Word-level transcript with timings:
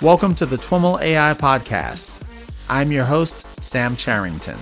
Welcome 0.00 0.36
to 0.36 0.46
the 0.46 0.54
TWIML 0.54 1.00
AI 1.02 1.34
Podcast. 1.34 2.22
I'm 2.70 2.92
your 2.92 3.04
host, 3.04 3.44
Sam 3.60 3.96
Charrington. 3.96 4.56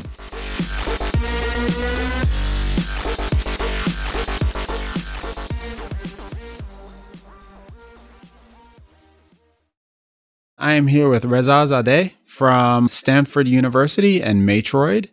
I 10.56 10.72
am 10.72 10.86
here 10.86 11.10
with 11.10 11.26
Reza 11.26 11.50
Zadeh 11.50 12.12
from 12.24 12.88
Stanford 12.88 13.46
University 13.46 14.22
and 14.22 14.48
Matroid. 14.48 15.10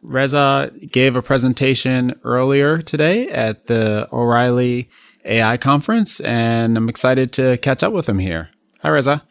Reza 0.00 0.72
gave 0.90 1.16
a 1.16 1.22
presentation 1.22 2.18
earlier 2.24 2.78
today 2.78 3.28
at 3.28 3.66
the 3.66 4.08
O'Reilly 4.10 4.88
AI 5.26 5.58
conference, 5.58 6.20
and 6.20 6.78
I'm 6.78 6.88
excited 6.88 7.30
to 7.34 7.58
catch 7.58 7.82
up 7.82 7.92
with 7.92 8.08
him 8.08 8.20
here. 8.20 8.48
Hi, 8.80 8.88
Reza. 8.88 9.22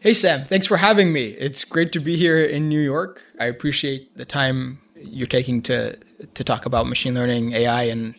Hey, 0.00 0.14
Sam. 0.14 0.44
Thanks 0.44 0.68
for 0.68 0.76
having 0.76 1.12
me. 1.12 1.30
It's 1.30 1.64
great 1.64 1.90
to 1.90 1.98
be 1.98 2.16
here 2.16 2.44
in 2.44 2.68
New 2.68 2.80
York. 2.80 3.20
I 3.40 3.46
appreciate 3.46 4.16
the 4.16 4.24
time 4.24 4.78
you're 4.94 5.26
taking 5.26 5.60
to 5.62 5.98
to 6.34 6.44
talk 6.44 6.66
about 6.66 6.86
machine 6.86 7.14
learning, 7.14 7.52
AI, 7.52 7.82
and 7.84 8.14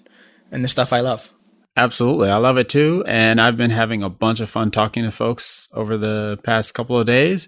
and 0.51 0.61
the 0.61 0.67
stuff 0.67 0.91
I 0.91 0.99
love. 0.99 1.29
Absolutely. 1.77 2.29
I 2.29 2.35
love 2.35 2.57
it 2.57 2.67
too. 2.67 3.05
And 3.07 3.39
I've 3.39 3.55
been 3.55 3.71
having 3.71 4.03
a 4.03 4.09
bunch 4.09 4.41
of 4.41 4.49
fun 4.49 4.71
talking 4.71 5.05
to 5.05 5.11
folks 5.11 5.69
over 5.73 5.97
the 5.97 6.37
past 6.43 6.73
couple 6.73 6.99
of 6.99 7.05
days. 7.05 7.47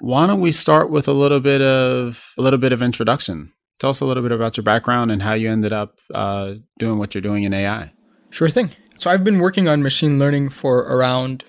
Why 0.00 0.26
don't 0.26 0.40
we 0.40 0.52
start 0.52 0.90
with 0.90 1.06
a 1.06 1.12
little 1.12 1.40
bit 1.40 1.60
of 1.60 2.32
a 2.38 2.42
little 2.42 2.58
bit 2.58 2.72
of 2.72 2.80
introduction? 2.80 3.52
Tell 3.78 3.90
us 3.90 4.00
a 4.00 4.06
little 4.06 4.22
bit 4.22 4.32
about 4.32 4.56
your 4.56 4.64
background 4.64 5.10
and 5.10 5.22
how 5.22 5.34
you 5.34 5.50
ended 5.50 5.74
up 5.74 5.98
uh, 6.14 6.54
doing 6.78 6.98
what 6.98 7.14
you're 7.14 7.20
doing 7.20 7.44
in 7.44 7.52
AI. 7.52 7.92
Sure 8.30 8.48
thing. 8.48 8.70
So 8.96 9.10
I've 9.10 9.22
been 9.22 9.38
working 9.38 9.68
on 9.68 9.82
machine 9.82 10.18
learning 10.18 10.48
for 10.48 10.78
around 10.78 11.44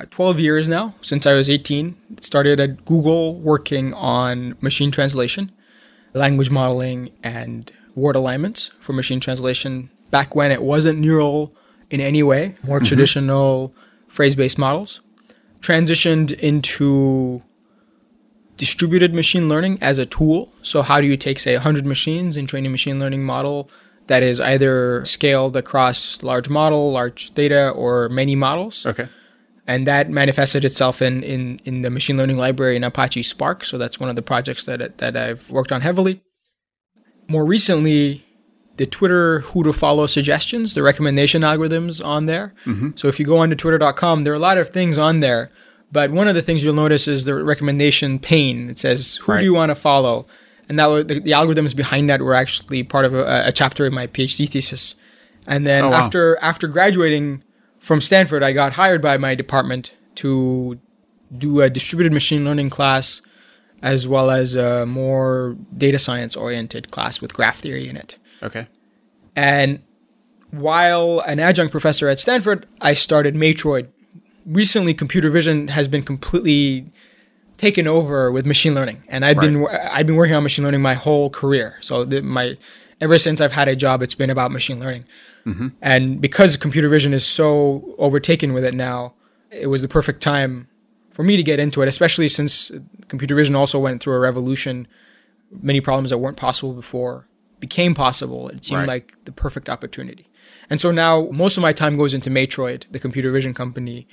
uh, 0.00 0.06
12 0.10 0.40
years 0.40 0.68
now, 0.68 0.94
since 1.02 1.26
I 1.26 1.34
was 1.34 1.50
18. 1.50 1.96
Started 2.20 2.60
at 2.60 2.84
Google 2.84 3.36
working 3.40 3.92
on 3.94 4.56
machine 4.60 4.90
translation, 4.90 5.52
language 6.14 6.50
modeling, 6.50 7.10
and 7.22 7.70
word 7.94 8.16
alignments 8.16 8.70
for 8.80 8.92
machine 8.92 9.20
translation 9.20 9.90
back 10.10 10.34
when 10.34 10.50
it 10.50 10.62
wasn't 10.62 10.98
neural 10.98 11.54
in 11.90 12.00
any 12.00 12.22
way, 12.22 12.56
more 12.62 12.78
mm-hmm. 12.78 12.86
traditional 12.86 13.74
phrase 14.08 14.34
based 14.34 14.58
models. 14.58 15.00
Transitioned 15.60 16.32
into 16.38 17.42
distributed 18.56 19.14
machine 19.14 19.48
learning 19.48 19.78
as 19.82 19.98
a 19.98 20.06
tool. 20.06 20.52
So, 20.62 20.82
how 20.82 21.00
do 21.00 21.06
you 21.06 21.16
take, 21.16 21.38
say, 21.38 21.54
100 21.54 21.84
machines 21.84 22.36
and 22.36 22.48
train 22.48 22.64
a 22.64 22.70
machine 22.70 22.98
learning 22.98 23.24
model 23.24 23.70
that 24.06 24.22
is 24.22 24.40
either 24.40 25.04
scaled 25.04 25.56
across 25.56 26.22
large 26.22 26.48
model, 26.48 26.92
large 26.92 27.32
data, 27.34 27.70
or 27.70 28.08
many 28.08 28.34
models? 28.34 28.86
Okay. 28.86 29.08
And 29.70 29.86
that 29.86 30.10
manifested 30.10 30.64
itself 30.64 31.00
in, 31.00 31.22
in, 31.22 31.60
in 31.64 31.82
the 31.82 31.90
machine 31.90 32.16
learning 32.16 32.38
library 32.38 32.74
in 32.74 32.82
Apache 32.82 33.22
Spark. 33.22 33.64
So, 33.64 33.78
that's 33.78 34.00
one 34.00 34.08
of 34.08 34.16
the 34.16 34.22
projects 34.22 34.64
that, 34.64 34.98
that 34.98 35.16
I've 35.16 35.48
worked 35.48 35.70
on 35.70 35.80
heavily. 35.80 36.22
More 37.28 37.44
recently, 37.44 38.24
the 38.80 38.86
Twitter 38.86 39.40
who 39.40 39.62
to 39.62 39.74
follow 39.74 40.06
suggestions, 40.06 40.72
the 40.72 40.82
recommendation 40.82 41.42
algorithms 41.42 42.02
on 42.02 42.24
there. 42.24 42.54
Mm-hmm. 42.64 42.90
So 42.96 43.08
if 43.08 43.20
you 43.20 43.26
go 43.26 43.36
onto 43.36 43.54
twitter.com, 43.54 44.24
there 44.24 44.32
are 44.32 44.36
a 44.36 44.40
lot 44.40 44.56
of 44.56 44.70
things 44.70 44.96
on 44.96 45.20
there. 45.20 45.50
But 45.92 46.12
one 46.12 46.28
of 46.28 46.34
the 46.34 46.40
things 46.40 46.64
you'll 46.64 46.72
notice 46.72 47.06
is 47.06 47.26
the 47.26 47.34
recommendation 47.34 48.18
pane. 48.18 48.70
It 48.70 48.78
says, 48.78 49.16
who 49.16 49.32
right. 49.32 49.40
do 49.40 49.44
you 49.44 49.52
want 49.52 49.68
to 49.68 49.74
follow? 49.74 50.26
And 50.66 50.78
that 50.78 51.08
the, 51.08 51.20
the, 51.20 51.32
algorithms 51.32 51.76
behind 51.76 52.08
that 52.08 52.22
were 52.22 52.34
actually 52.34 52.82
part 52.82 53.04
of 53.04 53.12
a, 53.12 53.48
a 53.48 53.52
chapter 53.52 53.84
in 53.84 53.92
my 53.92 54.06
PhD 54.06 54.48
thesis. 54.48 54.94
And 55.46 55.66
then 55.66 55.84
oh, 55.84 55.90
wow. 55.90 55.96
after 55.98 56.38
after 56.40 56.66
graduating 56.66 57.44
from 57.80 58.00
Stanford, 58.00 58.42
I 58.42 58.52
got 58.52 58.74
hired 58.74 59.02
by 59.02 59.16
my 59.16 59.34
department 59.34 59.92
to 60.16 60.78
do 61.36 61.60
a 61.60 61.70
distributed 61.70 62.12
machine 62.12 62.44
learning 62.44 62.70
class 62.70 63.22
as 63.82 64.06
well 64.06 64.30
as 64.30 64.54
a 64.54 64.84
more 64.84 65.56
data 65.76 65.98
science 65.98 66.36
oriented 66.36 66.90
class 66.90 67.20
with 67.20 67.32
graph 67.32 67.60
theory 67.60 67.88
in 67.88 67.96
it. 67.96 68.18
Okay. 68.42 68.66
And 69.34 69.80
while 70.50 71.20
an 71.20 71.40
adjunct 71.40 71.72
professor 71.72 72.08
at 72.08 72.20
Stanford, 72.20 72.66
I 72.80 72.94
started 72.94 73.34
Matroid. 73.34 73.88
Recently, 74.44 74.92
computer 74.92 75.30
vision 75.30 75.68
has 75.68 75.88
been 75.88 76.02
completely 76.02 76.90
taken 77.56 77.86
over 77.86 78.32
with 78.32 78.46
machine 78.46 78.74
learning, 78.74 79.02
and 79.08 79.24
I've 79.24 79.36
right. 79.36 79.52
been 79.52 79.66
I've 79.66 80.06
been 80.06 80.16
working 80.16 80.34
on 80.34 80.42
machine 80.42 80.64
learning 80.64 80.82
my 80.82 80.94
whole 80.94 81.30
career. 81.30 81.76
So 81.80 82.04
the, 82.04 82.22
my 82.22 82.56
ever 83.00 83.18
since 83.18 83.40
I've 83.40 83.52
had 83.52 83.68
a 83.68 83.76
job, 83.76 84.02
it's 84.02 84.14
been 84.14 84.30
about 84.30 84.50
machine 84.50 84.80
learning. 84.80 85.04
Mm-hmm. 85.46 85.68
And 85.80 86.20
because 86.20 86.56
computer 86.56 86.88
vision 86.88 87.12
is 87.12 87.26
so 87.26 87.94
overtaken 87.98 88.52
with 88.52 88.64
it 88.64 88.74
now, 88.74 89.14
it 89.50 89.66
was 89.66 89.82
the 89.82 89.88
perfect 89.88 90.22
time 90.22 90.68
for 91.10 91.22
me 91.22 91.36
to 91.36 91.42
get 91.42 91.58
into 91.58 91.82
it, 91.82 91.88
especially 91.88 92.28
since 92.28 92.70
computer 93.08 93.34
vision 93.34 93.54
also 93.54 93.78
went 93.78 94.02
through 94.02 94.14
a 94.14 94.18
revolution. 94.20 94.86
Many 95.50 95.80
problems 95.80 96.10
that 96.10 96.18
weren't 96.18 96.36
possible 96.36 96.72
before 96.72 97.26
became 97.58 97.94
possible, 97.94 98.48
it 98.48 98.64
seemed 98.64 98.80
right. 98.80 98.88
like 98.88 99.24
the 99.24 99.32
perfect 99.32 99.68
opportunity. 99.68 100.26
And 100.70 100.80
so 100.80 100.90
now 100.90 101.28
most 101.30 101.56
of 101.56 101.62
my 101.62 101.72
time 101.72 101.96
goes 101.96 102.14
into 102.14 102.30
Matroid, 102.30 102.84
the 102.90 102.98
computer 102.98 103.30
vision 103.30 103.54
company. 103.54 104.08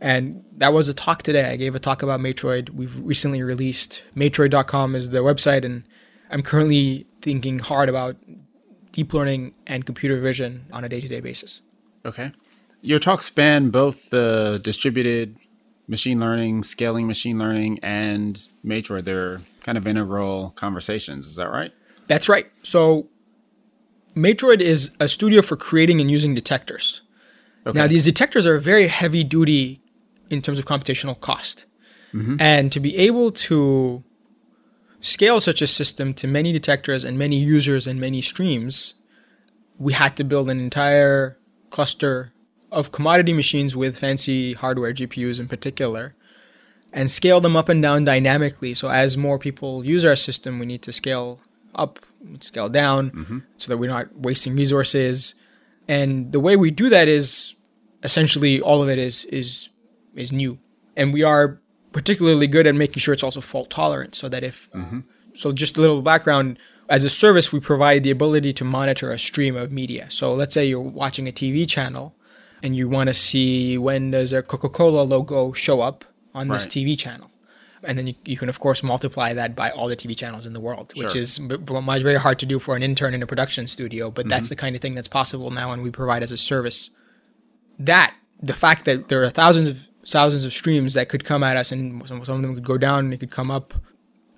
And 0.00 0.44
that 0.56 0.72
was 0.72 0.88
a 0.88 0.94
talk 0.94 1.22
today. 1.22 1.50
I 1.50 1.56
gave 1.56 1.74
a 1.74 1.78
talk 1.78 2.02
about 2.02 2.20
Matroid. 2.20 2.70
We've 2.70 2.96
recently 2.98 3.42
released 3.42 4.02
Matroid.com 4.16 4.96
is 4.96 5.10
the 5.10 5.18
website, 5.18 5.64
and 5.64 5.84
I'm 6.30 6.42
currently 6.42 7.06
thinking 7.20 7.58
hard 7.58 7.88
about 7.88 8.16
deep 8.92 9.12
learning 9.12 9.54
and 9.66 9.86
computer 9.86 10.20
vision 10.20 10.66
on 10.72 10.84
a 10.84 10.88
day 10.88 11.00
to 11.00 11.08
day 11.08 11.20
basis. 11.20 11.62
Okay. 12.04 12.32
Your 12.82 12.98
talk 12.98 13.22
span 13.22 13.70
both 13.70 14.10
the 14.10 14.60
distributed 14.62 15.36
machine 15.86 16.20
learning, 16.20 16.64
scaling 16.64 17.06
machine 17.06 17.38
learning, 17.38 17.78
and 17.82 18.48
Matroid. 18.64 19.04
They're 19.04 19.42
kind 19.62 19.76
of 19.76 19.86
integral 19.86 20.50
conversations. 20.50 21.26
Is 21.26 21.36
that 21.36 21.50
right? 21.50 21.72
That's 22.06 22.28
right. 22.28 22.46
So 22.62 23.08
Matroid 24.16 24.60
is 24.60 24.90
a 24.98 25.08
studio 25.08 25.42
for 25.42 25.56
creating 25.56 26.00
and 26.00 26.10
using 26.10 26.34
detectors. 26.34 27.02
Okay. 27.66 27.78
Now, 27.78 27.86
these 27.86 28.04
detectors 28.04 28.46
are 28.46 28.58
very 28.58 28.88
heavy 28.88 29.22
duty 29.22 29.82
in 30.30 30.40
terms 30.40 30.58
of 30.58 30.64
computational 30.64 31.20
cost. 31.20 31.66
Mm-hmm. 32.14 32.36
And 32.40 32.72
to 32.72 32.80
be 32.80 32.96
able 32.96 33.30
to 33.32 34.02
scale 35.00 35.40
such 35.40 35.62
a 35.62 35.66
system 35.66 36.14
to 36.14 36.26
many 36.26 36.52
detectors 36.52 37.04
and 37.04 37.18
many 37.18 37.36
users 37.36 37.86
and 37.86 38.00
many 38.00 38.22
streams, 38.22 38.94
we 39.78 39.92
had 39.92 40.16
to 40.16 40.24
build 40.24 40.50
an 40.50 40.60
entire 40.60 41.38
cluster 41.70 42.32
of 42.70 42.92
commodity 42.92 43.32
machines 43.32 43.76
with 43.76 43.98
fancy 43.98 44.52
hardware, 44.52 44.92
GPUs 44.92 45.40
in 45.40 45.48
particular, 45.48 46.14
and 46.92 47.10
scale 47.10 47.40
them 47.40 47.56
up 47.56 47.68
and 47.68 47.82
down 47.82 48.04
dynamically. 48.04 48.74
So 48.74 48.88
as 48.90 49.16
more 49.16 49.38
people 49.38 49.84
use 49.84 50.04
our 50.04 50.16
system, 50.16 50.58
we 50.58 50.66
need 50.66 50.82
to 50.82 50.92
scale 50.92 51.40
up, 51.74 52.00
scale 52.40 52.68
down, 52.68 53.10
mm-hmm. 53.10 53.38
so 53.56 53.68
that 53.68 53.78
we're 53.78 53.90
not 53.90 54.14
wasting 54.16 54.56
resources. 54.56 55.34
And 55.88 56.32
the 56.32 56.40
way 56.40 56.56
we 56.56 56.70
do 56.70 56.88
that 56.90 57.08
is 57.08 57.54
essentially 58.02 58.60
all 58.60 58.82
of 58.82 58.88
it 58.88 58.98
is 58.98 59.24
is 59.26 59.68
is 60.14 60.32
new, 60.32 60.58
and 60.96 61.12
we 61.12 61.22
are 61.22 61.60
particularly 61.92 62.46
good 62.46 62.66
at 62.66 62.74
making 62.74 63.00
sure 63.00 63.14
it's 63.14 63.22
also 63.22 63.40
fault 63.40 63.70
tolerant, 63.70 64.14
so 64.14 64.28
that 64.28 64.42
if 64.44 64.70
mm-hmm. 64.72 65.00
so, 65.34 65.52
just 65.52 65.76
a 65.78 65.80
little 65.80 66.02
background. 66.02 66.58
As 66.88 67.04
a 67.04 67.08
service, 67.08 67.52
we 67.52 67.60
provide 67.60 68.02
the 68.02 68.10
ability 68.10 68.52
to 68.54 68.64
monitor 68.64 69.12
a 69.12 69.18
stream 69.18 69.54
of 69.54 69.70
media. 69.70 70.10
So 70.10 70.34
let's 70.34 70.54
say 70.54 70.64
you're 70.64 70.80
watching 70.80 71.28
a 71.28 71.30
TV 71.30 71.68
channel 71.68 72.16
and 72.64 72.74
you 72.74 72.88
want 72.88 73.06
to 73.06 73.14
see 73.14 73.78
when 73.78 74.10
does 74.10 74.32
a 74.32 74.42
Coca-Cola 74.42 75.02
logo 75.02 75.52
show 75.52 75.82
up 75.82 76.04
on 76.34 76.48
right. 76.48 76.58
this 76.58 76.66
TV 76.66 76.98
channel 76.98 77.30
and 77.82 77.98
then 77.98 78.06
you, 78.08 78.14
you 78.24 78.36
can 78.36 78.48
of 78.48 78.58
course 78.58 78.82
multiply 78.82 79.32
that 79.32 79.56
by 79.56 79.70
all 79.70 79.88
the 79.88 79.96
TV 79.96 80.16
channels 80.16 80.46
in 80.46 80.52
the 80.52 80.60
world, 80.60 80.92
which 80.96 81.16
is 81.16 81.38
b- 81.38 81.56
b- 81.56 81.80
very 82.02 82.16
hard 82.16 82.38
to 82.38 82.46
do 82.46 82.58
for 82.58 82.76
an 82.76 82.82
intern 82.82 83.14
in 83.14 83.22
a 83.22 83.26
production 83.26 83.66
studio. 83.66 84.10
But 84.10 84.22
mm-hmm. 84.22 84.30
that's 84.30 84.48
the 84.48 84.56
kind 84.56 84.76
of 84.76 84.82
thing 84.82 84.94
that's 84.94 85.08
possible 85.08 85.50
now, 85.50 85.72
and 85.72 85.82
we 85.82 85.90
provide 85.90 86.22
as 86.22 86.32
a 86.32 86.36
service. 86.36 86.90
That 87.78 88.14
the 88.42 88.54
fact 88.54 88.84
that 88.84 89.08
there 89.08 89.22
are 89.22 89.30
thousands 89.30 89.68
of 89.68 89.78
thousands 90.06 90.44
of 90.44 90.52
streams 90.52 90.94
that 90.94 91.08
could 91.08 91.24
come 91.24 91.42
at 91.42 91.56
us, 91.56 91.72
and 91.72 92.06
some, 92.08 92.24
some 92.24 92.36
of 92.36 92.42
them 92.42 92.54
could 92.54 92.64
go 92.64 92.78
down, 92.78 93.06
and 93.06 93.14
it 93.14 93.18
could 93.18 93.30
come 93.30 93.50
up, 93.50 93.74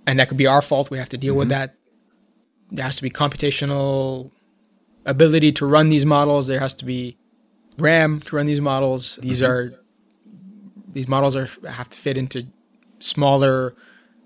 and 0.07 0.19
that 0.19 0.29
could 0.29 0.39
be 0.39 0.47
our 0.47 0.63
fault. 0.63 0.91
We 0.91 0.99
have 0.99 1.09
to 1.11 1.19
deal 1.19 1.33
mm-hmm. 1.33 1.39
with 1.41 1.49
that. 1.51 1.75
There 2.71 2.85
has 2.85 2.97
to 2.97 3.03
be 3.03 3.11
computational 3.11 4.31
ability 5.05 5.53
to 5.53 5.67
run 5.67 5.89
these 5.89 6.07
models. 6.07 6.47
There 6.47 6.61
has 6.61 6.75
to 6.77 6.85
be 6.85 7.17
RAM 7.79 8.21
to 8.21 8.37
run 8.37 8.47
these 8.47 8.61
models. 8.61 9.19
These 9.23 9.43
mm-hmm. 9.43 9.51
are 9.51 9.73
these 10.93 11.09
models 11.09 11.37
are 11.37 11.49
have 11.69 11.89
to 11.91 11.99
fit 11.99 12.17
into 12.17 12.47
smaller 13.01 13.75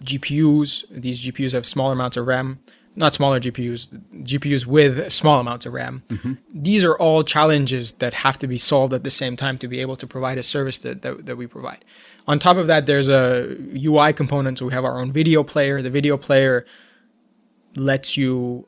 GPUs. 0.04 0.84
These 0.90 1.24
GPUs 1.24 1.52
have 1.52 1.66
smaller 1.66 1.92
amounts 1.92 2.16
of 2.16 2.26
RAM, 2.26 2.60
not 2.96 3.14
smaller 3.14 3.38
GPUs, 3.38 3.88
GPUs 4.24 4.66
with 4.66 5.12
small 5.12 5.40
amounts 5.40 5.66
of 5.66 5.72
RAM. 5.72 6.02
Mm-hmm. 6.08 6.32
These 6.52 6.82
are 6.82 6.96
all 6.96 7.22
challenges 7.22 7.92
that 7.94 8.14
have 8.14 8.38
to 8.38 8.46
be 8.46 8.58
solved 8.58 8.92
at 8.92 9.04
the 9.04 9.10
same 9.10 9.36
time 9.36 9.58
to 9.58 9.68
be 9.68 9.80
able 9.80 9.96
to 9.96 10.06
provide 10.06 10.38
a 10.38 10.42
service 10.42 10.78
that, 10.78 11.02
that, 11.02 11.26
that 11.26 11.36
we 11.36 11.46
provide. 11.46 11.84
On 12.26 12.38
top 12.38 12.56
of 12.56 12.66
that, 12.66 12.86
there's 12.86 13.08
a 13.08 13.56
UI 13.76 14.12
component. 14.12 14.58
So 14.58 14.66
we 14.66 14.72
have 14.72 14.84
our 14.84 14.98
own 14.98 15.12
video 15.12 15.44
player. 15.44 15.82
The 15.82 15.90
video 15.90 16.16
player 16.16 16.66
lets 17.76 18.16
you 18.16 18.66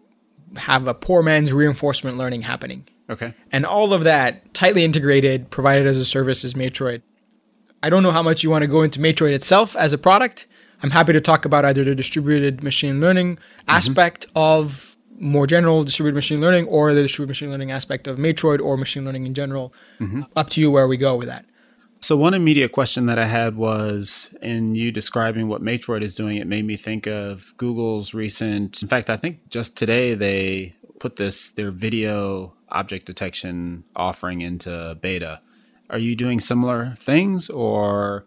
have 0.56 0.86
a 0.86 0.94
poor 0.94 1.22
man's 1.22 1.52
reinforcement 1.52 2.16
learning 2.16 2.42
happening. 2.42 2.86
Okay. 3.10 3.34
And 3.50 3.64
all 3.64 3.92
of 3.94 4.04
that 4.04 4.52
tightly 4.52 4.84
integrated, 4.84 5.50
provided 5.50 5.86
as 5.86 5.96
a 5.96 6.04
service 6.04 6.44
is 6.44 6.54
Matroid 6.54 7.02
I 7.82 7.90
don't 7.90 8.02
know 8.02 8.10
how 8.10 8.22
much 8.22 8.42
you 8.42 8.50
want 8.50 8.62
to 8.62 8.66
go 8.66 8.82
into 8.82 8.98
Matroid 8.98 9.32
itself 9.32 9.76
as 9.76 9.92
a 9.92 9.98
product. 9.98 10.46
I'm 10.82 10.90
happy 10.90 11.12
to 11.12 11.20
talk 11.20 11.44
about 11.44 11.64
either 11.64 11.84
the 11.84 11.94
distributed 11.94 12.62
machine 12.62 13.00
learning 13.00 13.36
mm-hmm. 13.36 13.70
aspect 13.70 14.26
of 14.34 14.96
more 15.18 15.46
general 15.46 15.82
distributed 15.84 16.14
machine 16.14 16.40
learning 16.40 16.66
or 16.66 16.94
the 16.94 17.02
distributed 17.02 17.30
machine 17.30 17.50
learning 17.50 17.70
aspect 17.70 18.06
of 18.06 18.18
Matroid 18.18 18.60
or 18.60 18.76
machine 18.76 19.04
learning 19.04 19.26
in 19.26 19.34
general. 19.34 19.72
Mm-hmm. 20.00 20.22
Up 20.36 20.50
to 20.50 20.60
you 20.60 20.70
where 20.70 20.86
we 20.86 20.96
go 20.96 21.16
with 21.16 21.28
that. 21.28 21.44
So 22.00 22.16
one 22.16 22.32
immediate 22.32 22.70
question 22.70 23.06
that 23.06 23.18
I 23.18 23.26
had 23.26 23.56
was 23.56 24.34
in 24.40 24.76
you 24.76 24.92
describing 24.92 25.48
what 25.48 25.62
Matroid 25.62 26.02
is 26.02 26.14
doing, 26.14 26.36
it 26.36 26.46
made 26.46 26.64
me 26.64 26.76
think 26.76 27.08
of 27.08 27.52
Google's 27.56 28.14
recent 28.14 28.80
in 28.82 28.88
fact, 28.88 29.10
I 29.10 29.16
think 29.16 29.48
just 29.50 29.76
today 29.76 30.14
they 30.14 30.76
put 31.00 31.16
this 31.16 31.52
their 31.52 31.70
video 31.72 32.54
object 32.68 33.06
detection 33.06 33.84
offering 33.96 34.40
into 34.42 34.96
beta. 35.00 35.40
Are 35.90 35.98
you 35.98 36.14
doing 36.14 36.38
similar 36.38 36.94
things 36.98 37.48
or 37.48 38.26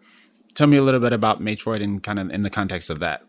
tell 0.54 0.66
me 0.66 0.76
a 0.76 0.82
little 0.82 1.00
bit 1.00 1.12
about 1.12 1.40
Matroid 1.40 1.82
and 1.82 2.02
kind 2.02 2.18
of 2.18 2.30
in 2.30 2.42
the 2.42 2.50
context 2.50 2.90
of 2.90 3.00
that? 3.00 3.24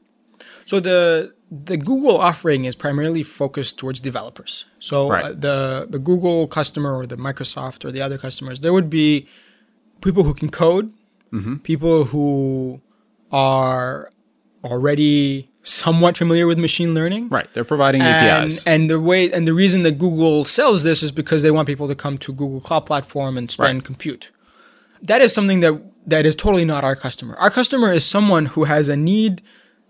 So 0.66 0.80
the 0.80 1.34
the 1.52 1.78
Google 1.78 2.18
offering 2.18 2.66
is 2.66 2.76
primarily 2.76 3.24
focused 3.24 3.78
towards 3.78 4.00
developers. 4.00 4.66
So 4.80 5.10
right. 5.10 5.26
uh, 5.26 5.34
the 5.34 5.88
the 5.90 6.00
Google 6.00 6.48
customer 6.48 6.96
or 6.96 7.06
the 7.06 7.18
Microsoft 7.18 7.86
or 7.86 7.92
the 7.92 8.02
other 8.02 8.18
customers, 8.18 8.62
there 8.62 8.74
would 8.74 8.90
be 8.90 9.28
people 10.02 10.24
who 10.24 10.34
can 10.34 10.50
code, 10.50 10.94
mm-hmm. 11.32 11.58
people 11.58 12.06
who 12.06 12.82
are 13.32 14.12
already 14.64 15.50
somewhat 15.64 16.18
familiar 16.18 16.46
with 16.46 16.60
machine 16.60 16.94
learning. 16.94 17.30
Right. 17.30 17.52
They're 17.54 17.64
providing 17.64 18.02
and, 18.02 18.28
APIs. 18.28 18.66
And 18.66 18.90
the 18.90 19.00
way 19.00 19.32
and 19.32 19.48
the 19.48 19.54
reason 19.54 19.84
that 19.84 19.98
Google 19.98 20.46
sells 20.46 20.84
this 20.84 21.04
is 21.04 21.12
because 21.12 21.44
they 21.44 21.52
want 21.52 21.68
people 21.68 21.88
to 21.88 21.96
come 21.96 22.18
to 22.20 22.34
Google 22.34 22.62
Cloud 22.62 22.86
Platform 22.86 23.38
and 23.38 23.50
spend 23.50 23.80
right. 23.80 23.86
compute. 23.86 24.32
That 25.04 25.22
is 25.22 25.34
something 25.34 25.60
that 25.62 25.82
that 26.08 26.26
is 26.26 26.36
totally 26.36 26.66
not 26.66 26.84
our 26.84 26.96
customer. 26.96 27.36
Our 27.36 27.50
customer 27.50 27.92
is 27.94 28.06
someone 28.06 28.48
who 28.48 28.66
has 28.66 28.90
a 28.90 28.98
need 28.98 29.42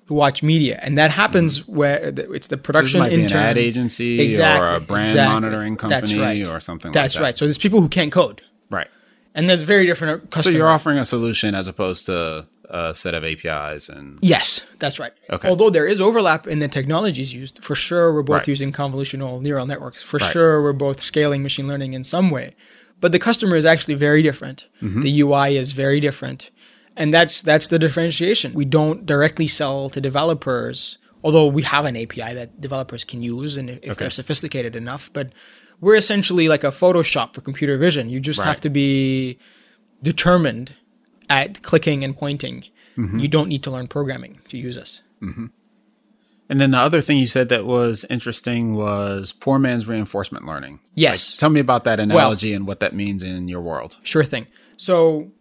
to 0.07 0.13
watch 0.13 0.44
media, 0.44 0.80
and 0.81 0.98
that 0.98 1.12
happens 1.12 1.62
mm 1.62 1.69
where 1.69 2.13
it's 2.18 2.48
the 2.48 2.57
production 2.57 3.01
so 3.01 3.07
intern, 3.07 3.42
ad 3.42 3.57
agency, 3.57 4.21
exactly, 4.21 4.68
or 4.68 4.75
a 4.75 4.80
brand 4.80 5.07
exactly. 5.07 5.33
monitoring 5.33 5.77
company, 5.77 6.19
right. 6.19 6.48
or 6.48 6.60
something. 6.60 6.92
That's 6.92 7.15
like 7.15 7.19
that. 7.19 7.24
right. 7.24 7.38
So 7.38 7.45
there's 7.45 7.57
people 7.57 7.81
who 7.81 7.89
can't 7.89 8.12
code, 8.12 8.42
right? 8.69 8.88
And 9.33 9.50
there's 9.50 9.63
very 9.63 9.86
different 9.86 10.30
customers. 10.30 10.54
So 10.54 10.57
you're 10.57 10.69
offering 10.69 11.00
a 11.00 11.06
solution 11.06 11.56
as 11.56 11.68
opposed 11.68 12.06
to 12.07 12.48
a 12.69 12.94
set 12.95 13.13
of 13.13 13.24
APIs 13.24 13.89
and 13.89 14.19
yes, 14.21 14.62
that's 14.80 15.00
right. 15.00 15.13
Okay. 15.30 15.48
Although 15.48 15.69
there 15.69 15.86
is 15.86 16.01
overlap 16.01 16.48
in 16.48 16.60
the 16.60 16.68
technologies 16.68 17.33
used, 17.33 17.63
for 17.63 17.75
sure 17.75 18.13
we're 18.13 18.24
both 18.24 18.39
right. 18.39 18.48
using 18.48 18.71
convolutional 18.71 19.42
neural 19.42 19.65
networks. 19.65 20.01
For 20.01 20.18
right. 20.18 20.31
sure 20.31 20.62
we're 20.62 20.74
both 20.74 21.00
scaling 21.00 21.44
machine 21.44 21.68
learning 21.68 21.94
in 21.94 22.04
some 22.04 22.30
way, 22.30 22.56
but 23.03 23.11
the 23.11 23.19
customer 23.19 23.57
is 23.57 23.65
actually 23.65 23.95
very 23.95 24.21
different. 24.21 24.65
Mm-hmm. 24.81 25.01
The 25.01 25.19
UI 25.19 25.57
is 25.57 25.73
very 25.73 26.00
different, 26.00 26.51
and 26.95 27.13
that's 27.13 27.41
that's 27.41 27.67
the 27.67 27.77
differentiation. 27.77 28.53
We 28.53 28.63
don't 28.63 29.05
directly 29.05 29.45
sell 29.45 29.89
to 29.89 30.00
developers, 30.00 31.00
although 31.21 31.47
we 31.47 31.63
have 31.63 31.83
an 31.83 31.97
API 31.97 32.33
that 32.33 32.61
developers 32.61 33.03
can 33.03 33.21
use, 33.21 33.57
and 33.57 33.69
if 33.69 33.83
okay. 33.83 33.94
they're 33.95 34.09
sophisticated 34.09 34.73
enough, 34.73 35.09
but 35.11 35.33
we're 35.81 35.97
essentially 35.97 36.47
like 36.47 36.63
a 36.63 36.71
Photoshop 36.71 37.33
for 37.33 37.41
computer 37.41 37.77
vision. 37.77 38.09
You 38.09 38.21
just 38.21 38.39
right. 38.39 38.47
have 38.47 38.61
to 38.61 38.69
be 38.69 39.38
determined 40.01 40.73
at 41.29 41.61
clicking 41.61 42.05
and 42.05 42.15
pointing. 42.15 42.63
Mm-hmm. 42.97 43.19
You 43.19 43.27
don't 43.27 43.50
need 43.50 43.63
to 43.63 43.71
learn 43.71 43.89
programming 43.89 44.39
to 44.47 44.57
use 44.57 44.77
us. 44.77 45.01
Mm-hmm. 45.21 45.47
And 46.49 46.59
then 46.59 46.71
the 46.71 46.77
other 46.77 47.01
thing 47.01 47.17
you 47.17 47.27
said 47.27 47.49
that 47.49 47.65
was 47.65 48.05
interesting 48.09 48.75
was 48.75 49.31
poor 49.31 49.57
man's 49.59 49.87
reinforcement 49.87 50.45
learning. 50.45 50.79
Yes. 50.93 51.33
Like, 51.33 51.39
tell 51.39 51.49
me 51.49 51.59
about 51.59 51.83
that 51.85 51.99
analogy 51.99 52.49
well, 52.49 52.57
and 52.57 52.67
what 52.67 52.79
that 52.81 52.93
means 52.93 53.23
in 53.23 53.47
your 53.47 53.61
world. 53.61 53.97
Sure 54.03 54.23
thing. 54.23 54.47
So 54.77 55.31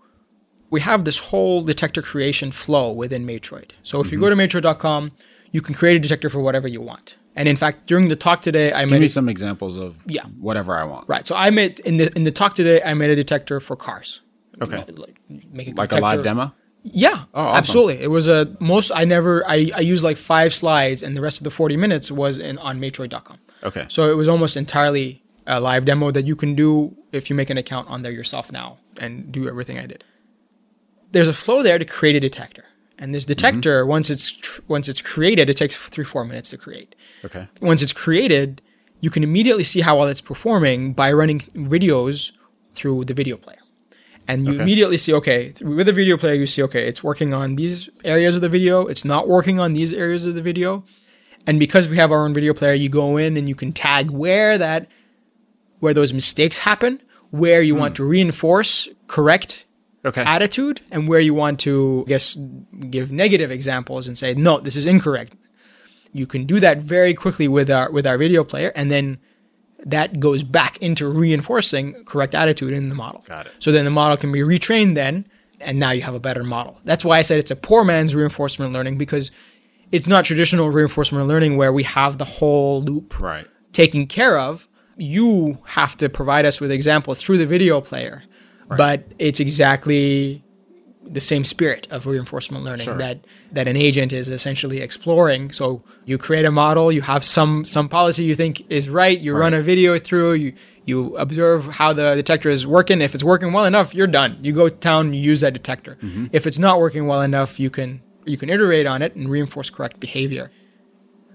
we 0.70 0.80
have 0.80 1.04
this 1.04 1.18
whole 1.18 1.62
detector 1.62 2.02
creation 2.02 2.52
flow 2.52 2.92
within 2.92 3.26
Matroid. 3.26 3.72
So 3.82 4.00
if 4.00 4.06
mm-hmm. 4.06 4.14
you 4.14 4.20
go 4.20 4.30
to 4.30 4.36
matroid.com, 4.36 5.12
you 5.50 5.60
can 5.60 5.74
create 5.74 5.96
a 5.96 6.00
detector 6.00 6.30
for 6.30 6.40
whatever 6.40 6.68
you 6.68 6.80
want. 6.80 7.16
And 7.34 7.48
in 7.48 7.56
fact, 7.56 7.86
during 7.86 8.08
the 8.08 8.16
talk 8.16 8.42
today, 8.42 8.72
I 8.72 8.82
Give 8.82 8.92
made 8.92 9.00
me 9.00 9.08
some 9.08 9.28
examples 9.28 9.76
of 9.76 9.96
yeah. 10.06 10.24
whatever 10.38 10.78
I 10.78 10.84
want. 10.84 11.08
Right. 11.08 11.26
So 11.26 11.34
I 11.34 11.50
made 11.50 11.80
in 11.80 11.96
the 11.96 12.14
in 12.14 12.24
the 12.24 12.30
talk 12.30 12.54
today, 12.54 12.82
I 12.82 12.94
made 12.94 13.10
a 13.10 13.16
detector 13.16 13.58
for 13.58 13.74
cars. 13.74 14.20
Okay. 14.60 14.84
Like, 14.88 15.16
make 15.28 15.68
a, 15.68 15.70
like 15.72 15.92
a 15.92 15.98
live 15.98 16.22
demo. 16.22 16.54
Yeah, 16.84 17.24
oh, 17.34 17.42
awesome. 17.42 17.56
absolutely. 17.58 18.02
It 18.02 18.08
was 18.08 18.28
a 18.28 18.56
most. 18.58 18.90
I 18.94 19.04
never. 19.04 19.48
I 19.48 19.70
I 19.74 19.80
used 19.80 20.02
like 20.02 20.16
five 20.16 20.52
slides, 20.52 21.02
and 21.02 21.16
the 21.16 21.20
rest 21.20 21.38
of 21.38 21.44
the 21.44 21.50
forty 21.50 21.76
minutes 21.76 22.10
was 22.10 22.38
in 22.38 22.58
on 22.58 22.80
Matroid.com. 22.80 23.38
Okay. 23.62 23.86
So 23.88 24.10
it 24.10 24.14
was 24.14 24.28
almost 24.28 24.56
entirely 24.56 25.22
a 25.46 25.60
live 25.60 25.84
demo 25.84 26.10
that 26.10 26.24
you 26.24 26.36
can 26.36 26.54
do 26.54 26.96
if 27.12 27.30
you 27.30 27.36
make 27.36 27.50
an 27.50 27.58
account 27.58 27.88
on 27.88 28.02
there 28.02 28.12
yourself 28.12 28.50
now 28.52 28.78
and 28.98 29.30
do 29.32 29.48
everything 29.48 29.78
I 29.78 29.86
did. 29.86 30.04
There's 31.12 31.28
a 31.28 31.32
flow 31.32 31.62
there 31.62 31.78
to 31.78 31.84
create 31.84 32.16
a 32.16 32.20
detector. 32.20 32.64
And 32.98 33.14
this 33.14 33.24
detector, 33.24 33.82
mm-hmm. 33.82 33.90
once 33.90 34.10
it's 34.10 34.30
tr- 34.30 34.60
once 34.68 34.88
it's 34.88 35.00
created, 35.00 35.50
it 35.50 35.56
takes 35.56 35.76
three 35.76 36.04
four 36.04 36.24
minutes 36.24 36.50
to 36.50 36.56
create. 36.56 36.94
Okay. 37.24 37.48
Once 37.60 37.82
it's 37.82 37.92
created, 37.92 38.62
you 39.00 39.10
can 39.10 39.22
immediately 39.24 39.64
see 39.64 39.80
how 39.80 39.98
well 39.98 40.08
it's 40.08 40.20
performing 40.20 40.92
by 40.92 41.12
running 41.12 41.40
videos 41.40 42.32
through 42.74 43.04
the 43.04 43.14
video 43.14 43.36
player, 43.36 43.58
and 44.28 44.46
you 44.46 44.54
okay. 44.54 44.62
immediately 44.62 44.96
see 44.96 45.12
okay 45.12 45.52
with 45.60 45.86
the 45.86 45.92
video 45.92 46.16
player 46.16 46.34
you 46.34 46.46
see 46.46 46.62
okay 46.62 46.86
it's 46.86 47.02
working 47.02 47.34
on 47.34 47.56
these 47.56 47.90
areas 48.04 48.34
of 48.34 48.40
the 48.40 48.48
video, 48.48 48.86
it's 48.86 49.04
not 49.04 49.28
working 49.28 49.58
on 49.58 49.72
these 49.72 49.92
areas 49.92 50.26
of 50.26 50.34
the 50.34 50.42
video, 50.42 50.84
and 51.46 51.58
because 51.58 51.88
we 51.88 51.96
have 51.96 52.12
our 52.12 52.24
own 52.24 52.34
video 52.34 52.54
player, 52.54 52.74
you 52.74 52.88
go 52.88 53.16
in 53.16 53.36
and 53.36 53.48
you 53.48 53.54
can 53.54 53.72
tag 53.72 54.10
where 54.10 54.58
that 54.58 54.88
where 55.80 55.92
those 55.94 56.12
mistakes 56.12 56.58
happen, 56.58 57.02
where 57.30 57.60
you 57.60 57.74
mm. 57.74 57.80
want 57.80 57.96
to 57.96 58.04
reinforce 58.04 58.88
correct 59.08 59.66
okay. 60.04 60.22
attitude 60.22 60.80
and 60.90 61.08
where 61.08 61.20
you 61.20 61.34
want 61.34 61.58
to, 61.60 62.04
I 62.06 62.08
guess, 62.08 62.38
give 62.90 63.10
negative 63.10 63.50
examples 63.50 64.06
and 64.06 64.16
say, 64.16 64.34
no, 64.34 64.60
this 64.60 64.76
is 64.76 64.86
incorrect. 64.86 65.34
You 66.12 66.26
can 66.26 66.46
do 66.46 66.60
that 66.60 66.78
very 66.78 67.14
quickly 67.14 67.48
with 67.48 67.70
our 67.70 67.90
with 67.90 68.06
our 68.06 68.18
video 68.18 68.44
player, 68.44 68.70
and 68.76 68.90
then 68.90 69.18
that 69.86 70.20
goes 70.20 70.42
back 70.42 70.78
into 70.78 71.08
reinforcing 71.08 72.04
correct 72.04 72.34
attitude 72.34 72.72
in 72.72 72.88
the 72.88 72.94
model. 72.94 73.24
Got 73.26 73.46
it. 73.46 73.52
So 73.58 73.72
then 73.72 73.84
the 73.84 73.90
model 73.90 74.16
can 74.16 74.32
be 74.32 74.40
retrained 74.40 74.94
then, 74.94 75.26
and 75.60 75.78
now 75.78 75.90
you 75.90 76.02
have 76.02 76.14
a 76.14 76.20
better 76.20 76.44
model. 76.44 76.80
That's 76.84 77.04
why 77.04 77.18
I 77.18 77.22
said 77.22 77.38
it's 77.38 77.50
a 77.50 77.56
poor 77.56 77.84
man's 77.84 78.14
reinforcement 78.14 78.72
learning 78.72 78.98
because 78.98 79.30
it's 79.90 80.06
not 80.06 80.24
traditional 80.24 80.70
reinforcement 80.70 81.26
learning 81.26 81.56
where 81.56 81.72
we 81.72 81.82
have 81.82 82.18
the 82.18 82.24
whole 82.24 82.82
loop 82.82 83.20
right. 83.20 83.46
taken 83.72 84.06
care 84.06 84.38
of. 84.38 84.68
You 84.96 85.58
have 85.64 85.96
to 85.98 86.08
provide 86.08 86.46
us 86.46 86.60
with 86.60 86.70
examples 86.70 87.20
through 87.20 87.38
the 87.38 87.46
video 87.46 87.80
player 87.80 88.22
Right. 88.72 88.78
But 88.78 89.12
it's 89.18 89.38
exactly 89.38 90.42
the 91.04 91.20
same 91.20 91.44
spirit 91.44 91.86
of 91.90 92.06
reinforcement 92.06 92.64
learning 92.64 92.84
sure. 92.84 92.96
that 92.96 93.24
that 93.50 93.68
an 93.68 93.76
agent 93.76 94.12
is 94.12 94.28
essentially 94.28 94.80
exploring. 94.80 95.52
So 95.52 95.82
you 96.04 96.18
create 96.18 96.44
a 96.44 96.50
model, 96.50 96.92
you 96.92 97.02
have 97.02 97.24
some 97.24 97.64
some 97.64 97.88
policy 97.88 98.24
you 98.24 98.34
think 98.34 98.64
is 98.70 98.88
right, 98.88 99.18
you 99.18 99.34
right. 99.34 99.40
run 99.40 99.54
a 99.54 99.62
video 99.62 99.98
through, 99.98 100.34
you 100.34 100.54
you 100.84 101.16
observe 101.16 101.66
how 101.66 101.92
the 101.92 102.14
detector 102.14 102.50
is 102.50 102.66
working. 102.66 103.00
If 103.00 103.14
it's 103.14 103.24
working 103.24 103.52
well 103.52 103.64
enough, 103.64 103.94
you're 103.94 104.06
done. 104.06 104.38
You 104.42 104.52
go 104.52 104.68
down, 104.68 105.12
you 105.12 105.20
use 105.20 105.40
that 105.40 105.52
detector. 105.52 105.96
Mm-hmm. 106.02 106.26
If 106.32 106.46
it's 106.46 106.58
not 106.58 106.80
working 106.80 107.06
well 107.06 107.22
enough, 107.22 107.60
you 107.60 107.70
can 107.70 108.02
you 108.24 108.36
can 108.36 108.50
iterate 108.50 108.86
on 108.86 109.02
it 109.02 109.14
and 109.14 109.28
reinforce 109.30 109.70
correct 109.70 110.00
behavior. 110.00 110.50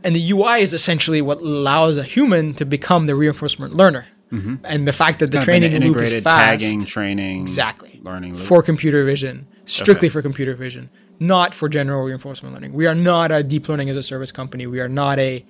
And 0.03 0.15
the 0.15 0.31
UI 0.31 0.61
is 0.61 0.73
essentially 0.73 1.21
what 1.21 1.39
allows 1.39 1.97
a 1.97 2.03
human 2.03 2.53
to 2.55 2.65
become 2.65 3.05
the 3.05 3.15
reinforcement 3.15 3.75
learner. 3.75 4.07
Mm-hmm. 4.31 4.55
And 4.63 4.87
the 4.87 4.93
fact 4.93 5.19
that 5.19 5.31
the 5.31 5.37
kind 5.37 5.63
training 5.63 5.81
loop 5.81 5.97
is 5.97 6.11
fast, 6.23 6.61
tagging 6.61 6.85
training, 6.85 7.41
exactly 7.41 7.99
learning 8.03 8.35
loop. 8.35 8.45
for 8.45 8.61
computer 8.61 9.03
vision, 9.03 9.47
strictly 9.67 10.07
okay. 10.07 10.13
for 10.13 10.21
computer 10.21 10.55
vision, 10.55 10.89
not 11.19 11.53
for 11.53 11.69
general 11.69 12.03
reinforcement 12.03 12.53
learning. 12.53 12.73
We 12.73 12.87
are 12.87 12.95
not 12.95 13.31
a 13.31 13.43
deep 13.43 13.69
learning 13.69 13.89
as 13.89 13.95
a 13.95 14.03
service 14.03 14.31
company. 14.31 14.65
We 14.67 14.79
are 14.79 14.89
not 14.89 15.19
a 15.19 15.45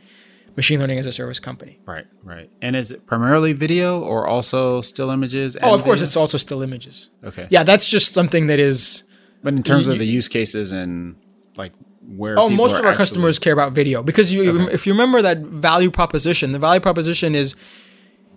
machine 0.56 0.80
learning 0.80 1.00
as 1.00 1.06
a 1.06 1.12
service 1.12 1.40
company. 1.40 1.80
Right, 1.86 2.06
right. 2.24 2.50
And 2.62 2.76
is 2.76 2.92
it 2.92 3.06
primarily 3.06 3.54
video 3.54 4.02
or 4.02 4.28
also 4.28 4.82
still 4.82 5.10
images? 5.12 5.56
oh, 5.62 5.74
of 5.74 5.84
course, 5.84 6.02
it's 6.02 6.18
also 6.18 6.38
still 6.38 6.62
images. 6.62 7.10
Okay. 7.24 7.48
Yeah, 7.50 7.64
that's 7.64 7.86
just 7.86 8.14
something 8.14 8.48
that 8.48 8.60
is. 8.60 9.04
But 9.44 9.54
in 9.54 9.64
terms 9.64 9.88
of 9.88 10.00
the 10.00 10.06
use 10.06 10.28
cases 10.28 10.72
and 10.72 11.16
like 11.56 11.74
where 12.08 12.40
oh 12.40 12.50
most 12.50 12.78
of 12.78 12.86
our 12.86 12.94
customers 12.94 13.38
care 13.38 13.54
about 13.54 13.74
video 13.74 14.02
because 14.02 14.34
you 14.34 14.64
okay. 14.64 14.74
if 14.74 14.88
you 14.88 14.94
remember 14.94 15.22
that 15.22 15.40
value 15.40 15.92
proposition 15.92 16.54
the 16.54 16.60
value 16.60 16.80
proposition 16.80 17.36
is 17.36 17.54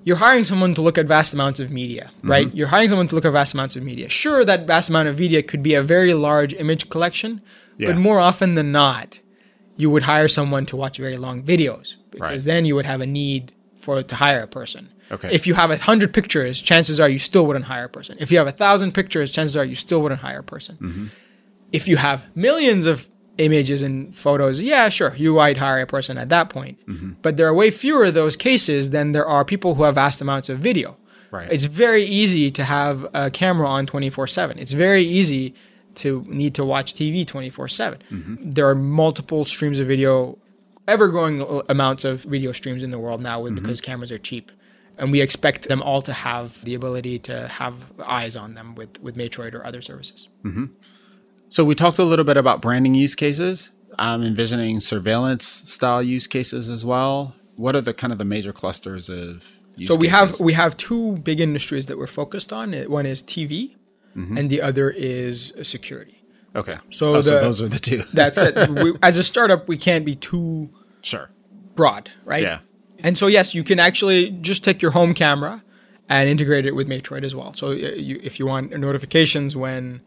you're 0.05 0.17
hiring 0.17 0.45
someone 0.45 0.75
to 0.75 0.83
look 0.83 0.99
at 0.99 1.07
vast 1.07 1.35
amounts 1.35 1.61
of 1.61 1.71
media, 1.71 2.11
right? 2.23 2.47
Mm-hmm. 2.49 2.57
You're 2.57 2.69
hiring 2.69 2.89
someone 2.89 3.09
to 3.09 3.15
look 3.15 3.25
at 3.25 3.33
vast 3.33 3.55
amounts 3.55 3.77
of 3.77 3.83
media. 3.83 4.09
Sure, 4.09 4.45
that 4.45 4.67
vast 4.67 4.89
amount 4.89 5.09
of 5.09 5.19
media 5.19 5.43
could 5.43 5.63
be 5.63 5.75
a 5.75 5.83
very 5.83 6.15
large 6.15 6.55
image 6.55 6.89
collection, 6.89 7.43
yeah. 7.77 7.89
but 7.89 7.97
more 7.97 8.19
often 8.19 8.55
than 8.55 8.73
not, 8.73 9.21
you 9.77 9.91
would 9.91 10.05
hire 10.05 10.29
someone 10.29 10.67
to 10.67 10.77
watch 10.77 10.99
very 10.99 11.17
long 11.17 11.43
videos 11.43 11.97
because 12.11 12.47
right. 12.47 12.53
then 12.53 12.65
you 12.65 12.75
would 12.75 12.87
have 12.87 13.01
a 13.01 13.07
need 13.07 13.53
for 13.77 14.03
to 14.03 14.15
hire 14.15 14.43
a 14.43 14.47
person. 14.47 14.91
Okay. 15.11 15.31
If 15.33 15.47
you 15.47 15.55
have 15.55 15.71
a 15.71 15.77
hundred 15.77 16.15
pictures, 16.15 16.61
chances 16.61 17.01
are 17.01 17.09
you 17.09 17.19
still 17.19 17.47
wouldn't 17.47 17.65
hire 17.65 17.85
a 17.85 17.89
person. 17.89 18.17
If 18.21 18.31
you 18.31 18.39
have 18.39 18.47
a 18.47 18.53
thousand 18.53 18.93
pictures, 18.93 19.31
chances 19.31 19.57
are 19.57 19.65
you 19.65 19.75
still 19.75 20.01
wouldn't 20.03 20.21
hire 20.21 20.41
a 20.41 20.45
person. 20.45 20.77
Mm-hmm. 20.77 21.07
If 21.73 21.89
you 21.89 21.97
have 21.97 22.25
millions 22.37 22.87
of 22.87 23.09
images 23.41 23.83
and 23.83 24.15
photos, 24.15 24.61
yeah, 24.63 24.89
sure, 24.89 25.15
you 25.17 25.35
might 25.35 25.57
hire 25.57 25.81
a 25.81 25.87
person 25.87 26.19
at 26.19 26.29
that 26.29 26.51
point. 26.51 26.79
Mm-hmm. 26.87 27.13
But 27.23 27.37
there 27.37 27.47
are 27.47 27.55
way 27.55 27.71
fewer 27.71 28.05
of 28.05 28.15
those 28.15 28.37
cases 28.37 28.91
than 28.91 29.13
there 29.13 29.27
are 29.27 29.45
people 29.45 29.75
who 29.75 29.85
have 29.85 29.95
vast 29.95 30.21
amounts 30.21 30.49
of 30.49 30.59
video. 30.59 30.97
Right. 31.31 31.51
It's 31.51 31.65
very 31.65 32.05
easy 32.05 32.51
to 32.51 32.65
have 32.65 33.07
a 33.15 33.31
camera 33.31 33.69
on 33.69 33.87
24 33.87 34.27
7. 34.27 34.59
It's 34.59 34.73
very 34.73 35.05
easy 35.05 35.55
to 35.97 36.25
need 36.29 36.55
to 36.55 36.65
watch 36.65 36.95
TV 36.95 37.27
24 37.27 37.69
7. 37.69 38.03
Mm-hmm. 38.11 38.51
There 38.51 38.69
are 38.69 38.75
multiple 38.75 39.45
streams 39.45 39.79
of 39.79 39.87
video, 39.87 40.39
ever 40.89 41.09
growing 41.09 41.63
amounts 41.69 42.05
of 42.05 42.23
video 42.23 42.53
streams 42.53 42.83
in 42.83 42.91
the 42.91 42.99
world 42.99 43.23
now 43.23 43.41
with, 43.41 43.55
mm-hmm. 43.55 43.63
because 43.63 43.81
cameras 43.81 44.13
are 44.13 44.19
cheap. 44.19 44.51
And 44.99 45.11
we 45.13 45.23
expect 45.23 45.69
them 45.69 45.81
all 45.81 46.03
to 46.03 46.13
have 46.13 46.63
the 46.63 46.75
ability 46.75 47.21
to 47.21 47.49
have 47.49 47.75
eyes 48.05 48.37
on 48.37 48.53
them 48.53 48.75
with, 48.75 49.01
with 49.01 49.17
Matroid 49.17 49.55
or 49.55 49.65
other 49.65 49.81
services. 49.81 50.29
Mm-hmm. 50.45 50.67
So 51.51 51.65
we 51.65 51.75
talked 51.75 51.99
a 51.99 52.05
little 52.05 52.25
bit 52.25 52.37
about 52.37 52.63
branding 52.63 52.95
use 52.95 53.15
cases. 53.15 53.71
I'm 53.99 54.23
envisioning 54.23 54.81
surveillance 54.81 55.45
style 55.47 56.03
use 56.03 56.27
cases 56.27 56.69
as 56.69 56.85
well. 56.85 57.35
What 57.57 57.75
are 57.77 57.81
the 57.83 57.93
kind 57.93 58.13
of 58.13 58.19
the 58.19 58.25
major 58.25 58.53
clusters 58.53 59.11
of 59.11 59.47
use 59.77 59.89
So 59.89 59.97
we 59.97 60.09
cases? 60.09 60.39
have 60.39 60.41
we 60.41 60.53
have 60.55 60.77
two 60.77 61.17
big 61.19 61.41
industries 61.41 61.87
that 61.87 61.99
we're 61.99 62.07
focused 62.07 62.53
on. 62.53 62.73
One 62.73 63.05
is 63.05 63.23
TV, 63.23 63.75
and 64.15 64.49
the 64.51 64.61
other 64.63 64.91
is 64.91 65.53
security. 65.63 66.23
okay. 66.55 66.79
So 66.91 67.17
Oh, 67.17 67.21
so 67.21 67.41
those 67.41 67.61
are 67.61 67.69
the 67.69 67.79
two. 67.79 68.05
That's 68.15 68.39
it. 68.39 68.69
we, 68.71 68.95
as 69.03 69.19
a 69.19 69.23
startup, 69.25 69.67
we 69.69 69.77
can't 69.77 70.05
be 70.05 70.15
too 70.17 70.69
sure. 71.03 71.31
broad, 71.75 72.11
right? 72.25 72.43
Yeah. 72.43 72.61
And 73.01 73.17
so 73.19 73.27
yes, 73.27 73.55
you 73.55 73.65
can 73.65 73.79
actually 73.81 74.31
just 74.31 74.63
take 74.63 74.81
your 74.83 74.91
home 74.93 75.15
camera 75.15 75.63
and 76.09 76.29
integrate 76.29 76.67
it 76.67 76.75
with 76.75 76.87
Matroid 76.89 77.25
as 77.25 77.35
well. 77.35 77.55
So 77.55 77.69
uh, 77.71 77.75
you, 77.75 78.21
if 78.23 78.39
you 78.39 78.47
want 78.47 78.71
notifications 78.79 79.57
when 79.57 80.01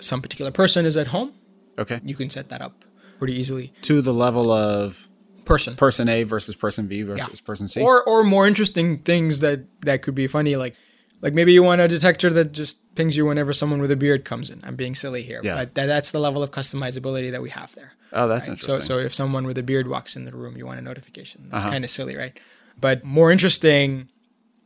some 0.00 0.20
particular 0.22 0.50
person 0.50 0.84
is 0.86 0.96
at 0.96 1.08
home, 1.08 1.32
Okay. 1.78 2.00
you 2.04 2.14
can 2.14 2.30
set 2.30 2.48
that 2.50 2.60
up 2.62 2.84
pretty 3.18 3.34
easily. 3.34 3.72
To 3.82 4.02
the 4.02 4.12
level 4.14 4.50
of 4.52 5.08
Person. 5.44 5.76
person 5.76 6.08
A 6.08 6.24
versus 6.24 6.56
person 6.56 6.86
B 6.88 7.02
versus 7.02 7.40
person 7.40 7.68
C. 7.68 7.80
Or 7.80 8.02
or 8.02 8.24
more 8.24 8.46
interesting 8.48 8.98
things 8.98 9.40
that 9.40 9.60
that 9.82 10.02
could 10.02 10.14
be 10.14 10.26
funny, 10.26 10.56
like 10.56 10.74
like 11.22 11.32
maybe 11.34 11.52
you 11.52 11.62
want 11.62 11.80
a 11.80 11.86
detector 11.88 12.30
that 12.30 12.50
just 12.52 12.78
pings 12.96 13.16
you 13.16 13.24
whenever 13.24 13.52
someone 13.52 13.80
with 13.80 13.90
a 13.92 13.96
beard 13.96 14.24
comes 14.24 14.50
in. 14.50 14.60
I'm 14.64 14.74
being 14.76 14.94
silly 14.96 15.22
here, 15.22 15.40
Yeah. 15.44 15.54
but 15.54 15.74
that, 15.76 15.86
that's 15.86 16.10
the 16.10 16.18
level 16.18 16.42
of 16.42 16.50
customizability 16.50 17.30
that 17.30 17.42
we 17.42 17.50
have 17.50 17.74
there. 17.76 17.92
oh, 18.12 18.26
that's 18.26 18.48
right? 18.48 18.54
interesting. 18.58 18.80
So 18.82 18.86
so 18.86 18.98
if 18.98 19.14
someone 19.14 19.46
with 19.46 19.56
a 19.56 19.62
beard 19.62 19.86
walks 19.86 20.16
in 20.16 20.24
the 20.24 20.32
room, 20.32 20.56
you 20.56 20.66
want 20.66 20.78
a 20.80 20.82
notification. 20.82 21.48
That's 21.50 21.64
Uh-huh. 21.64 21.72
kind 21.72 21.84
of 21.84 21.90
silly, 21.90 22.16
right? 22.16 22.36
But 22.80 23.04
more 23.04 23.30
interesting, 23.30 24.08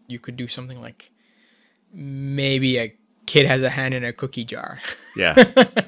you 0.08 0.18
could 0.18 0.36
do 0.36 0.48
something 0.48 0.80
like 0.80 1.10
maybe 1.92 2.78
a 2.78 2.94
kid 3.30 3.46
has 3.46 3.62
a 3.62 3.70
hand 3.70 3.94
in 3.94 4.02
a 4.04 4.12
cookie 4.12 4.44
jar. 4.44 4.80
yeah. 5.16 5.34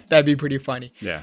That'd 0.08 0.26
be 0.26 0.36
pretty 0.36 0.58
funny. 0.58 0.92
Yeah. 1.00 1.22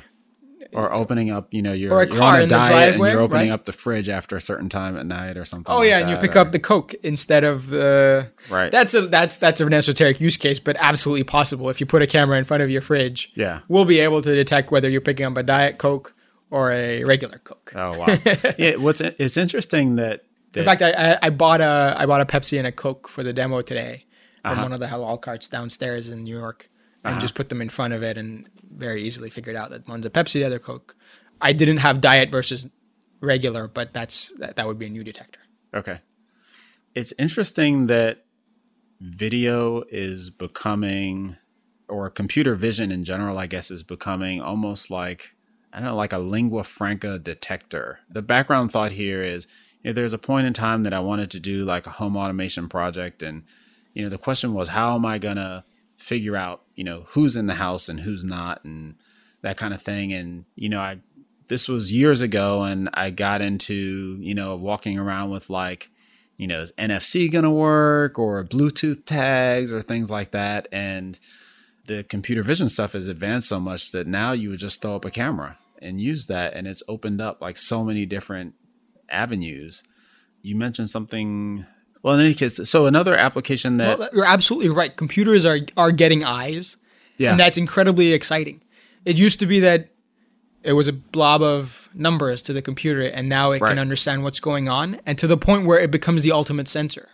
Or 0.74 0.94
opening 0.94 1.32
up, 1.32 1.48
you 1.52 1.62
know, 1.64 1.74
you're, 1.74 1.92
Or 1.94 2.02
a 2.04 2.08
you're 2.08 2.16
car 2.18 2.34
on 2.34 2.40
a 2.42 2.44
in 2.44 2.50
the 2.50 2.56
diet 2.56 2.72
and 2.72 2.82
driveway, 2.98 3.12
you're 3.12 3.22
opening 3.22 3.50
right? 3.50 3.54
up 3.56 3.66
the 3.66 3.72
fridge 3.72 4.08
after 4.10 4.36
a 4.36 4.42
certain 4.42 4.70
time 4.70 4.96
at 4.98 5.06
night 5.06 5.36
or 5.38 5.46
something. 5.46 5.74
Oh 5.74 5.80
like 5.80 5.88
yeah, 5.90 6.00
and 6.00 6.10
you 6.12 6.18
pick 6.18 6.36
or- 6.36 6.40
up 6.40 6.52
the 6.52 6.60
Coke 6.60 6.94
instead 7.02 7.44
of 7.44 7.68
the. 7.70 8.30
Right. 8.52 8.70
That's 8.72 8.94
a 8.94 9.08
that's 9.08 9.38
that's 9.38 9.62
an 9.62 9.74
esoteric 9.74 10.20
use 10.22 10.38
case, 10.38 10.60
but 10.60 10.76
absolutely 10.80 11.24
possible. 11.24 11.70
If 11.70 11.80
you 11.80 11.88
put 11.88 12.02
a 12.04 12.08
camera 12.08 12.38
in 12.38 12.44
front 12.44 12.62
of 12.62 12.70
your 12.70 12.82
fridge, 12.82 13.32
Yeah. 13.36 13.62
we'll 13.68 13.86
be 13.86 14.00
able 14.00 14.22
to 14.22 14.36
detect 14.36 14.70
whether 14.72 14.88
you're 14.90 15.02
picking 15.02 15.26
up 15.26 15.38
a 15.38 15.44
diet 15.44 15.80
Coke 15.80 16.14
or 16.52 16.72
a 16.72 17.04
regular 17.04 17.40
Coke. 17.40 17.72
Oh 17.76 17.98
wow. 17.98 18.18
yeah. 18.60 18.76
What's 18.76 19.02
it's 19.02 19.38
interesting 19.38 19.96
that, 19.96 20.24
that 20.52 20.60
In 20.60 20.66
fact, 20.66 20.82
I, 20.84 20.92
I 21.14 21.18
I 21.24 21.30
bought 21.32 21.62
a 21.62 21.96
I 21.98 22.06
bought 22.06 22.22
a 22.22 22.26
Pepsi 22.26 22.60
and 22.60 22.68
a 22.68 22.72
Coke 22.72 23.08
for 23.08 23.24
the 23.24 23.34
demo 23.34 23.64
today 23.64 24.06
from 24.42 24.52
Uh-huh. 24.54 24.64
one 24.64 24.74
of 24.74 24.80
the 24.80 24.88
halal 24.88 25.22
carts 25.22 25.48
downstairs 25.48 26.10
in 26.10 26.24
New 26.24 26.38
York, 26.38 26.70
and 27.04 27.20
just 27.22 27.36
put 27.36 27.50
them 27.50 27.62
in 27.62 27.70
front 27.70 27.94
of 27.94 28.04
it, 28.04 28.18
and 28.18 28.48
very 28.72 29.04
easily 29.04 29.30
figured 29.30 29.56
out 29.56 29.70
that 29.72 29.88
one's 29.88 30.06
a 30.06 30.10
Pepsi, 30.10 30.34
the 30.34 30.44
other 30.44 30.60
Coke. 30.60 30.96
I 31.42 31.54
didn't 31.54 31.78
have 31.78 32.02
diet 32.02 32.30
versus 32.30 32.68
regular, 33.22 33.68
but 33.68 33.94
that's 33.94 34.34
that, 34.40 34.56
that 34.58 34.68
would 34.68 34.78
be 34.78 34.86
a 34.86 34.90
new 34.90 35.04
detector. 35.04 35.40
Okay. 35.74 36.00
It's 36.96 37.14
interesting 37.18 37.88
that 37.88 38.26
video 39.00 39.84
is 39.90 40.30
becoming, 40.30 41.38
or 41.88 42.10
computer 42.10 42.56
vision 42.56 42.92
in 42.92 43.04
general, 43.04 43.38
I 43.38 43.48
guess, 43.48 43.72
is 43.72 43.84
becoming 43.84 44.42
almost 44.42 44.90
like, 44.90 45.36
I 45.72 45.78
don't 45.80 45.86
know, 45.86 45.96
like 45.96 46.14
a 46.14 46.18
lingua 46.18 46.64
franca 46.64 47.18
detector. 47.20 48.00
The 48.10 48.22
background 48.22 48.72
thought 48.72 48.92
here 48.92 49.22
is 49.22 49.48
you 49.84 49.92
know, 49.92 49.94
there's 49.94 50.14
a 50.14 50.18
point 50.18 50.48
in 50.48 50.54
time 50.54 50.84
that 50.84 50.94
I 50.94 51.00
wanted 51.00 51.32
to 51.32 51.40
do 51.40 51.64
like 51.64 51.88
a 51.88 51.92
home 51.92 52.18
automation 52.18 52.68
project. 52.68 53.24
And, 53.24 53.44
you 53.94 54.04
know, 54.04 54.10
the 54.10 54.18
question 54.18 54.54
was, 54.54 54.70
how 54.70 54.96
am 54.96 55.06
I 55.06 55.18
going 55.18 55.38
to 55.38 55.64
figure 56.00 56.36
out, 56.36 56.64
you 56.76 56.84
know, 56.84 57.06
who's 57.10 57.36
in 57.36 57.48
the 57.48 57.56
house 57.56 57.90
and 57.90 58.00
who's 58.00 58.24
not 58.24 58.64
and 58.64 58.96
that 59.42 59.58
kind 59.58 59.74
of 59.74 59.82
thing. 59.82 60.14
And, 60.14 60.46
you 60.56 60.70
know, 60.70 60.80
I, 60.80 61.00
this 61.50 61.68
was 61.68 61.92
years 61.92 62.22
ago 62.22 62.64
and 62.64 62.90
I 62.94 63.10
got 63.10 63.42
into, 63.42 64.18
you 64.20 64.34
know, 64.34 64.56
walking 64.56 64.98
around 64.98 65.30
with 65.30 65.50
like, 65.50 65.90
you 66.38 66.48
know, 66.48 66.62
is 66.62 66.72
NFC 66.78 67.30
going 67.30 67.44
to 67.44 67.50
work 67.50 68.18
or 68.18 68.44
Bluetooth 68.46 69.06
tags 69.06 69.72
or 69.72 69.82
things 69.82 70.10
like 70.10 70.32
that. 70.32 70.68
And 70.72 71.20
the 71.88 72.04
computer 72.04 72.44
vision 72.44 72.70
stuff 72.70 72.94
has 72.94 73.08
advanced 73.08 73.50
so 73.50 73.60
much 73.60 73.92
that 73.92 74.08
now 74.08 74.32
you 74.32 74.50
would 74.52 74.60
just 74.60 74.82
throw 74.82 74.96
up 74.96 75.06
a 75.06 75.12
camera 75.12 75.58
and 75.82 76.00
use 76.00 76.28
that. 76.28 76.54
And 76.54 76.66
it's 76.66 76.84
opened 76.88 77.20
up 77.20 77.42
like 77.42 77.58
so 77.58 77.84
many 77.84 78.06
different 78.06 78.54
avenues. 79.10 79.84
You 80.42 80.56
mentioned 80.56 80.90
something. 80.90 81.66
Well, 82.02 82.14
in 82.16 82.22
any 82.26 82.34
case, 82.34 82.60
so 82.70 82.86
another 82.86 83.16
application 83.16 83.78
that, 83.78 84.00
Well, 84.00 84.10
you're 84.14 84.26
absolutely 84.26 84.70
right. 84.70 84.96
Computers 84.96 85.44
are 85.46 85.60
are 85.76 85.92
getting 85.92 86.24
eyes, 86.24 86.78
yeah, 87.18 87.32
and 87.32 87.40
that's 87.40 87.58
incredibly 87.58 88.14
exciting. 88.14 88.62
It 89.06 89.18
used 89.18 89.40
to 89.40 89.46
be 89.46 89.60
that 89.62 89.90
it 90.64 90.74
was 90.74 90.88
a 90.88 90.94
blob 90.94 91.42
of 91.42 91.90
numbers 91.94 92.42
to 92.44 92.54
the 92.54 92.62
computer, 92.62 93.02
and 93.02 93.28
now 93.30 93.52
it 93.52 93.62
Right. 93.62 93.70
can 93.70 93.80
understand 93.80 94.24
what's 94.24 94.40
going 94.40 94.68
on, 94.70 95.00
and 95.06 95.18
to 95.18 95.28
the 95.28 95.38
point 95.38 95.66
where 95.66 95.80
it 95.80 95.92
becomes 95.92 96.24
the 96.24 96.32
ultimate 96.32 96.68
sensor. 96.68 97.10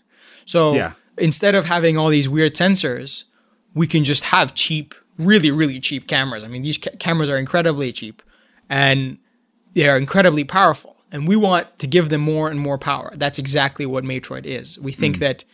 So 0.45 0.73
Yeah. 0.75 0.91
instead 1.17 1.55
of 1.55 1.65
having 1.65 1.97
all 1.97 2.09
these 2.09 2.27
weird 2.29 2.55
sensors, 2.55 3.23
we 3.73 3.87
can 3.87 4.03
just 4.03 4.25
have 4.25 4.53
cheap, 4.55 4.93
really, 5.17 5.51
really 5.51 5.79
cheap 5.79 6.07
cameras. 6.07 6.43
I 6.43 6.47
mean, 6.47 6.61
these 6.63 6.77
ca- 6.77 6.91
cameras 6.99 7.29
are 7.29 7.37
incredibly 7.37 7.91
cheap, 7.91 8.21
and 8.69 9.17
they 9.75 9.87
are 9.87 9.97
incredibly 9.97 10.43
powerful. 10.43 10.94
And 11.15 11.25
we 11.29 11.37
want 11.37 11.79
to 11.79 11.87
give 11.87 12.09
them 12.09 12.19
more 12.19 12.49
and 12.49 12.59
more 12.59 12.77
power. 12.77 13.13
That's 13.15 13.39
exactly 13.39 13.85
what 13.85 14.03
Matroid 14.03 14.45
is. 14.45 14.77
We 14.77 14.91
think 14.91 15.15
hmm. 15.15 15.21
that 15.21 15.45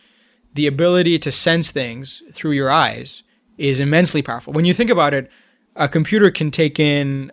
the 0.54 0.66
ability 0.66 1.20
to 1.20 1.30
sense 1.30 1.70
things 1.70 2.20
through 2.32 2.50
your 2.50 2.68
eyes 2.68 3.22
is 3.58 3.78
immensely 3.78 4.22
powerful. 4.22 4.52
When 4.52 4.64
you 4.64 4.74
think 4.74 4.90
about 4.90 5.14
it, 5.14 5.30
a 5.76 5.88
computer 5.88 6.32
can 6.32 6.50
take 6.50 6.80
in 6.80 7.30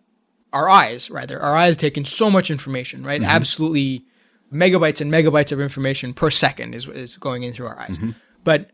our 0.54 0.70
eyes, 0.70 1.10
rather, 1.10 1.42
our 1.42 1.56
eyes 1.56 1.76
take 1.76 1.98
in 1.98 2.06
so 2.06 2.30
much 2.30 2.52
information, 2.52 3.04
right? 3.04 3.20
Mm-hmm. 3.20 3.32
Absolutely 3.32 4.06
megabytes 4.54 5.02
and 5.02 5.12
megabytes 5.12 5.52
of 5.52 5.60
information 5.60 6.14
per 6.14 6.30
second 6.30 6.76
is, 6.76 6.88
is 6.88 7.16
going 7.16 7.42
in 7.42 7.52
through 7.52 7.66
our 7.66 7.80
eyes. 7.80 7.98
Mm-hmm. 7.98 8.12
But 8.44 8.70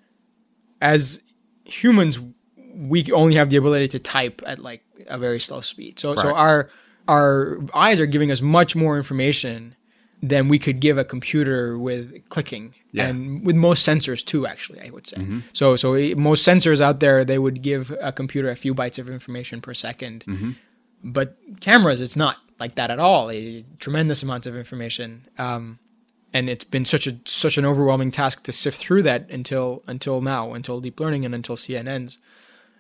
as 0.82 1.22
humans, 1.64 2.20
we 2.58 3.10
only 3.14 3.36
have 3.36 3.50
the 3.50 3.56
ability 3.56 3.88
to 3.88 4.00
type 4.00 4.42
at 4.46 4.60
like 4.60 4.84
a 5.08 5.18
very 5.18 5.40
slow 5.40 5.62
speed. 5.62 5.98
So, 5.98 6.14
so 6.18 6.36
our 6.36 6.70
our 7.08 7.60
eyes 7.74 8.00
are 8.00 8.06
giving 8.06 8.32
us 8.32 8.42
much 8.42 8.76
more 8.76 8.98
information 8.98 9.76
than 10.24 10.48
we 10.48 10.58
could 10.58 10.80
give 10.80 10.98
a 10.98 11.04
computer 11.04 11.78
with 11.78 12.28
clicking 12.30 12.74
Yeah. 12.92 13.08
and 13.08 13.46
with 13.46 13.56
most 13.56 13.86
sensors 13.86 14.24
too. 14.26 14.48
Actually, 14.48 14.82
I 14.82 14.90
would 14.90 15.06
say. 15.06 15.18
So, 15.54 15.76
so 15.76 15.94
eh, 15.94 16.14
most 16.16 16.48
sensors 16.48 16.82
out 16.82 17.00
there 17.00 17.24
they 17.26 17.38
would 17.38 17.62
give 17.62 17.94
a 18.02 18.12
computer 18.12 18.50
a 18.50 18.56
few 18.56 18.74
bytes 18.74 18.98
of 18.98 19.10
information 19.10 19.62
per 19.62 19.74
2nd 19.74 20.56
but 21.04 21.38
cameras, 21.60 22.02
it's 22.02 22.16
not 22.16 22.38
like 22.60 22.74
that 22.76 22.90
at 22.90 22.98
all. 23.00 23.30
A 23.30 23.64
tremendous 23.78 24.24
amounts 24.24 24.48
of 24.48 24.56
information. 24.58 25.28
Um, 25.38 25.78
and 26.34 26.50
it's 26.50 26.64
been 26.64 26.84
such 26.86 27.06
a 27.06 27.18
such 27.26 27.58
an 27.60 27.66
overwhelming 27.66 28.10
task 28.12 28.42
to 28.44 28.52
sift 28.52 28.80
through 28.80 29.04
that 29.04 29.30
until 29.30 29.84
until 29.86 30.22
now, 30.22 30.54
until 30.54 30.82
deep 30.82 31.00
learning 31.00 31.24
and 31.24 31.36
until 31.36 31.56
CNNs. 31.56 32.18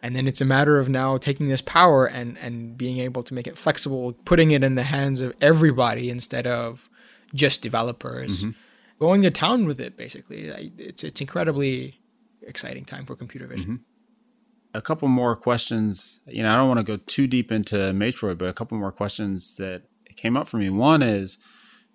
And 0.01 0.15
then 0.15 0.27
it's 0.27 0.41
a 0.41 0.45
matter 0.45 0.77
of 0.77 0.87
now 0.87 1.17
taking 1.17 1.47
this 1.49 1.61
power 1.61 2.05
and 2.05 2.37
and 2.37 2.77
being 2.77 2.99
able 2.99 3.23
to 3.23 3.33
make 3.33 3.47
it 3.47 3.57
flexible, 3.57 4.13
putting 4.25 4.51
it 4.51 4.63
in 4.63 4.75
the 4.75 4.83
hands 4.83 5.21
of 5.21 5.33
everybody 5.41 6.09
instead 6.09 6.45
of 6.45 6.89
just 7.33 7.61
developers, 7.61 8.43
mm-hmm. 8.43 8.51
going 8.99 9.23
to 9.23 9.31
town 9.31 9.65
with 9.65 9.79
it. 9.79 9.97
Basically, 9.97 10.43
it's 10.77 11.03
it's 11.03 11.21
incredibly 11.21 11.99
exciting 12.43 12.85
time 12.85 13.05
for 13.05 13.15
computer 13.15 13.47
vision. 13.47 13.65
Mm-hmm. 13.65 14.77
a 14.77 14.81
couple 14.81 15.07
more 15.07 15.35
questions. 15.35 16.19
You 16.27 16.43
know, 16.43 16.53
I 16.53 16.55
don't 16.57 16.67
want 16.67 16.79
to 16.79 16.97
go 16.97 16.97
too 17.07 17.27
deep 17.27 17.51
into 17.51 17.75
Matroid, 17.75 18.37
but 18.37 18.49
a 18.49 18.53
couple 18.53 18.77
more 18.77 18.91
questions 18.91 19.55
that 19.57 19.83
came 20.15 20.37
up 20.37 20.47
for 20.47 20.57
me. 20.57 20.69
One 20.69 21.01
is, 21.01 21.37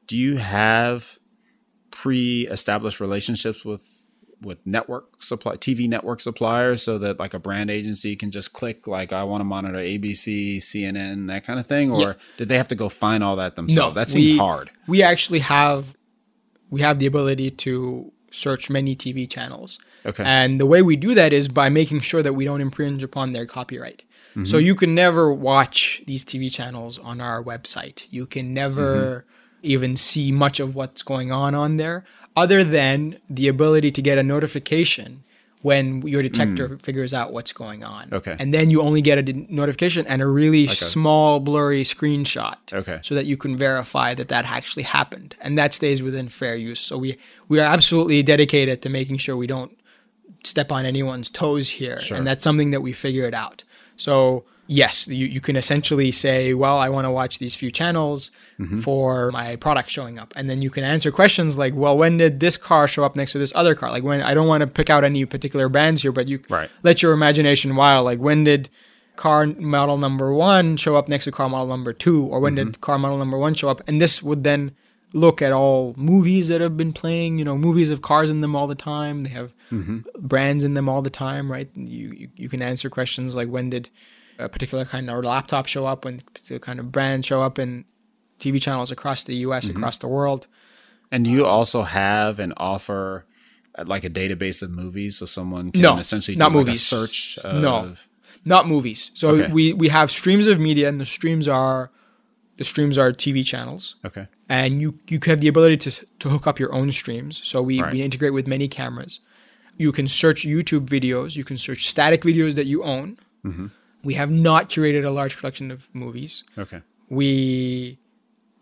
do 0.07 0.17
you 0.17 0.39
have 0.39 1.19
pre-established 1.91 3.01
relationships 3.01 3.65
with 3.65 4.00
with 4.43 4.67
network 4.67 5.23
supply 5.23 5.57
TV 5.57 5.89
network 5.89 6.21
suppliers 6.21 6.83
so 6.83 6.97
that 6.99 7.19
like 7.19 7.35
a 7.35 7.39
brand 7.39 7.71
agency 7.71 8.17
can 8.17 8.31
just 8.31 8.53
click 8.53 8.87
like 8.87 9.13
I 9.13 9.23
want 9.25 9.41
to 9.41 9.45
monitor 9.45 9.79
ABC, 9.79 10.57
CNN, 10.59 11.27
that 11.29 11.45
kind 11.45 11.61
of 11.61 11.67
thing, 11.67 11.91
or 11.93 12.01
Yeah. 12.01 12.13
did 12.39 12.49
they 12.49 12.57
have 12.57 12.69
to 12.69 12.75
go 12.75 12.89
find 12.89 13.23
all 13.23 13.37
that 13.37 13.57
themselves? 13.57 13.95
No, 13.97 14.01
that 14.01 14.09
seems 14.09 14.33
we- 14.33 14.39
hard. 14.39 14.71
We 14.87 15.03
actually 15.03 15.41
have 15.41 15.95
we 16.71 16.81
have 16.83 16.99
the 17.01 17.07
ability 17.07 17.51
to 17.51 18.13
search 18.31 18.71
many 18.71 18.95
TV 18.95 19.29
channels. 19.29 19.79
Okay. 20.07 20.23
And 20.25 20.61
the 20.61 20.67
way 20.67 20.83
we 20.83 20.95
do 20.97 21.15
that 21.17 21.33
is 21.33 21.49
by 21.49 21.69
making 21.69 22.01
sure 22.01 22.23
that 22.23 22.33
we 22.35 22.45
don't 22.45 22.61
infringe 22.61 23.03
upon 23.03 23.33
their 23.33 23.45
copyright. 23.45 24.05
Mm-hmm. 24.31 24.45
So 24.45 24.57
you 24.59 24.77
can 24.77 24.95
never 24.95 25.33
watch 25.33 26.03
these 26.07 26.25
TV 26.25 26.49
channels 26.51 26.97
on 26.99 27.21
our 27.21 27.43
website. 27.43 28.05
You 28.11 28.25
can 28.27 28.55
never 28.55 29.25
Mm-hmm. 29.27 29.27
even 29.75 29.97
see 29.97 30.31
much 30.33 30.61
of 30.61 30.75
what's 30.77 31.03
going 31.03 31.31
on 31.33 31.55
on 31.55 31.77
there 31.77 32.05
other 32.37 32.65
than 32.65 33.19
the 33.29 33.49
ability 33.49 33.91
to 33.93 34.03
get 34.03 34.19
a 34.19 34.23
notification 34.23 35.25
when 35.63 36.01
your 36.07 36.23
detector 36.23 36.79
figures 36.79 37.13
out 37.13 37.33
what's 37.33 37.53
going 37.53 37.85
on. 37.85 38.09
Mm. 38.09 38.15
Okay. 38.15 38.37
And 38.39 38.55
then 38.55 38.71
you 38.71 38.81
only 38.81 39.03
get 39.03 39.19
a 39.19 39.23
d- 39.23 39.47
notification 39.51 40.07
and 40.07 40.23
a 40.23 40.27
really 40.27 40.67
small, 40.69 41.39
blurry 41.39 41.83
screenshot. 41.83 42.57
Okay. 42.73 42.99
So 43.03 43.15
that 43.15 43.27
you 43.27 43.37
can 43.37 43.59
verify 43.59 44.15
that 44.15 44.29
that 44.29 44.47
actually 44.47 44.85
happened, 44.85 45.37
and 45.41 45.59
that 45.59 45.75
stays 45.75 46.03
within 46.03 46.29
fair 46.29 46.57
use. 46.57 46.81
So 46.81 46.97
we 46.97 47.19
we 47.49 47.61
are 47.61 47.67
absolutely 47.67 48.23
dedicated 48.23 48.81
to 48.83 48.89
making 48.89 49.19
sure 49.19 49.37
we 49.37 49.47
don't 49.47 49.77
step 50.45 50.73
on 50.73 50.87
anyone's 50.87 51.29
toes 51.29 51.69
here, 51.69 52.01
and 52.11 52.27
that's 52.27 52.43
something 52.43 52.71
that 52.71 52.81
we 52.81 52.93
figured 52.95 53.35
out. 53.35 53.63
So 53.97 54.45
yes, 54.73 55.09
you, 55.09 55.27
you 55.27 55.41
can 55.41 55.57
essentially 55.57 56.13
say, 56.13 56.55
well, 56.55 56.79
I 56.79 56.89
want 56.89 57.05
to 57.07 57.11
watch 57.11 57.39
these 57.41 57.55
few 57.57 57.71
channels 57.73 58.31
Mm-hmm. 58.61 58.81
for 58.83 59.31
my 59.31 59.57
product 59.57 59.89
showing 59.89 60.19
up. 60.19 60.35
And 60.37 60.51
then 60.51 60.61
you 60.61 60.69
can 60.69 60.85
answer 60.85 61.11
questions 61.11 61.57
like, 61.57 61.75
well, 61.75 61.97
when 61.97 62.19
did 62.19 62.41
this 62.41 62.59
car 62.59 62.87
show 62.87 63.05
up 63.05 63.17
next 63.17 63.33
to 63.33 63.39
this 63.39 63.55
other 63.55 63.75
car? 63.75 63.89
Like 63.91 64.03
when 64.05 64.21
I 64.21 64.35
don't 64.35 64.47
want 64.49 64.61
to 64.61 64.67
pick 64.67 64.91
out 64.91 65.03
any 65.03 65.25
particular 65.25 65.71
brands 65.71 66.03
here, 66.03 66.13
but 66.13 66.29
you 66.29 66.41
Right. 66.51 66.69
let 66.83 67.01
your 67.03 67.15
imagination 67.15 67.75
wild. 67.75 68.05
Like 68.05 68.19
when 68.19 68.45
did 68.45 68.69
car 69.17 69.47
model 69.47 69.97
number 69.97 70.29
one 70.35 70.77
show 70.77 70.95
up 70.97 71.09
next 71.09 71.25
to 71.25 71.33
car 71.33 71.49
model 71.49 71.69
number 71.69 71.95
two? 71.95 72.27
Or 72.27 72.39
when 72.39 72.55
Mm-hmm. 72.55 72.73
did 72.73 72.81
car 72.83 72.99
model 72.99 73.17
number 73.17 73.39
one 73.39 73.55
show 73.55 73.71
up? 73.71 73.81
And 73.89 73.99
this 73.99 74.23
would 74.23 74.45
then 74.45 74.73
look 75.15 75.41
at 75.41 75.53
all 75.53 75.95
movies 75.97 76.49
that 76.49 76.61
have 76.61 76.77
been 76.77 76.93
playing, 76.93 77.39
you 77.39 77.47
know, 77.47 77.57
movies 77.57 77.89
have 77.89 78.03
cars 78.03 78.29
in 78.29 78.43
them 78.43 78.55
all 78.55 78.67
the 78.67 78.75
time. 78.95 79.23
They 79.23 79.31
have 79.31 79.53
Mm-hmm. 79.73 79.99
brands 80.33 80.65
in 80.65 80.75
them 80.75 80.87
all 80.91 81.01
the 81.01 81.09
time, 81.27 81.51
right? 81.51 81.71
You, 81.75 82.07
you 82.21 82.29
you 82.37 82.49
can 82.51 82.61
answer 82.61 82.91
questions 82.91 83.35
like 83.35 83.49
when 83.49 83.71
did 83.71 83.89
a 84.41 84.49
particular 84.49 84.85
kind 84.85 85.09
of 85.11 85.25
laptop 85.25 85.67
show 85.67 85.87
up, 85.87 86.05
when 86.05 86.21
a 86.27 86.31
particular 86.31 86.59
kind 86.59 86.79
of 86.81 86.91
brand 86.93 87.25
show 87.25 87.43
up 87.43 87.59
in 87.59 87.85
TV 88.39 88.61
channels 88.61 88.91
across 88.91 89.25
the 89.25 89.35
U.S. 89.47 89.67
Mm-hmm. 89.67 89.77
across 89.77 89.99
the 89.99 90.09
world. 90.09 90.47
And 91.13 91.25
do 91.25 91.31
you 91.31 91.45
also 91.45 91.83
have 91.83 92.39
and 92.39 92.53
offer 92.57 93.27
uh, 93.77 93.85
like 93.87 94.05
a 94.05 94.11
database 94.11 94.63
of 94.63 94.71
movies 94.71 95.19
so 95.19 95.27
someone 95.27 95.73
can 95.73 95.83
No, 95.83 95.99
essentially 95.99 96.37
not 96.37 96.51
do 96.53 96.59
like 96.59 96.67
a 96.67 96.71
movies. 96.71 96.83
search 96.83 97.39
of 97.45 97.61
No. 97.63 97.95
Not 98.45 98.67
movies. 98.67 99.11
So 99.15 99.31
Okay. 99.31 99.53
we 99.53 99.73
we 99.75 99.89
have 99.89 100.11
streams 100.11 100.47
of 100.47 100.59
media, 100.59 100.89
and 100.89 100.99
the 101.01 101.05
streams 101.05 101.47
are 101.47 101.91
the 102.57 102.65
streams 102.65 102.97
are 102.97 103.13
TV 103.13 103.45
channels, 103.45 103.97
Okay. 104.05 104.27
and 104.49 104.81
you 104.81 104.99
you 105.09 105.19
have 105.27 105.41
the 105.41 105.49
ability 105.49 105.77
to 105.79 105.91
to 106.21 106.29
hook 106.31 106.47
up 106.47 106.59
your 106.59 106.73
own 106.75 106.91
streams. 106.91 107.41
So 107.47 107.61
we 107.61 107.83
Right. 107.83 107.93
we 107.93 108.03
integrate 108.03 108.33
with 108.33 108.47
many 108.47 108.67
cameras. 108.69 109.21
You 109.77 109.93
can 109.93 110.07
search 110.09 110.45
YouTube 110.45 110.87
videos. 110.87 111.37
You 111.37 111.45
can 111.45 111.59
search 111.59 111.89
static 111.89 112.23
videos 112.23 112.55
that 112.55 112.67
you 112.67 112.83
own. 112.83 113.19
Mm-hmm. 113.45 113.67
We 114.03 114.15
have 114.15 114.31
not 114.31 114.69
curated 114.71 115.05
a 115.05 115.11
large 115.11 115.37
collection 115.37 115.71
of 115.71 115.89
movies. 115.93 116.45
Okay. 116.59 116.81
we 117.09 117.99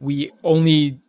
we 0.01 0.31
only 0.45 1.01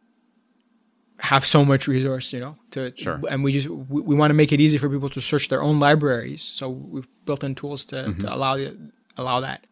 have 1.20 1.46
so 1.46 1.66
much 1.66 1.88
resource, 1.88 2.32
you 2.34 2.40
know, 2.40 2.56
to 2.72 2.94
Sure. 2.96 3.20
and 3.30 3.44
we 3.44 3.54
just 3.54 3.68
we, 3.68 4.02
we 4.02 4.16
want 4.16 4.30
to 4.32 4.34
make 4.34 4.52
it 4.52 4.60
easy 4.60 4.78
for 4.78 4.90
people 4.90 5.10
to 5.10 5.22
search 5.22 5.50
their 5.50 5.62
own 5.62 5.80
libraries. 5.80 6.42
So 6.42 6.70
we've 6.70 7.08
built 7.26 7.44
in 7.44 7.56
tools 7.56 7.86
to, 7.86 8.04
to 8.04 8.10
mm-hmm. 8.12 8.26
allow 8.28 8.56
the, 8.58 8.78
allow 9.18 9.42
that. 9.42 9.66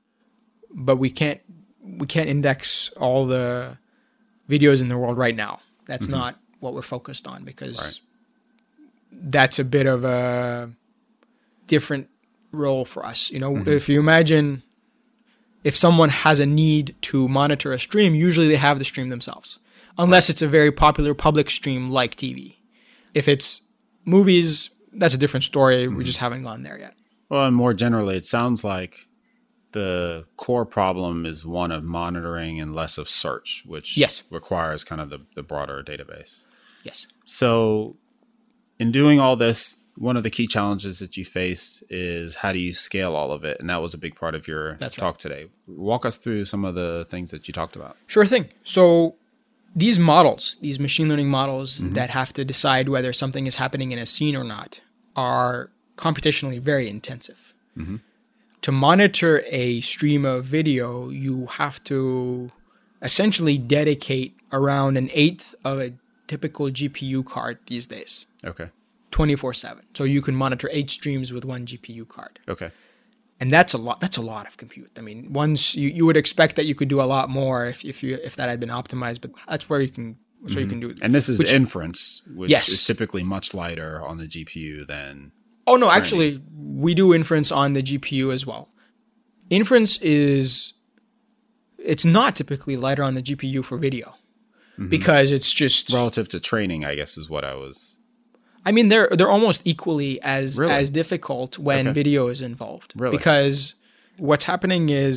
But 0.71 0.97
we 0.97 1.09
can't 1.09 1.39
we 1.81 2.05
can't 2.05 2.29
index 2.29 2.89
all 2.97 3.25
the 3.25 3.77
videos 4.49 4.81
in 4.81 4.89
the 4.89 4.97
world 4.97 5.17
right 5.17 5.35
now. 5.35 5.59
That's 5.85 6.07
mm-hmm. 6.07 6.17
not 6.19 6.39
what 6.59 6.73
we're 6.73 6.81
focused 6.81 7.27
on 7.27 7.43
because 7.43 7.77
Right. 7.79 7.99
that's 9.31 9.59
a 9.59 9.63
bit 9.63 9.85
of 9.85 10.03
a 10.03 10.71
different 11.67 12.09
role 12.57 12.85
for 12.85 13.05
us. 13.05 13.31
You 13.31 13.39
know, 13.39 13.53
mm-hmm. 13.53 13.69
if 13.69 13.87
you 13.87 13.99
imagine 13.99 14.63
if 15.63 15.75
someone 15.75 16.09
has 16.09 16.39
a 16.39 16.45
need 16.45 16.95
to 17.03 17.27
monitor 17.27 17.71
a 17.73 17.79
stream, 17.79 18.15
usually 18.15 18.47
they 18.47 18.55
have 18.55 18.79
the 18.79 18.85
stream 18.85 19.09
themselves, 19.09 19.59
unless 19.97 20.29
it's 20.29 20.41
a 20.41 20.47
very 20.47 20.71
popular 20.71 21.13
public 21.13 21.49
stream 21.49 21.89
like 21.89 22.15
TV. 22.15 22.55
If 23.13 23.27
it's 23.27 23.61
movies, 24.05 24.69
that's 24.93 25.13
a 25.13 25.17
different 25.17 25.43
story. 25.43 25.87
We 25.87 25.93
mm-hmm. 25.93 26.03
just 26.03 26.19
haven't 26.19 26.43
gone 26.43 26.63
there 26.63 26.77
yet. 26.77 26.93
Well, 27.29 27.45
and 27.45 27.55
more 27.55 27.73
generally, 27.73 28.15
it 28.15 28.25
sounds 28.25 28.63
like 28.63 29.07
the 29.73 30.25
core 30.37 30.65
problem 30.65 31.25
is 31.25 31.45
one 31.45 31.71
of 31.71 31.83
monitoring 31.83 32.59
and 32.59 32.73
less 32.73 32.97
of 32.97 33.09
search, 33.09 33.63
which 33.65 33.97
Yes. 33.97 34.23
requires 34.31 34.83
kind 34.83 35.01
of 35.01 35.09
the, 35.09 35.19
the 35.35 35.43
broader 35.43 35.83
database. 35.83 36.45
Yes. 36.83 37.07
So, 37.25 37.97
in 38.79 38.91
doing 38.91 39.19
all 39.19 39.35
this, 39.35 39.79
one 39.97 40.15
of 40.15 40.23
the 40.23 40.29
key 40.29 40.45
challenges 40.45 40.99
that 40.99 41.17
you 41.17 41.25
faced 41.25 41.83
is 41.89 42.35
how 42.35 42.53
do 42.53 42.59
you 42.59 42.73
scale 42.73 43.15
all 43.15 43.31
of 43.31 43.43
it? 43.43 43.59
And 43.59 43.69
that 43.69 43.81
was 43.81 43.93
a 43.93 43.97
big 43.97 44.15
part 44.15 44.35
of 44.35 44.47
your 44.47 44.75
That's 44.75 44.95
talk 44.95 45.17
today. 45.17 45.47
Walk 45.65 46.05
us 46.05 46.17
through 46.17 46.45
some 46.45 46.63
of 46.65 46.75
the 46.75 47.07
things 47.09 47.31
that 47.31 47.47
you 47.47 47.53
talked 47.53 47.75
about. 47.75 47.97
Sure 48.05 48.25
thing. 48.25 48.49
So 48.63 49.15
these 49.75 49.97
models, 49.97 50.57
these 50.61 50.79
machine 50.79 51.09
learning 51.09 51.29
models 51.29 51.79
mm-hmm. 51.79 51.93
that 51.93 52.11
have 52.11 52.31
to 52.33 52.45
decide 52.45 52.89
whether 52.89 53.11
something 53.11 53.47
is 53.47 53.55
happening 53.55 53.91
in 53.91 53.97
a 53.97 54.05
scene 54.05 54.35
or 54.35 54.43
not, 54.43 54.81
are 55.15 55.71
computationally 55.97 56.61
very 56.61 56.87
intensive. 56.87 57.53
Mm-hmm. 57.75 57.97
To 58.61 58.71
monitor 58.71 59.43
a 59.47 59.81
stream 59.81 60.25
of 60.25 60.45
video, 60.45 61.09
you 61.09 61.47
have 61.47 61.83
to 61.85 62.51
essentially 63.01 63.57
dedicate 63.57 64.35
around 64.51 64.97
an 64.97 65.09
eighth 65.13 65.55
of 65.63 65.79
a 65.79 65.93
typical 66.27 66.67
GPU 66.67 67.25
card 67.25 67.57
these 67.67 67.87
days, 67.87 68.27
Okay. 68.45 68.69
24 69.11 69.53
7. 69.53 69.85
So 69.93 70.03
you 70.03 70.21
can 70.21 70.35
monitor 70.35 70.69
eight 70.71 70.89
streams 70.89 71.31
with 71.33 71.45
one 71.45 71.65
GPU 71.65 72.07
card 72.07 72.39
Okay. 72.47 72.71
and 73.39 73.51
that's 73.51 73.73
a 73.73 73.77
lot 73.77 73.99
that's 73.99 74.17
a 74.17 74.21
lot 74.21 74.47
of 74.47 74.57
compute 74.57 74.91
i 74.97 75.01
mean 75.01 75.31
once 75.31 75.75
you, 75.75 75.89
you 75.89 76.05
would 76.05 76.17
expect 76.17 76.55
that 76.55 76.65
you 76.65 76.75
could 76.75 76.87
do 76.87 76.99
a 76.99 77.03
lot 77.15 77.29
more 77.29 77.65
if, 77.67 77.85
if 77.85 78.01
you 78.03 78.17
if 78.23 78.35
that 78.35 78.49
had 78.49 78.59
been 78.59 78.69
optimized 78.69 79.21
but 79.21 79.31
that's 79.47 79.69
where 79.69 79.79
you 79.79 79.89
can 79.89 80.17
that's 80.41 80.55
where 80.55 80.63
you 80.63 80.69
can 80.69 80.79
mm-hmm. 80.79 80.89
do 80.89 80.95
it 80.95 81.01
And 81.01 81.15
this 81.15 81.29
is 81.29 81.39
Which- 81.39 81.51
inference, 81.51 82.21
which 82.35 82.51
Yes. 82.51 82.69
is 82.69 82.85
typically 82.85 83.23
much 83.23 83.53
lighter 83.53 84.05
on 84.05 84.17
the 84.17 84.27
GPU 84.27 84.85
than. 84.87 85.31
oh 85.65 85.75
no 85.77 85.89
actually 85.89 86.41
we 86.55 86.93
do 86.93 87.13
inference 87.13 87.51
on 87.51 87.73
the 87.73 87.81
gpu 87.83 88.33
as 88.33 88.45
well 88.45 88.69
inference 89.49 89.97
is 90.01 90.73
it's 91.77 92.05
not 92.05 92.35
typically 92.35 92.75
lighter 92.75 93.03
on 93.03 93.13
the 93.15 93.21
gpu 93.21 93.63
for 93.63 93.77
video 93.77 94.07
mm-hmm. 94.73 94.87
because 94.89 95.31
it's 95.31 95.51
just 95.53 95.91
Relative 95.91 96.27
to 96.29 96.39
training, 96.39 96.85
I 96.85 96.95
guess, 96.95 97.17
is 97.17 97.29
what 97.29 97.43
I 97.43 97.55
was. 97.55 97.96
I 98.67 98.71
mean, 98.75 98.87
they're 98.91 99.09
they're 99.17 99.33
almost 99.37 99.59
equally 99.73 100.13
as 100.21 100.57
Really? 100.57 100.73
as 100.79 100.87
difficult 101.01 101.57
when 101.67 101.87
Okay. 101.87 101.93
video 102.01 102.21
is 102.33 102.41
involved. 102.51 102.89
Really? 102.95 103.17
Because 103.17 103.55
what's 104.29 104.45
happening 104.51 104.83
is 104.89 105.15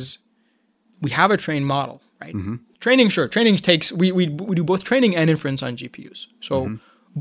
we 1.05 1.09
have 1.11 1.29
a 1.31 1.37
trained 1.45 1.65
model, 1.75 1.97
right? 2.23 2.35
Mm-hmm. 2.35 2.55
Training, 2.85 3.09
sure, 3.15 3.27
training 3.27 3.55
takes 3.57 3.91
we, 4.01 4.07
we 4.19 4.23
we 4.49 4.55
do 4.55 4.63
both 4.63 4.83
training 4.91 5.13
and 5.19 5.29
inference 5.29 5.61
on 5.67 5.71
GPUs. 5.79 6.19
So 6.47 6.53
Mm-hmm. 6.65 6.75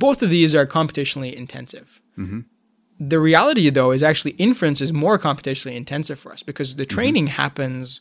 both 0.06 0.18
of 0.24 0.28
these 0.36 0.54
are 0.58 0.66
computationally 0.78 1.32
intensive. 1.44 1.88
The 3.12 3.18
reality, 3.30 3.70
though, 3.70 3.92
is 3.96 4.02
actually 4.02 4.32
inference 4.32 4.80
is 4.86 4.92
more 4.92 5.18
computationally 5.18 5.74
intensive 5.84 6.18
for 6.22 6.30
us 6.34 6.42
because 6.50 6.68
Mm-hmm. 6.70 6.78
the 6.82 6.86
training 6.96 7.26
happens 7.42 8.00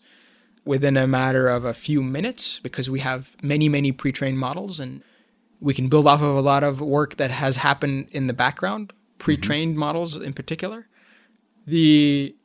within 0.66 0.96
a 0.98 1.08
matter 1.08 1.46
of 1.58 1.62
a 1.66 1.74
few 1.74 2.00
minutes 2.18 2.60
because 2.68 2.90
we 2.96 3.00
have 3.10 3.22
many 3.42 3.68
many 3.78 3.92
pre-trained 4.02 4.38
models 4.48 4.80
and 4.84 5.02
we 5.60 5.74
can 5.74 5.90
build 5.90 6.08
off 6.08 6.22
of 6.22 6.36
a 6.36 6.42
lot 6.42 6.64
of 6.64 6.80
work 6.82 7.18
that 7.18 7.32
has 7.32 7.58
happened 7.58 8.10
in 8.12 8.28
the 8.28 8.34
background, 8.34 8.94
pre-trained 9.18 9.76
models 9.76 10.16
in 10.16 10.34
particular. 10.34 10.88
The 11.66 12.36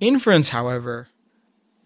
inference, 0.00 0.50
however, 0.50 1.08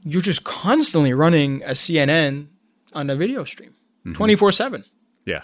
you're 0.03 0.23
just 0.23 0.45
constantly 0.45 1.13
running 1.13 1.63
a 1.63 1.71
CNN 1.71 2.49
on 2.93 3.11
a 3.11 3.17
video 3.17 3.45
stream, 3.45 3.75
24/7. 4.07 4.85
Yeah. 5.25 5.43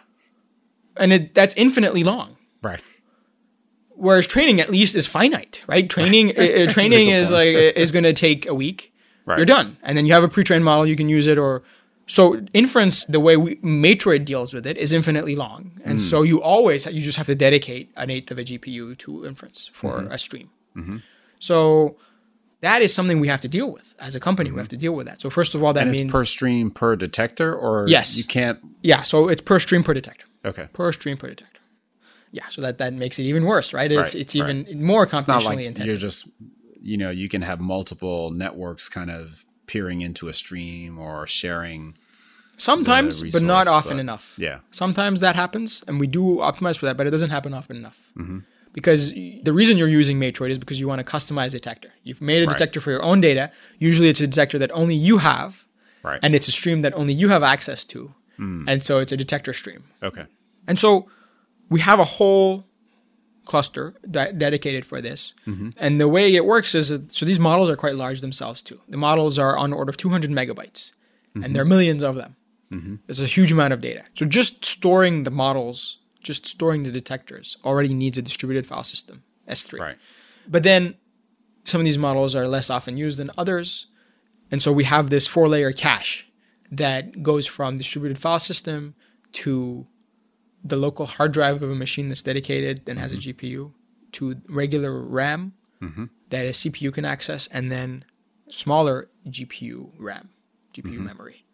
And 0.97 1.13
it, 1.13 1.35
that's 1.35 1.55
infinitely 1.55 2.03
long. 2.03 2.37
Right. 2.63 2.81
Whereas 3.91 4.27
training 4.27 4.61
at 4.61 4.71
least 4.71 4.95
is 4.95 5.07
finite, 5.07 5.63
right? 5.67 5.89
Training 5.89 6.31
uh, 6.39 6.43
uh, 6.43 6.67
training 6.67 7.09
is 7.09 7.29
point. 7.29 7.55
like 7.55 7.77
is 7.77 7.91
going 7.91 8.05
to 8.05 8.13
take 8.13 8.47
a 8.47 8.55
week. 8.55 8.93
Right. 9.25 9.39
You're 9.39 9.47
done, 9.47 9.77
and 9.83 9.99
then 9.99 10.07
you 10.07 10.13
have 10.13 10.23
a 10.23 10.29
pre-trained 10.29 10.65
model. 10.65 10.87
You 10.87 10.95
can 10.95 11.09
use 11.09 11.27
it, 11.27 11.37
or 11.37 11.65
so 12.07 12.41
inference. 12.55 13.05
The 13.07 13.21
way 13.21 13.37
we, 13.37 13.57
Matroid 13.57 14.25
deals 14.25 14.53
with 14.55 14.67
it 14.67 14.77
is 14.77 14.93
infinitely 14.93 15.35
long, 15.37 15.81
and 15.85 16.01
Hmm. 16.01 16.07
so 16.07 16.23
you 16.23 16.41
always 16.43 16.87
you 16.87 17.01
just 17.01 17.19
have 17.19 17.27
to 17.27 17.35
dedicate 17.35 17.91
an 17.97 18.11
eighth 18.11 18.31
of 18.31 18.39
a 18.39 18.45
GPU 18.45 18.97
to 18.99 19.27
inference 19.27 19.71
for 19.75 19.99
Mm-hmm. 20.01 20.13
a 20.13 20.19
stream. 20.19 20.49
So 21.39 21.97
that 22.61 22.83
is 22.83 22.95
something 22.95 23.21
we 23.21 23.29
have 23.29 23.41
to 23.43 23.49
deal 23.49 23.71
with 23.73 23.95
as 23.99 24.15
a 24.15 24.21
company. 24.21 24.51
We 24.51 24.59
have 24.59 24.69
to 24.71 24.77
deal 24.77 24.93
with 24.93 25.07
that. 25.07 25.21
So 25.21 25.31
first 25.31 25.55
of 25.55 25.63
all, 25.63 25.73
that 25.75 25.81
Mm-hmm. 25.81 25.89
And 25.91 25.99
means 25.99 26.13
per 26.13 26.25
stream 26.25 26.71
per 26.71 26.97
detector, 26.97 27.55
or 27.55 27.87
Yes. 27.89 28.17
you 28.17 28.25
can't. 28.25 28.59
yeah. 28.83 29.03
So 29.03 29.29
it's 29.29 29.41
per 29.43 29.59
stream 29.59 29.83
per 29.83 29.95
detector. 29.95 30.27
Okay. 30.45 30.69
Per 30.73 30.93
stream 30.93 31.17
per 31.17 31.29
detector. 31.29 31.61
Yeah. 32.33 32.45
So 32.51 32.61
that 32.63 32.79
that 32.79 32.93
makes 32.95 33.19
it 33.19 33.25
even 33.25 33.45
worse, 33.45 33.73
right? 33.73 33.91
It's 33.91 34.15
Right, 34.15 34.21
it's 34.23 34.35
even 34.37 34.83
more 34.83 35.07
computationally 35.07 35.37
It's 35.37 35.45
like 35.47 35.59
intensive. 35.61 35.87
you're 35.93 36.01
just, 36.01 36.29
you 36.83 36.97
know, 36.97 37.11
you 37.11 37.29
can 37.29 37.43
have 37.43 37.61
multiple 37.61 38.31
networks 38.31 38.89
kind 38.89 39.11
of 39.11 39.45
peering 39.67 40.01
into 40.01 40.29
a 40.29 40.33
stream 40.33 40.99
or 40.99 41.27
sharing. 41.27 41.95
Sometimes, 42.59 43.21
but 43.33 43.43
not 43.43 43.67
often 43.69 43.97
but- 43.97 44.01
enough. 44.01 44.35
Yeah. 44.39 44.61
Sometimes 44.71 45.21
that 45.21 45.37
happens, 45.37 45.85
and 45.87 46.01
we 46.01 46.07
do 46.07 46.37
optimize 46.37 46.79
for 46.79 46.87
that, 46.87 46.97
but 46.97 47.07
it 47.07 47.11
doesn't 47.11 47.31
happen 47.31 47.53
often 47.53 47.77
enough. 47.77 47.99
Mm-hmm. 48.17 48.39
Because 48.73 49.13
the 49.13 49.53
reason 49.53 49.77
you're 49.79 49.89
using 49.89 50.19
Matroid 50.19 50.51
is 50.51 50.59
because 50.59 50.79
you 50.81 50.87
want 50.89 51.05
to 51.05 51.11
customize 51.11 51.49
a 51.49 51.51
detector. 51.53 51.91
You've 52.05 52.21
made 52.21 52.43
a 52.43 52.47
Right. 52.47 52.53
detector 52.57 52.81
for 52.81 52.91
your 52.91 53.03
own 53.03 53.21
data. 53.21 53.51
Usually, 53.79 54.09
it's 54.09 54.21
a 54.21 54.27
detector 54.27 54.59
that 54.59 54.71
only 54.73 54.95
you 54.95 55.19
have, 55.19 55.65
Right. 56.03 56.21
and 56.23 56.35
it's 56.35 56.49
a 56.49 56.53
stream 56.53 56.83
that 56.83 56.93
only 56.95 57.13
you 57.15 57.29
have 57.29 57.43
access 57.43 57.85
to, 57.87 58.15
Hmm. 58.37 58.69
and 58.69 58.83
so 58.83 58.99
it's 59.01 59.13
a 59.13 59.17
detector 59.17 59.53
stream. 59.53 59.85
okay. 60.03 60.25
And 60.69 60.79
so 60.79 61.09
we 61.71 61.81
have 61.81 62.01
a 62.01 62.05
whole 62.05 62.67
cluster 63.47 63.95
de- 64.11 64.33
dedicated 64.33 64.85
for 64.85 65.01
this. 65.01 65.33
Mm-hmm. 65.47 65.71
And 65.79 66.01
the 66.01 66.09
way 66.09 66.35
it 66.35 66.45
works 66.45 66.75
is 66.75 66.91
that, 66.91 67.15
so 67.15 67.25
these 67.25 67.41
models 67.41 67.71
are 67.71 67.77
quite 67.77 67.95
large 67.95 68.21
themselves 68.21 68.61
too. 68.61 68.81
The 68.89 68.99
models 68.99 69.39
are 69.39 69.57
on 69.57 69.71
the 69.71 69.77
order 69.77 69.91
of 69.91 69.97
200 69.97 70.31
megabytes, 70.31 70.93
and 71.35 71.55
there 71.55 71.63
are 71.63 71.65
mm-hmm. 71.65 71.71
millions 71.71 72.03
of 72.03 72.17
them. 72.17 72.37
Mm-hmm. 72.71 72.97
It's 73.09 73.21
a 73.21 73.27
huge 73.27 73.53
amount 73.53 73.73
of 73.73 73.81
data. 73.81 74.05
So 74.15 74.27
just 74.27 74.65
storing 74.65 75.23
the 75.23 75.31
models, 75.31 75.99
just 76.23 76.47
storing 76.47 76.83
the 76.83 76.91
detectors, 76.91 77.57
already 77.65 77.95
needs 77.95 78.19
a 78.19 78.23
distributed 78.23 78.67
file 78.67 78.85
system, 78.85 79.23
S3. 79.49 79.79
Right. 79.79 79.97
But 80.49 80.63
then 80.63 80.97
some 81.65 81.81
of 81.81 81.85
these 81.85 81.99
models 81.99 82.35
are 82.35 82.49
less 82.49 82.71
often 82.71 82.97
used 82.97 83.19
than 83.19 83.31
others. 83.39 83.87
And 84.51 84.63
so 84.63 84.73
we 84.73 84.85
have 84.85 85.11
this 85.11 85.27
four 85.27 85.49
layer 85.49 85.73
cache 85.73 86.27
that 86.71 87.23
goes 87.23 87.47
from 87.47 87.79
distributed 87.79 88.19
file 88.19 88.39
system 88.39 88.95
to 89.33 89.87
the 90.69 90.77
local 90.77 91.07
hard 91.07 91.33
drive 91.33 91.63
of 91.63 91.71
a 91.71 91.75
machine 91.75 92.09
that's 92.09 92.23
dedicated 92.23 92.83
and 92.89 92.99
has 92.99 93.13
a 93.13 93.17
mm-hmm. 93.17 93.31
GPU 93.31 93.73
to 94.13 94.37
regular 94.49 95.01
RAM 95.01 95.53
mm-hmm. 95.81 96.05
that 96.31 96.47
a 96.47 96.51
CPU 96.51 96.93
can 96.93 97.05
access 97.05 97.47
and 97.49 97.71
then 97.71 98.05
smaller 98.49 99.09
GPU 99.29 99.91
RAM, 99.99 100.31
GPU 100.75 100.95
mm-hmm. 100.95 101.05
memory. 101.05 101.45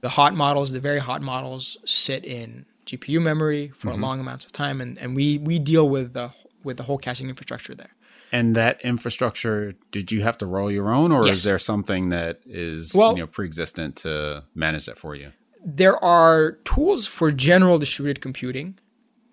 The 0.00 0.10
hot 0.10 0.34
models, 0.34 0.72
the 0.72 0.80
very 0.80 0.98
hot 0.98 1.22
models 1.22 1.76
sit 1.84 2.24
in 2.24 2.66
GPU 2.86 3.20
memory 3.20 3.72
for 3.74 3.94
long 3.94 4.20
amounts 4.20 4.44
of 4.44 4.52
time 4.52 4.80
and, 4.80 4.98
and 4.98 5.16
we, 5.16 5.38
we 5.38 5.58
deal 5.58 5.88
with 5.88 6.12
the 6.12 6.32
with 6.62 6.76
the 6.76 6.82
whole 6.82 6.98
caching 6.98 7.28
infrastructure 7.28 7.74
there. 7.76 7.90
And 8.32 8.56
that 8.56 8.80
infrastructure, 8.82 9.74
did 9.92 10.10
you 10.10 10.22
have 10.22 10.36
to 10.38 10.46
roll 10.46 10.70
your 10.70 10.92
own, 10.92 11.12
or 11.12 11.26
Yes. 11.26 11.38
is 11.38 11.44
there 11.44 11.60
something 11.60 12.08
that 12.08 12.40
is 12.44 12.92
Well- 12.92 13.12
you 13.12 13.20
know 13.20 13.26
pre-existent 13.26 13.96
to 13.96 14.44
manage 14.54 14.86
that 14.86 14.98
for 14.98 15.14
you? 15.14 15.32
There 15.68 16.02
are 16.02 16.52
tools 16.64 17.06
for 17.06 17.30
general 17.32 17.78
distributed 17.78 18.22
computing. 18.22 18.78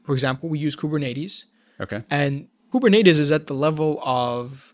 For 0.03 0.13
example, 0.13 0.49
we 0.49 0.57
use 0.59 0.75
Kubernetes, 0.75 1.45
Okay, 1.79 2.03
and 2.09 2.47
Kubernetes 2.73 3.19
is 3.19 3.31
at 3.31 3.47
the 3.47 3.53
level 3.53 3.99
of 4.03 4.73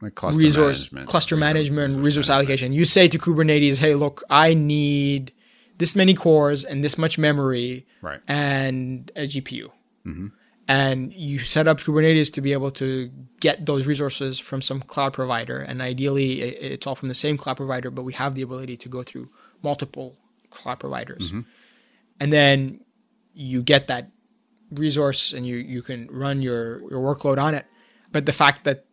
like 0.00 0.14
cluster 0.14 0.38
resource 0.42 0.80
management, 0.92 1.08
cluster 1.10 1.34
resource- 1.36 1.48
management, 1.54 1.90
resource, 2.04 2.28
management. 2.28 2.30
allocation. 2.50 2.72
You 2.72 2.84
say 2.84 3.06
to 3.08 3.18
Kubernetes, 3.18 3.76
"Hey, 3.78 3.94
look, 3.94 4.24
I 4.30 4.54
need 4.54 5.32
this 5.78 5.94
many 5.94 6.14
cores 6.14 6.64
and 6.64 6.82
this 6.82 6.96
much 6.98 7.18
memory 7.18 7.86
Right. 8.02 8.20
and 8.26 9.10
a 9.14 9.26
GPU." 9.26 9.70
Mm-hmm. 10.06 10.26
And 10.70 11.12
you 11.14 11.38
set 11.38 11.66
up 11.66 11.80
Kubernetes 11.80 12.30
to 12.34 12.40
be 12.42 12.52
able 12.52 12.70
to 12.72 13.10
get 13.40 13.64
those 13.66 13.86
resources 13.86 14.38
from 14.38 14.60
some 14.62 14.80
cloud 14.82 15.12
provider, 15.14 15.58
and 15.58 15.80
ideally, 15.80 16.42
it's 16.42 16.86
all 16.86 16.94
from 16.94 17.08
the 17.08 17.14
same 17.14 17.36
cloud 17.38 17.56
provider. 17.56 17.90
But 17.90 18.02
we 18.04 18.12
have 18.14 18.34
the 18.34 18.42
ability 18.42 18.76
to 18.78 18.88
go 18.88 19.02
through 19.02 19.28
multiple 19.62 20.16
cloud 20.58 20.80
providers, 20.80 21.28
mm-hmm. 21.28 21.40
and 22.20 22.32
then 22.32 22.80
you 23.34 23.62
get 23.62 23.86
that 23.88 24.10
resource 24.72 25.32
and 25.32 25.46
you 25.46 25.56
you 25.56 25.82
can 25.82 26.08
run 26.10 26.42
your 26.42 26.80
your 26.90 27.00
workload 27.00 27.38
on 27.38 27.54
it. 27.54 27.66
But 28.12 28.26
the 28.26 28.32
fact 28.32 28.64
that 28.64 28.84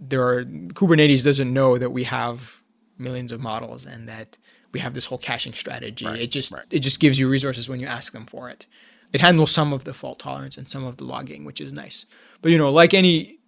there 0.00 0.26
are 0.26 0.44
Kubernetes 0.44 1.24
doesn't 1.24 1.52
know 1.52 1.78
that 1.78 1.90
we 1.90 2.04
have 2.04 2.60
millions 2.98 3.32
of 3.32 3.40
models 3.40 3.86
and 3.86 4.08
that 4.08 4.36
we 4.72 4.80
have 4.80 4.94
this 4.94 5.06
whole 5.06 5.18
caching 5.18 5.52
strategy. 5.52 6.06
Right, 6.06 6.20
it 6.20 6.30
just 6.30 6.52
right. 6.52 6.64
it 6.70 6.80
just 6.80 7.00
gives 7.00 7.18
you 7.18 7.28
resources 7.28 7.68
when 7.68 7.80
you 7.80 7.86
ask 7.86 8.12
them 8.12 8.26
for 8.26 8.48
it. 8.50 8.66
It 9.12 9.20
handles 9.20 9.50
some 9.50 9.72
of 9.72 9.84
the 9.84 9.92
fault 9.92 10.18
tolerance 10.18 10.56
and 10.56 10.68
some 10.68 10.84
of 10.84 10.96
the 10.96 11.04
logging, 11.04 11.44
which 11.44 11.60
is 11.60 11.72
nice. 11.72 12.06
But 12.40 12.50
you 12.50 12.58
know, 12.58 12.72
like 12.72 12.94
any 12.94 13.38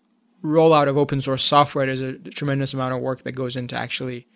rollout 0.44 0.88
of 0.88 0.98
open 0.98 1.20
source 1.22 1.42
software, 1.42 1.87
there's 1.87 2.00
a 2.00 2.18
tremendous 2.18 2.74
amount 2.74 2.94
of 2.94 3.00
work 3.00 3.22
that 3.22 3.33
goes 3.33 3.57
into 3.57 3.74
actually 3.74 4.27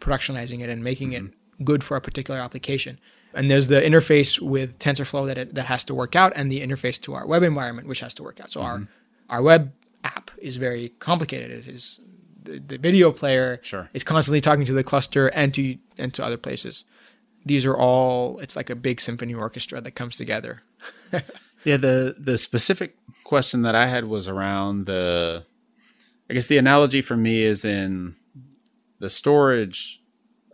productionizing 0.00 0.60
it 0.60 0.70
and 0.70 0.82
making 0.82 1.12
it 1.12 1.22
mm-hmm. 1.22 1.36
Good 1.64 1.82
for 1.84 1.96
a 1.96 2.00
particular 2.00 2.40
application. 2.40 2.98
And 3.34 3.50
there's 3.50 3.68
the 3.68 3.80
interface 3.80 4.38
with 4.38 4.78
TensorFlow 4.78 5.26
that 5.26 5.38
it, 5.38 5.54
that 5.54 5.66
has 5.66 5.84
to 5.84 5.94
work 5.94 6.14
out, 6.14 6.32
and 6.36 6.50
the 6.50 6.60
interface 6.60 7.00
to 7.02 7.14
our 7.14 7.26
web 7.26 7.42
environment, 7.42 7.88
which 7.88 8.00
has 8.00 8.12
to 8.14 8.22
work 8.22 8.40
out. 8.40 8.52
So 8.52 8.60
our 8.60 8.76
mm-hmm. 8.76 8.84
our 9.30 9.42
web 9.42 9.72
app 10.04 10.30
is 10.38 10.56
very 10.56 10.90
complicated. 10.98 11.50
It 11.50 11.66
is 11.66 12.00
the, 12.42 12.58
the 12.58 12.76
video 12.76 13.10
player 13.12 13.60
Sure. 13.62 13.88
is 13.94 14.04
constantly 14.04 14.40
talking 14.40 14.66
to 14.66 14.72
the 14.72 14.84
cluster 14.84 15.28
and 15.28 15.54
to 15.54 15.78
and 15.96 16.12
to 16.14 16.24
other 16.24 16.36
places. 16.36 16.84
These 17.44 17.64
are 17.64 17.76
all 17.76 18.38
it's 18.40 18.54
like 18.54 18.68
a 18.68 18.76
big 18.76 19.00
symphony 19.00 19.34
orchestra 19.34 19.80
that 19.80 19.92
comes 19.92 20.16
together. 20.16 20.62
Yeah, 21.64 21.76
the 21.76 22.16
the 22.18 22.38
specific 22.38 22.96
question 23.24 23.62
that 23.62 23.74
I 23.74 23.86
had 23.86 24.06
was 24.06 24.28
around 24.28 24.86
the 24.86 25.44
I 26.28 26.34
guess 26.34 26.46
the 26.46 26.58
analogy 26.58 27.02
for 27.02 27.16
me 27.16 27.42
is 27.42 27.64
in 27.64 28.16
the 28.98 29.10
storage 29.10 30.01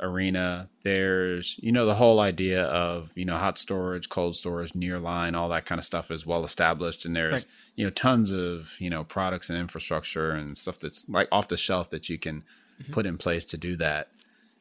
arena, 0.01 0.69
there's 0.83 1.59
you 1.63 1.73
know 1.73 1.87
the 1.87 1.95
whole 1.95 2.21
idea 2.21 2.65
of, 2.65 3.13
you 3.15 3.25
know, 3.25 3.37
hot 3.37 3.59
storage, 3.59 4.09
cold 4.09 4.37
storage, 4.37 4.73
nearline, 4.73 5.37
all 5.37 5.49
that 5.49 5.67
kind 5.67 5.79
of 5.79 5.85
stuff 5.85 6.11
is 6.11 6.27
well 6.27 6.45
established 6.45 7.05
and 7.05 7.17
there's, 7.17 7.33
Right. 7.33 7.45
you 7.77 7.85
know, 7.85 7.91
tons 7.91 8.33
of, 8.33 8.77
you 8.81 8.91
know, 8.91 9.05
products 9.05 9.51
and 9.51 9.59
infrastructure 9.59 10.31
and 10.31 10.59
stuff 10.59 10.79
that's 10.79 11.05
like 11.09 11.29
off 11.33 11.49
the 11.49 11.57
shelf 11.57 11.91
that 11.91 12.09
you 12.09 12.19
can 12.19 12.45
mm-hmm. 12.81 12.93
put 12.93 13.07
in 13.07 13.19
place 13.19 13.45
to 13.47 13.57
do 13.57 13.77
that. 13.77 14.09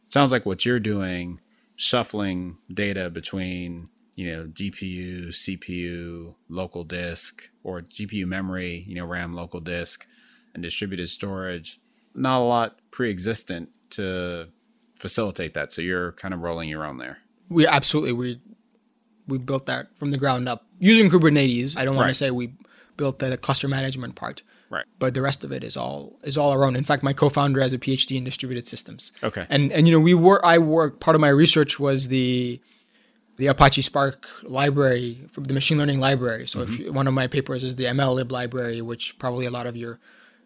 It 0.05 0.13
sounds 0.13 0.31
like 0.31 0.45
what 0.45 0.65
you're 0.65 0.79
doing 0.79 1.39
shuffling 1.77 2.57
data 2.73 3.09
between 3.09 3.89
you 4.15 4.35
know 4.35 4.45
GPU, 4.45 5.29
CPU, 5.29 6.35
local 6.49 6.83
disk, 6.83 7.49
or 7.63 7.83
GPU 7.83 8.25
memory, 8.25 8.83
you 8.87 8.95
know 8.95 9.05
RAM, 9.05 9.33
local 9.33 9.61
disk, 9.61 10.05
and 10.53 10.61
distributed 10.61 11.07
storage. 11.07 11.79
Not 12.13 12.39
a 12.39 12.43
lot 12.43 12.79
pre-existent 12.91 13.69
to 13.91 14.49
facilitate 14.97 15.53
that. 15.53 15.71
So 15.71 15.81
you're 15.81 16.13
kind 16.13 16.33
of 16.33 16.41
rolling 16.41 16.69
your 16.69 16.85
own 16.85 16.97
there. 16.97 17.19
We 17.49 17.65
absolutely 17.65 18.13
we 18.13 18.41
we 19.27 19.37
built 19.37 19.65
that 19.65 19.95
from 19.97 20.11
the 20.11 20.17
ground 20.17 20.47
up 20.47 20.65
using 20.79 21.09
Kubernetes. 21.09 21.77
I 21.77 21.85
don't 21.85 21.95
want 21.95 22.05
Right. 22.05 22.11
to 22.11 22.15
say 22.15 22.31
we 22.31 22.53
built 22.95 23.19
the 23.19 23.37
cluster 23.37 23.67
management 23.67 24.15
part, 24.15 24.41
Right. 24.69 24.85
but 24.99 25.13
the 25.13 25.21
rest 25.21 25.43
of 25.43 25.51
it 25.51 25.63
is 25.63 25.77
all 25.77 26.17
is 26.23 26.37
all 26.37 26.51
our 26.51 26.63
own. 26.65 26.75
In 26.75 26.83
fact, 26.83 27.03
my 27.03 27.13
co-founder 27.13 27.61
has 27.61 27.73
a 27.73 27.77
PhD 27.77 28.17
in 28.17 28.23
distributed 28.23 28.67
systems. 28.67 29.11
Okay. 29.23 29.45
And 29.49 29.71
and 29.71 29.87
you 29.87 29.93
know 29.93 29.99
we 29.99 30.13
were 30.13 30.43
I 30.45 30.57
work 30.57 30.99
part 30.99 31.15
of 31.15 31.21
my 31.21 31.29
research 31.29 31.79
was 31.79 32.07
the 32.07 32.59
the 33.37 33.47
Apache 33.47 33.83
Spark 33.83 34.27
library 34.43 35.29
the 35.37 35.53
machine 35.53 35.77
learning 35.77 35.99
library. 35.99 36.47
So 36.47 36.61
if 36.63 36.69
mm-hmm. 36.69 36.83
you, 36.83 36.93
one 36.93 37.07
of 37.07 37.13
my 37.13 37.27
papers 37.27 37.63
is 37.63 37.75
the 37.75 37.85
MLlib 37.85 38.31
library, 38.31 38.81
which 38.81 39.17
probably 39.19 39.45
a 39.45 39.51
lot 39.51 39.67
of 39.67 39.77
your 39.77 39.99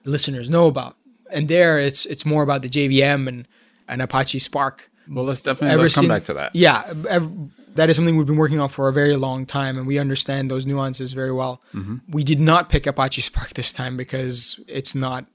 listeners 0.03 0.49
know 0.49 0.67
about. 0.67 0.97
And 1.31 1.47
there 1.47 1.79
it's 1.79 2.05
it's 2.05 2.25
more 2.25 2.43
about 2.43 2.61
the 2.61 2.69
JVM 2.69 3.27
and 3.27 3.47
and 3.91 4.01
Apache 4.01 4.39
Spark. 4.39 4.89
Well, 5.07 5.25
let's 5.25 5.41
definitely 5.41 5.73
Ever 5.73 5.83
let's 5.83 5.93
come 5.93 6.03
seen- 6.03 6.09
back 6.09 6.23
to 6.25 6.33
that. 6.33 6.55
Yeah, 6.55 6.93
ev- 7.09 7.31
that 7.75 7.89
is 7.89 7.95
something 7.95 8.17
we've 8.17 8.25
been 8.25 8.37
working 8.37 8.59
on 8.59 8.69
for 8.69 8.87
a 8.87 8.93
very 8.93 9.15
long 9.15 9.45
time, 9.45 9.77
and 9.77 9.85
we 9.85 9.99
understand 9.99 10.49
those 10.49 10.65
nuances 10.65 11.13
very 11.13 11.31
well. 11.31 11.61
Mm-hmm. 11.73 11.97
We 12.09 12.23
did 12.23 12.39
not 12.39 12.69
pick 12.69 12.87
Apache 12.87 13.21
Spark 13.29 13.53
this 13.53 13.71
time 13.71 13.97
because 13.97 14.59
it's 14.67 14.95
not 14.95 15.25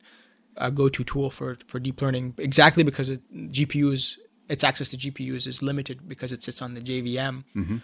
a 0.56 0.70
go-to 0.70 1.04
tool 1.04 1.30
for 1.30 1.58
for 1.66 1.78
deep 1.78 2.00
learning. 2.00 2.34
Exactly 2.38 2.82
because 2.82 3.10
it, 3.10 3.20
GPUs, 3.52 4.16
its 4.48 4.64
access 4.64 4.88
to 4.90 4.96
GPUs 4.96 5.46
is 5.46 5.62
limited 5.62 6.08
because 6.08 6.32
it 6.32 6.42
sits 6.42 6.62
on 6.62 6.74
the 6.74 6.80
JVM. 6.80 7.44
Mm-hmm. 7.54 7.76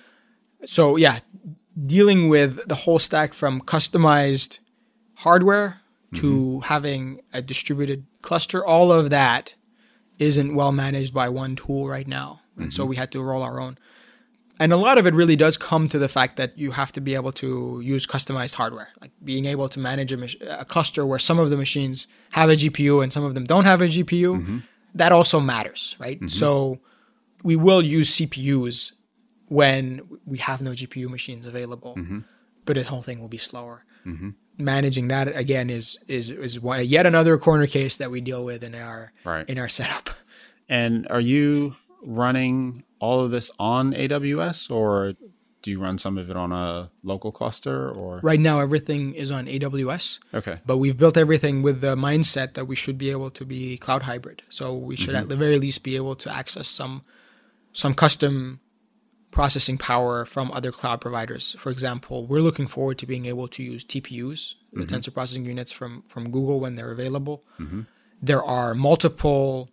So 0.64 0.96
yeah, 0.96 1.20
dealing 1.86 2.28
with 2.28 2.66
the 2.66 2.74
whole 2.74 2.98
stack 2.98 3.34
from 3.34 3.60
customized 3.60 4.58
hardware 5.16 5.80
to 6.14 6.32
mm-hmm. 6.32 6.60
having 6.60 7.20
a 7.32 7.42
distributed 7.42 8.04
cluster, 8.22 8.64
all 8.64 8.92
of 8.92 9.10
that 9.10 9.54
isn't 10.22 10.54
well 10.54 10.72
managed 10.72 11.12
by 11.12 11.28
one 11.28 11.56
tool 11.56 11.88
right 11.88 12.06
now. 12.06 12.40
And 12.56 12.72
so 12.72 12.82
mm-hmm. 12.82 12.90
we 12.90 12.96
had 12.96 13.10
to 13.12 13.22
roll 13.22 13.42
our 13.42 13.60
own. 13.60 13.78
And 14.58 14.72
a 14.72 14.76
lot 14.76 14.98
of 14.98 15.06
it 15.06 15.14
really 15.14 15.34
does 15.34 15.56
come 15.56 15.88
to 15.88 15.98
the 15.98 16.08
fact 16.08 16.36
that 16.36 16.56
you 16.56 16.70
have 16.70 16.92
to 16.92 17.00
be 17.00 17.14
able 17.14 17.32
to 17.32 17.80
use 17.82 18.06
customized 18.06 18.54
hardware, 18.54 18.90
like 19.00 19.10
being 19.24 19.46
able 19.46 19.68
to 19.68 19.80
manage 19.80 20.12
a, 20.12 20.16
mach- 20.16 20.40
a 20.46 20.64
cluster 20.64 21.04
where 21.04 21.18
some 21.18 21.38
of 21.38 21.50
the 21.50 21.56
machines 21.56 22.06
have 22.30 22.48
a 22.50 22.54
GPU 22.54 23.02
and 23.02 23.12
some 23.12 23.24
of 23.24 23.34
them 23.34 23.44
don't 23.44 23.64
have 23.64 23.80
a 23.80 23.88
GPU. 23.88 24.36
Mm-hmm. 24.36 24.58
That 24.94 25.10
also 25.10 25.40
matters, 25.40 25.96
right? 25.98 26.18
Mm-hmm. 26.18 26.28
So 26.28 26.78
we 27.42 27.56
will 27.56 27.82
use 27.82 28.16
CPUs 28.16 28.92
when 29.48 30.02
we 30.26 30.38
have 30.38 30.62
no 30.62 30.72
GPU 30.72 31.08
machines 31.08 31.46
available, 31.46 31.94
but 32.64 32.74
the 32.76 32.84
whole 32.84 33.02
thing 33.02 33.20
will 33.20 33.28
be 33.28 33.38
slower. 33.38 33.84
Managing 34.58 35.08
that 35.08 35.34
again 35.36 35.70
is 35.70 35.98
is 36.08 36.30
is 36.30 36.60
one, 36.60 36.84
yet 36.86 37.06
another 37.06 37.38
corner 37.38 37.66
case 37.66 37.96
that 37.96 38.10
we 38.10 38.20
deal 38.20 38.44
with 38.44 38.62
in 38.62 38.74
our 38.74 39.12
Right. 39.24 39.48
in 39.48 39.58
our 39.58 39.68
setup. 39.68 40.10
And 40.68 41.06
are 41.10 41.20
you 41.20 41.76
running 42.02 42.84
all 42.98 43.20
of 43.20 43.30
this 43.30 43.50
on 43.58 43.92
AWS 43.92 44.70
or 44.70 45.14
do 45.62 45.70
you 45.70 45.80
run 45.80 45.96
some 45.96 46.18
of 46.18 46.28
it 46.28 46.36
on 46.36 46.50
a 46.52 46.90
local 47.02 47.30
cluster 47.30 47.88
or 47.90 48.18
Right 48.22 48.40
now, 48.40 48.58
everything 48.60 49.14
is 49.14 49.30
on 49.30 49.46
AWS, 49.46 50.18
Okay. 50.34 50.58
but 50.66 50.78
we've 50.78 50.96
built 50.96 51.16
everything 51.16 51.62
with 51.62 51.80
the 51.80 51.94
mindset 51.94 52.54
that 52.54 52.66
we 52.66 52.74
should 52.74 52.98
be 52.98 53.10
able 53.10 53.30
to 53.30 53.44
be 53.44 53.76
cloud 53.78 54.02
hybrid. 54.02 54.42
So 54.48 54.74
we 54.74 54.96
should 54.96 55.10
mm-hmm. 55.10 55.16
at 55.22 55.28
the 55.28 55.36
very 55.36 55.58
least 55.58 55.82
be 55.84 55.94
able 55.96 56.16
to 56.16 56.30
access 56.34 56.68
some 56.68 57.02
some 57.72 57.94
custom 57.94 58.60
processing 59.32 59.78
power 59.78 60.24
from 60.24 60.52
other 60.52 60.70
cloud 60.70 61.00
providers. 61.00 61.56
For 61.58 61.70
example, 61.70 62.26
we're 62.26 62.42
looking 62.42 62.68
forward 62.68 62.98
to 62.98 63.06
being 63.06 63.26
able 63.26 63.48
to 63.48 63.62
use 63.62 63.84
TPUs, 63.84 64.54
the 64.72 64.82
mm-hmm. 64.82 64.94
tensor 64.94 65.12
processing 65.12 65.44
units 65.44 65.72
from 65.72 66.04
from 66.06 66.30
Google 66.30 66.60
when 66.60 66.76
they're 66.76 66.92
available. 66.92 67.42
Mm-hmm. 67.58 67.82
There 68.20 68.44
are 68.44 68.74
multiple 68.74 69.70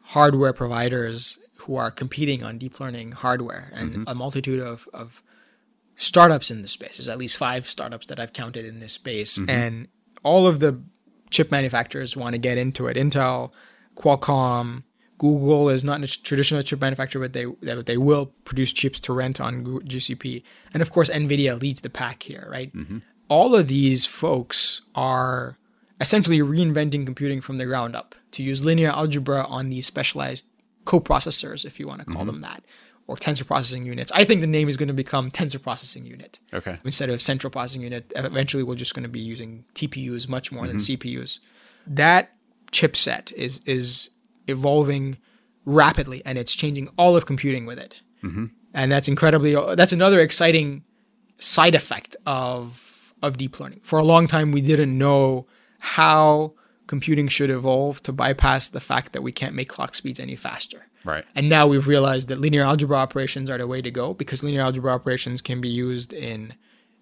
hardware 0.00 0.52
providers 0.52 1.38
who 1.58 1.76
are 1.76 1.90
competing 1.90 2.42
on 2.42 2.58
deep 2.58 2.80
learning 2.80 3.12
hardware 3.12 3.70
and 3.74 3.90
mm-hmm. 3.90 4.02
a 4.06 4.14
multitude 4.14 4.60
of, 4.60 4.88
of 4.94 5.22
startups 5.96 6.50
in 6.50 6.62
this 6.62 6.72
space. 6.72 6.96
There's 6.96 7.08
at 7.08 7.18
least 7.18 7.36
five 7.36 7.68
startups 7.68 8.06
that 8.06 8.18
I've 8.18 8.32
counted 8.32 8.64
in 8.64 8.80
this 8.80 8.94
space, 8.94 9.38
and 9.48 9.88
all 10.24 10.46
of 10.46 10.60
the 10.60 10.82
chip 11.30 11.50
manufacturers 11.50 12.16
want 12.16 12.32
to 12.32 12.38
get 12.38 12.56
into 12.56 12.86
it. 12.86 12.96
Intel, 12.96 13.52
Qualcomm, 13.96 14.84
Google 15.18 15.68
is 15.68 15.84
not 15.84 16.02
a 16.02 16.06
traditional 16.06 16.62
chip 16.62 16.80
manufacturer, 16.80 17.22
but 17.22 17.32
they 17.32 17.44
but 17.44 17.86
they 17.86 17.96
will 17.96 18.26
produce 18.44 18.72
chips 18.72 18.98
to 19.00 19.12
rent 19.12 19.40
on 19.40 19.64
GCP, 19.64 20.42
and 20.72 20.80
of 20.80 20.90
course, 20.90 21.10
Nvidia 21.10 21.60
leads 21.60 21.80
the 21.80 21.90
pack 21.90 22.22
here, 22.22 22.48
right? 22.50 22.74
Mm-hmm. 22.74 22.98
All 23.28 23.54
of 23.54 23.68
these 23.68 24.06
folks 24.06 24.82
are 24.94 25.58
essentially 26.00 26.38
reinventing 26.38 27.04
computing 27.04 27.40
from 27.40 27.56
the 27.56 27.66
ground 27.66 27.96
up 27.96 28.14
to 28.32 28.42
use 28.42 28.64
linear 28.64 28.90
algebra 28.90 29.44
on 29.44 29.68
these 29.68 29.86
specialized 29.86 30.46
coprocessors, 30.86 31.64
if 31.64 31.78
you 31.78 31.86
want 31.86 32.00
to 32.00 32.06
call 32.06 32.22
mm-hmm. 32.22 32.26
them 32.26 32.40
that, 32.42 32.64
or 33.06 33.16
tensor 33.16 33.46
processing 33.46 33.84
units. 33.84 34.12
I 34.14 34.24
think 34.24 34.40
the 34.40 34.46
name 34.46 34.68
is 34.68 34.76
going 34.76 34.88
to 34.88 34.94
become 34.94 35.30
tensor 35.30 35.60
processing 35.60 36.04
unit 36.04 36.38
Okay. 36.54 36.78
instead 36.84 37.10
of 37.10 37.20
central 37.20 37.50
processing 37.50 37.82
unit. 37.82 38.12
Eventually, 38.14 38.62
we're 38.62 38.76
just 38.76 38.94
going 38.94 39.02
to 39.02 39.08
be 39.08 39.20
using 39.20 39.64
TPUs 39.74 40.28
much 40.28 40.52
more 40.52 40.66
than 40.66 40.76
mm-hmm. 40.76 40.94
CPUs. 40.94 41.40
That 41.86 42.32
chipset 42.70 43.32
is 43.32 43.60
is 43.66 44.10
evolving 44.48 45.18
rapidly, 45.64 46.22
and 46.24 46.38
it's 46.38 46.54
changing 46.54 46.88
all 46.96 47.16
of 47.16 47.26
computing 47.26 47.66
with 47.66 47.78
it. 47.78 47.96
Mm-hmm. 48.22 48.46
And 48.74 48.92
that's 48.92 49.08
incredibly. 49.08 49.54
That's 49.76 49.92
another 49.92 50.20
exciting 50.20 50.84
side 51.38 51.74
effect 51.74 52.16
of 52.26 53.12
of 53.22 53.36
deep 53.36 53.58
learning. 53.58 53.80
For 53.82 53.98
a 53.98 54.04
long 54.04 54.26
time, 54.26 54.52
we 54.52 54.60
didn't 54.60 54.96
know 54.96 55.46
how 55.80 56.54
computing 56.86 57.28
should 57.28 57.50
evolve 57.50 58.02
to 58.02 58.12
bypass 58.12 58.68
the 58.68 58.80
fact 58.80 59.12
that 59.12 59.22
we 59.22 59.30
can't 59.30 59.54
make 59.54 59.68
clock 59.68 59.94
speeds 59.94 60.18
any 60.18 60.36
faster. 60.36 60.86
Right. 61.04 61.24
And 61.34 61.48
now 61.48 61.66
we've 61.66 61.86
realized 61.86 62.28
that 62.28 62.40
linear 62.40 62.62
algebra 62.62 62.96
operations 62.96 63.50
are 63.50 63.58
the 63.58 63.66
way 63.66 63.82
to 63.82 63.90
go 63.90 64.14
because 64.14 64.42
linear 64.42 64.62
algebra 64.62 64.92
operations 64.92 65.42
can 65.42 65.60
be 65.60 65.68
used 65.68 66.12
in 66.12 66.54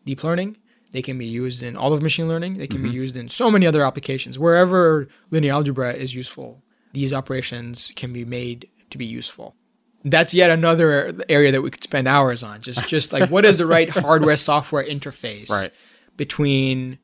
deep 0.04 0.22
learning. 0.24 0.56
They 0.92 1.02
can 1.02 1.18
be 1.18 1.26
used 1.26 1.62
in 1.62 1.76
all 1.76 1.92
of 1.92 2.02
machine 2.02 2.28
learning. 2.28 2.58
They 2.58 2.66
can 2.66 2.82
be 2.82 2.88
mm-hmm. 2.88 2.96
used 2.96 3.16
in 3.16 3.28
so 3.28 3.50
many 3.50 3.66
other 3.66 3.84
applications. 3.84 4.38
Wherever 4.38 5.08
linear 5.30 5.52
algebra 5.52 5.92
is 5.92 6.14
useful, 6.14 6.62
these 6.96 7.12
operations 7.12 7.92
can 7.94 8.10
be 8.10 8.24
made 8.24 8.70
to 8.88 8.96
be 8.96 9.04
useful. 9.04 9.54
That's 10.02 10.32
yet 10.32 10.50
another 10.50 11.14
area 11.28 11.52
that 11.52 11.60
we 11.60 11.70
could 11.70 11.82
spend 11.82 12.08
hours 12.08 12.42
on. 12.42 12.62
Just 12.62 12.88
just 12.88 13.12
like 13.12 13.28
what 13.30 13.44
is 13.44 13.58
the 13.58 13.66
right 13.66 13.90
hardware 14.06 14.36
software 14.36 14.82
interface 14.82 15.50
Right. 15.50 15.72
between 16.16 16.98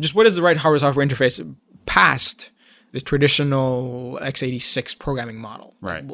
just 0.00 0.14
what 0.16 0.26
is 0.26 0.34
the 0.34 0.42
right 0.42 0.56
hardware 0.56 0.80
software 0.80 1.06
interface 1.06 1.36
past 1.86 2.50
the 2.90 3.00
traditional 3.00 4.18
x86 4.20 4.98
programming 4.98 5.38
model. 5.38 5.76
Right. 5.80 6.04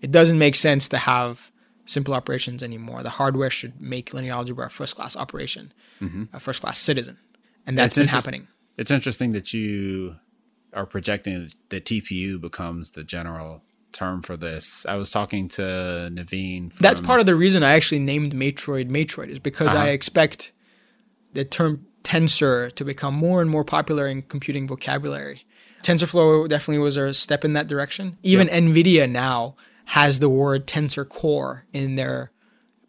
It 0.00 0.10
doesn't 0.10 0.38
make 0.38 0.56
sense 0.56 0.88
to 0.88 0.98
have 0.98 1.52
simple 1.86 2.14
operations 2.14 2.62
anymore. 2.64 3.04
The 3.04 3.10
hardware 3.10 3.50
should 3.50 3.80
make 3.80 4.12
linear 4.12 4.32
algebra 4.32 4.66
a 4.66 4.70
first 4.70 4.96
class 4.96 5.14
operation, 5.14 5.72
mm-hmm. 6.00 6.24
a 6.32 6.40
first 6.40 6.62
class 6.62 6.78
citizen. 6.78 7.18
And 7.64 7.78
that's 7.78 7.92
It's 7.96 7.98
been 7.98 8.08
happening. 8.08 8.48
It's 8.76 8.90
interesting 8.90 9.32
that 9.32 9.54
you 9.54 10.16
are 10.74 10.86
projecting 10.86 11.48
that 11.68 11.84
TPU 11.84 12.40
becomes 12.40 12.92
the 12.92 13.04
general 13.04 13.62
term 13.92 14.22
for 14.22 14.36
this. 14.36 14.84
I 14.86 14.96
was 14.96 15.10
talking 15.10 15.48
to 15.50 15.62
Naveen. 16.12 16.72
From, 16.72 16.82
That's 16.82 17.00
part 17.00 17.20
of 17.20 17.26
the 17.26 17.36
reason 17.36 17.62
I 17.62 17.72
actually 17.72 18.00
named 18.00 18.32
Matroid 18.34 18.88
Matroid 18.90 19.28
is 19.28 19.38
because 19.38 19.72
I 19.72 19.82
Uh-huh. 19.82 19.90
expect 19.90 20.52
the 21.32 21.44
term 21.44 21.86
tensor 22.02 22.72
to 22.74 22.84
become 22.84 23.14
more 23.14 23.40
and 23.40 23.48
more 23.50 23.64
popular 23.64 24.06
in 24.08 24.22
computing 24.22 24.66
vocabulary. 24.66 25.44
TensorFlow 25.82 26.48
definitely 26.48 26.78
was 26.78 26.96
a 26.96 27.14
step 27.14 27.44
in 27.44 27.52
that 27.52 27.66
direction. 27.68 28.18
Even 28.22 28.48
NVIDIA 28.48 29.08
now 29.10 29.54
has 29.86 30.18
the 30.20 30.28
word 30.28 30.66
tensor 30.66 31.08
core 31.08 31.64
in 31.72 31.94
their 31.96 32.30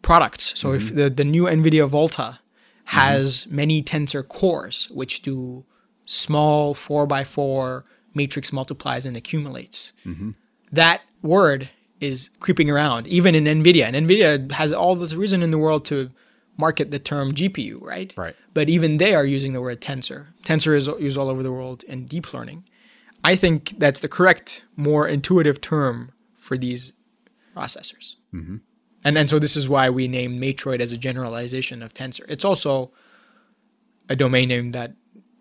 products. 0.02 0.52
So 0.58 0.72
if 0.72 0.84
Mm-hmm. 0.86 0.96
the, 0.96 1.10
the 1.10 1.24
new 1.24 1.44
NVIDIA 1.44 1.88
Volta 1.88 2.40
has 2.86 3.46
many 3.48 3.82
tensor 3.82 4.26
cores, 4.26 4.88
which 4.90 5.22
do 5.22 5.64
small 6.06 6.72
four 6.72 7.06
by 7.06 7.24
four 7.24 7.84
matrix 8.14 8.52
multiplies 8.52 9.04
and 9.04 9.16
accumulates. 9.16 9.92
Mm-hmm. 10.06 10.30
That 10.72 11.02
word 11.22 11.68
is 12.00 12.30
creeping 12.40 12.70
around, 12.70 13.06
even 13.06 13.34
in 13.34 13.44
NVIDIA. 13.44 13.84
And 13.84 14.08
NVIDIA 14.08 14.50
has 14.52 14.72
all 14.72 14.96
the 14.96 15.14
reason 15.16 15.42
in 15.42 15.50
the 15.50 15.58
world 15.58 15.84
to 15.86 16.10
market 16.56 16.90
the 16.90 16.98
term 16.98 17.34
GPU, 17.34 17.82
right? 17.82 18.12
Right. 18.16 18.34
But 18.54 18.68
even 18.68 18.96
they 18.96 19.14
are 19.14 19.26
using 19.26 19.52
the 19.52 19.60
word 19.60 19.80
tensor. 19.80 20.28
Tensor 20.44 20.76
is 20.76 20.86
used 20.86 21.18
all 21.18 21.28
over 21.28 21.42
the 21.42 21.52
world 21.52 21.84
in 21.84 22.06
deep 22.06 22.32
learning. 22.32 22.64
I 23.24 23.36
think 23.36 23.74
that's 23.78 24.00
the 24.00 24.08
correct, 24.08 24.62
more 24.76 25.06
intuitive 25.06 25.60
term 25.60 26.12
for 26.36 26.56
these 26.56 26.92
processors. 27.54 28.16
Mm-hmm. 28.32 28.56
And 29.04 29.16
then 29.16 29.28
so 29.28 29.38
this 29.38 29.56
is 29.56 29.68
why 29.68 29.90
we 29.90 30.08
named 30.08 30.40
Matroid 30.40 30.80
as 30.80 30.92
a 30.92 30.98
generalization 30.98 31.82
of 31.82 31.94
tensor. 31.94 32.24
It's 32.28 32.44
also 32.44 32.90
a 34.08 34.16
domain 34.16 34.48
name 34.48 34.72
that 34.72 34.94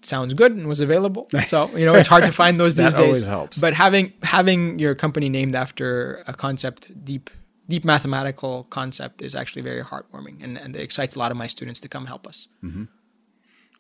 sounds 0.06 0.34
good 0.34 0.52
and 0.54 0.68
was 0.68 0.82
available. 0.82 1.28
So 1.46 1.76
you 1.76 1.86
know 1.86 1.96
it's 1.96 2.08
hard 2.08 2.26
to 2.26 2.32
find 2.32 2.60
those 2.60 2.76
these 2.80 2.94
That 2.94 3.00
days. 3.00 3.08
always 3.08 3.26
helps. 3.26 3.60
But 3.60 3.74
having 3.74 4.14
having 4.24 4.80
your 4.80 4.96
company 4.96 5.30
named 5.30 5.56
after 5.56 6.24
a 6.28 6.34
concept 6.34 7.04
deep 7.04 7.30
deep 7.68 7.84
mathematical 7.84 8.66
concept 8.70 9.22
is 9.22 9.34
actually 9.36 9.62
very 9.64 9.84
heartwarming 9.84 10.44
and, 10.44 10.58
and 10.58 10.76
it 10.76 10.82
excites 10.82 11.16
a 11.16 11.20
lot 11.20 11.32
of 11.32 11.38
my 11.38 11.48
students 11.48 11.80
to 11.82 11.90
come 11.90 12.06
help 12.06 12.28
us. 12.28 12.48
Mm-hmm. 12.64 12.84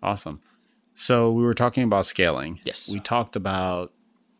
Awesome. 0.01 0.41
So 0.93 1.31
we 1.31 1.43
were 1.43 1.53
talking 1.53 1.83
about 1.83 2.05
scaling. 2.05 2.59
Yes. 2.63 2.89
We 2.89 2.99
talked 2.99 3.35
about 3.35 3.91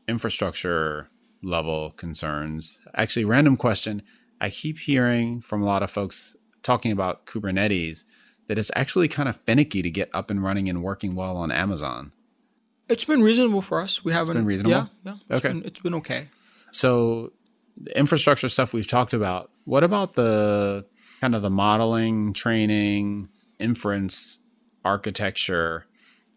infrastructure 0.08 1.10
level 1.44 1.92
concerns. 1.92 2.80
Actually, 2.96 3.26
random 3.26 3.58
question. 3.58 4.02
I 4.42 4.50
keep 4.50 4.80
hearing 4.80 5.42
from 5.42 5.62
a 5.62 5.66
lot 5.66 5.84
of 5.84 5.92
folks 5.92 6.36
talking 6.64 6.92
about 6.92 7.26
Kubernetes 7.26 8.06
that 8.48 8.58
it's 8.58 8.72
actually 8.76 9.08
kind 9.08 9.28
of 9.30 9.36
finicky 9.38 9.82
to 9.82 9.90
get 9.90 10.10
up 10.14 10.30
and 10.30 10.44
running 10.44 10.70
and 10.70 10.84
working 10.84 11.16
well 11.16 11.38
on 11.38 11.52
Amazon. 11.52 12.12
It's 12.88 13.06
been 13.06 13.24
reasonable 13.24 13.62
for 13.62 13.82
us. 13.82 14.04
We 14.06 14.14
haven't 14.14 14.36
been 14.36 14.46
reasonable? 14.46 14.90
Yeah, 15.04 15.14
yeah. 15.14 15.18
It's 15.30 15.40
Okay. 15.44 15.54
been, 15.54 15.66
it's 15.66 15.80
been 15.80 15.96
okay. 15.96 16.28
So 16.72 17.32
the 17.78 17.98
infrastructure 17.98 18.48
stuff 18.50 18.74
we've 18.74 18.88
talked 18.88 19.14
about. 19.14 19.50
What 19.64 19.84
about 19.84 20.14
the 20.14 20.86
kind 21.22 21.34
of 21.34 21.42
the 21.42 21.50
modeling, 21.50 22.34
training, 22.34 23.30
inference, 23.60 24.40
architecture? 24.84 25.88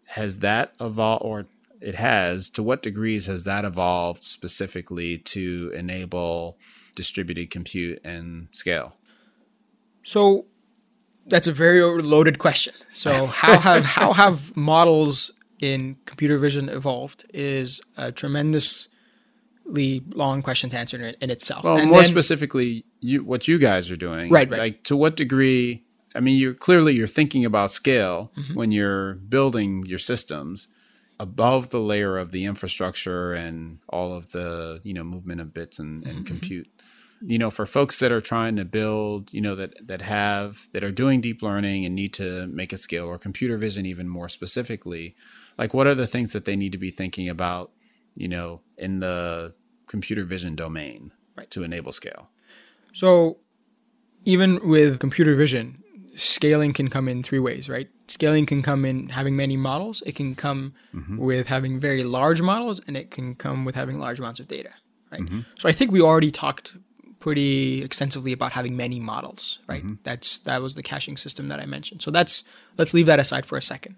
Has 0.07 0.39
that 0.39 0.73
evolved 0.81 1.23
or 1.23 1.45
it 1.81 1.95
has, 1.95 2.49
to 2.51 2.63
what 2.63 2.81
degrees 2.81 3.27
has 3.27 3.43
that 3.43 3.63
evolved 3.63 4.23
specifically 4.23 5.17
to 5.19 5.71
enable 5.75 6.57
distributed 6.95 7.51
compute 7.51 8.01
and 8.03 8.47
scale? 8.51 8.95
So 10.03 10.45
that's 11.29 11.47
a 11.47 11.51
very 11.53 11.81
loaded 11.81 12.39
question. 12.39 12.73
So 12.91 13.27
how 13.27 13.57
have 13.67 13.85
how 13.85 14.13
have 14.13 14.55
models 14.55 15.31
in 15.59 15.97
computer 16.05 16.37
vision 16.37 16.69
evolved 16.69 17.25
is 17.33 17.81
a 17.97 18.11
tremendously 18.11 20.01
long 20.13 20.41
question 20.41 20.69
to 20.69 20.77
answer 20.77 20.97
in, 21.05 21.15
in 21.21 21.29
itself. 21.29 21.63
Well, 21.63 21.77
And 21.77 21.89
more 21.89 22.01
then- 22.01 22.11
specifically, 22.11 22.85
you 22.99 23.23
what 23.23 23.47
you 23.47 23.57
guys 23.57 23.91
are 23.91 23.95
doing, 23.97 24.31
Right, 24.31 24.49
right. 24.49 24.59
Like 24.59 24.83
to 24.83 24.95
what 24.97 25.15
degree? 25.15 25.83
I 26.15 26.19
mean, 26.21 26.37
you're 26.37 26.53
clearly 26.55 26.95
you're 26.95 27.07
thinking 27.07 27.45
about 27.45 27.71
scale 27.71 28.31
Mm-hmm. 28.37 28.55
when 28.55 28.71
you're 28.71 29.13
building 29.15 29.85
your 29.85 29.99
systems 29.99 30.67
above 31.19 31.69
the 31.69 31.79
layer 31.79 32.17
of 32.17 32.31
the 32.31 32.45
infrastructure 32.45 33.33
and 33.33 33.79
all 33.89 34.13
of 34.13 34.31
the 34.31 34.79
you 34.83 34.93
know 34.93 35.03
movement 35.03 35.41
of 35.41 35.53
bits 35.53 35.77
and, 35.79 36.03
Mm-hmm. 36.03 36.17
and 36.17 36.25
compute. 36.25 36.67
You 37.21 37.37
know, 37.37 37.49
for 37.49 37.65
folks 37.65 37.99
that 37.99 38.11
are 38.11 38.21
trying 38.21 38.55
to 38.55 38.65
build, 38.65 39.33
you 39.33 39.41
know, 39.41 39.55
that 39.55 39.73
that 39.85 40.01
have 40.01 40.69
that 40.71 40.83
are 40.83 40.91
doing 40.91 41.21
deep 41.21 41.41
learning 41.41 41.85
and 41.85 41.93
need 41.93 42.13
to 42.13 42.47
make 42.47 42.71
it 42.71 42.79
scale, 42.79 43.05
or 43.05 43.17
computer 43.17 43.57
vision 43.57 43.85
even 43.85 44.07
more 44.07 44.29
specifically, 44.29 45.15
like 45.57 45.73
what 45.73 45.87
are 45.87 45.95
the 45.95 46.07
things 46.07 46.31
that 46.33 46.45
they 46.45 46.55
need 46.55 46.71
to 46.71 46.77
be 46.77 46.91
thinking 46.91 47.27
about, 47.27 47.71
you 48.15 48.27
know, 48.27 48.61
in 48.77 48.99
the 48.99 49.53
computer 49.87 50.23
vision 50.23 50.55
domain 50.55 51.11
Right. 51.35 51.49
to 51.51 51.63
enable 51.63 51.91
scale? 51.91 52.29
So 52.93 53.37
even 54.25 54.67
with 54.67 54.99
computer 54.99 55.35
vision, 55.35 55.83
scaling 56.15 56.73
can 56.73 56.89
come 56.89 57.07
in 57.07 57.23
three 57.23 57.39
ways, 57.39 57.69
right? 57.69 57.89
Scaling 58.07 58.45
can 58.45 58.61
come 58.61 58.83
in 58.83 59.09
having 59.09 59.35
many 59.35 59.55
models. 59.55 60.03
It 60.05 60.15
can 60.15 60.35
come 60.35 60.73
mm-hmm. 60.93 61.17
with 61.17 61.47
having 61.47 61.79
very 61.79 62.03
large 62.03 62.41
models, 62.41 62.81
and 62.87 62.97
it 62.97 63.11
can 63.11 63.35
come 63.35 63.65
with 63.65 63.75
having 63.75 63.99
large 63.99 64.19
amounts 64.19 64.39
of 64.39 64.47
data, 64.47 64.71
right? 65.11 65.21
Mm-hmm. 65.21 65.41
So 65.57 65.69
I 65.69 65.71
think 65.71 65.91
we 65.91 66.01
already 66.01 66.31
talked 66.31 66.75
pretty 67.19 67.83
extensively 67.83 68.31
about 68.31 68.53
having 68.53 68.75
many 68.75 68.99
models, 68.99 69.59
right? 69.67 69.83
Mm-hmm. 69.83 69.95
That's 70.03 70.39
that 70.39 70.61
was 70.61 70.75
the 70.75 70.83
caching 70.83 71.17
system 71.17 71.49
that 71.49 71.59
I 71.59 71.65
mentioned. 71.65 72.01
So 72.01 72.11
that's 72.11 72.43
let's 72.77 72.93
leave 72.93 73.05
that 73.05 73.19
aside 73.19 73.45
for 73.45 73.57
a 73.57 73.61
second. 73.61 73.97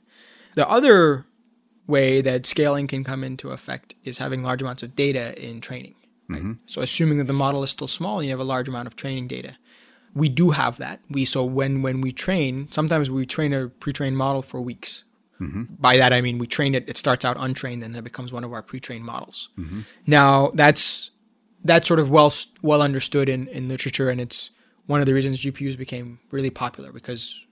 The 0.56 0.68
other 0.68 1.26
way 1.88 2.22
that 2.22 2.46
scaling 2.46 2.88
can 2.88 3.04
come 3.04 3.24
into 3.24 3.52
effect 3.52 3.96
is 4.04 4.18
having 4.18 4.44
large 4.44 4.62
amounts 4.62 4.84
of 4.84 4.96
data 4.96 5.40
in 5.44 5.62
training. 5.62 5.96
Right? 6.28 6.40
Mm-hmm. 6.40 6.54
So 6.66 6.82
assuming 6.82 7.18
that 7.20 7.28
the 7.28 7.34
model 7.34 7.64
is 7.64 7.72
still 7.72 7.88
small 7.88 8.20
and 8.20 8.26
you 8.26 8.32
have 8.32 8.40
a 8.40 8.46
large 8.46 8.68
amount 8.68 8.88
of 8.88 8.96
training 8.96 9.28
data, 9.28 9.58
we 10.14 10.30
do 10.30 10.52
have 10.52 10.78
that. 10.78 11.00
We 11.10 11.26
so 11.26 11.44
when 11.44 11.82
when 11.82 12.02
we 12.02 12.12
train, 12.12 12.68
sometimes 12.72 13.10
we 13.10 13.26
train 13.26 13.54
a 13.54 13.68
pre-trained 13.68 14.18
model 14.18 14.42
for 14.42 14.62
weeks. 14.62 15.04
Mm-hmm. 15.40 15.76
By 15.80 15.98
that 15.98 16.14
I 16.14 16.22
mean 16.22 16.38
we 16.38 16.48
train 16.48 16.76
it. 16.76 16.88
It 16.88 16.98
starts 16.98 17.24
out 17.26 17.38
untrained 17.40 17.84
and 17.84 17.94
then 17.94 18.00
it 18.00 18.04
becomes 18.04 18.32
one 18.32 18.44
of 18.44 18.54
our 18.54 18.62
pre-trained 18.62 19.06
models. 19.06 19.50
Now 20.08 20.52
that's 20.54 21.12
that's 21.63 21.88
sort 21.88 22.00
of 22.00 22.10
well 22.10 22.34
well 22.62 22.82
understood 22.82 23.30
in 23.30 23.47
in 23.47 23.67
literature 23.67 24.10
and 24.10 24.19
it's 24.19 24.52
one 24.88 25.00
of 25.00 25.06
the 25.06 25.13
reasons 25.13 25.39
GPUs 25.39 25.78
became 25.78 26.19
really 26.32 26.50
popular 26.50 26.91
because 26.91 27.45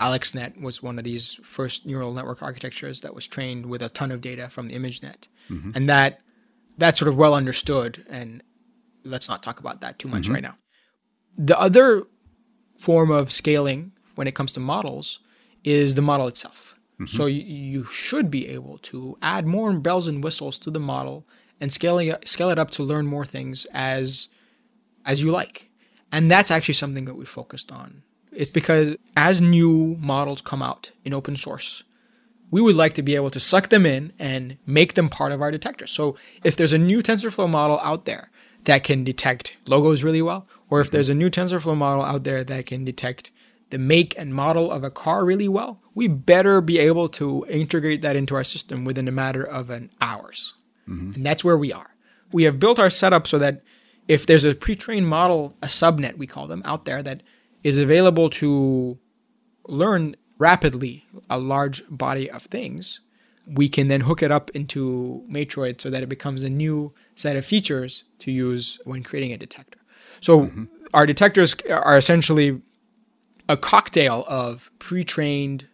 AlexNet 0.00 0.60
was 0.60 0.82
one 0.82 0.98
of 0.98 1.04
these 1.04 1.40
first 1.42 1.86
neural 1.86 2.12
network 2.12 2.42
architectures 2.42 3.00
that 3.02 3.14
was 3.14 3.26
trained 3.26 3.66
with 3.66 3.82
a 3.82 3.88
ton 3.88 4.10
of 4.10 4.20
data 4.20 4.48
from 4.48 4.68
the 4.68 4.74
ImageNet, 4.74 5.26
mm-hmm. 5.48 5.70
and 5.74 5.88
that 5.88 6.20
that's 6.76 6.98
sort 6.98 7.08
of 7.08 7.16
well 7.16 7.34
understood. 7.34 8.04
And 8.08 8.42
let's 9.04 9.28
not 9.28 9.42
talk 9.42 9.60
about 9.60 9.80
that 9.80 9.98
too 9.98 10.08
much 10.08 10.24
mm-hmm. 10.24 10.34
right 10.34 10.42
now. 10.42 10.56
The 11.38 11.58
other 11.58 12.04
form 12.76 13.10
of 13.10 13.32
scaling 13.32 13.92
when 14.14 14.26
it 14.26 14.34
comes 14.34 14.52
to 14.52 14.60
models 14.60 15.20
is 15.62 15.94
the 15.94 16.02
model 16.02 16.26
itself. 16.26 16.76
Mm-hmm. 16.94 17.06
So 17.06 17.26
you, 17.26 17.42
you 17.42 17.84
should 17.84 18.30
be 18.30 18.48
able 18.48 18.78
to 18.78 19.16
add 19.22 19.46
more 19.46 19.72
bells 19.74 20.06
and 20.06 20.22
whistles 20.22 20.58
to 20.58 20.70
the 20.70 20.80
model 20.80 21.26
and 21.60 21.72
scaling 21.72 22.14
scale 22.24 22.50
it 22.50 22.58
up 22.58 22.70
to 22.72 22.82
learn 22.82 23.06
more 23.06 23.24
things 23.24 23.66
as 23.72 24.28
as 25.04 25.20
you 25.20 25.30
like. 25.30 25.70
And 26.12 26.30
that's 26.30 26.50
actually 26.50 26.74
something 26.74 27.04
that 27.06 27.16
we 27.16 27.24
focused 27.24 27.72
on. 27.72 28.02
It's 28.30 28.50
because 28.50 28.92
as 29.16 29.40
new 29.40 29.96
models 30.00 30.40
come 30.40 30.62
out 30.62 30.90
in 31.04 31.14
open 31.14 31.36
source, 31.36 31.84
we 32.50 32.60
would 32.60 32.76
like 32.76 32.94
to 32.94 33.02
be 33.02 33.14
able 33.14 33.30
to 33.30 33.40
suck 33.40 33.68
them 33.68 33.86
in 33.86 34.12
and 34.18 34.56
make 34.66 34.94
them 34.94 35.08
part 35.08 35.32
of 35.32 35.42
our 35.42 35.50
detector. 35.50 35.86
So 35.86 36.16
if 36.42 36.56
there's 36.56 36.72
a 36.72 36.78
new 36.78 37.02
TensorFlow 37.02 37.50
model 37.50 37.80
out 37.80 38.04
there 38.04 38.30
that 38.64 38.84
can 38.84 39.04
detect 39.04 39.54
logos 39.66 40.04
really 40.04 40.22
well, 40.22 40.46
or 40.70 40.80
if 40.80 40.90
there's 40.90 41.08
a 41.08 41.14
new 41.14 41.30
TensorFlow 41.30 41.76
model 41.76 42.04
out 42.04 42.24
there 42.24 42.44
that 42.44 42.66
can 42.66 42.84
detect 42.84 43.30
the 43.70 43.78
make 43.78 44.16
and 44.16 44.34
model 44.34 44.70
of 44.70 44.84
a 44.84 44.90
car 44.90 45.24
really 45.24 45.48
well, 45.48 45.80
we 45.94 46.06
better 46.06 46.60
be 46.60 46.78
able 46.78 47.08
to 47.08 47.44
integrate 47.48 48.02
that 48.02 48.16
into 48.16 48.34
our 48.34 48.44
system 48.44 48.84
within 48.84 49.08
a 49.08 49.12
matter 49.12 49.42
of 49.42 49.70
an 49.70 49.90
hours. 50.00 50.54
Mm-hmm. 50.88 51.12
And 51.14 51.26
that's 51.26 51.44
where 51.44 51.58
we 51.58 51.72
are. 51.72 51.94
We 52.32 52.44
have 52.44 52.58
built 52.58 52.78
our 52.78 52.90
setup 52.90 53.26
so 53.26 53.38
that 53.38 53.62
if 54.08 54.26
there's 54.26 54.44
a 54.44 54.54
pre-trained 54.54 55.08
model, 55.08 55.54
a 55.62 55.66
subnet 55.66 56.18
we 56.18 56.26
call 56.26 56.46
them 56.46 56.62
out 56.64 56.84
there 56.84 57.02
that 57.02 57.22
is 57.62 57.78
available 57.78 58.28
to 58.28 58.98
learn 59.66 60.16
rapidly 60.38 61.06
a 61.30 61.38
large 61.38 61.82
body 61.88 62.30
of 62.30 62.42
things, 62.42 63.00
we 63.46 63.68
can 63.68 63.88
then 63.88 64.02
hook 64.02 64.22
it 64.22 64.32
up 64.32 64.50
into 64.50 65.24
Matroid 65.30 65.80
so 65.80 65.90
that 65.90 66.02
it 66.02 66.08
becomes 66.08 66.42
a 66.42 66.50
new 66.50 66.92
set 67.14 67.36
of 67.36 67.46
features 67.46 68.04
to 68.20 68.30
use 68.30 68.78
when 68.84 69.02
creating 69.02 69.32
a 69.32 69.38
detector. 69.38 69.78
So 70.20 70.42
mm-hmm. 70.42 70.64
our 70.92 71.06
detectors 71.06 71.54
are 71.70 71.96
essentially 71.96 72.60
a 73.48 73.56
cocktail 73.56 74.24
of 74.26 74.70
pre-trained 74.78 75.66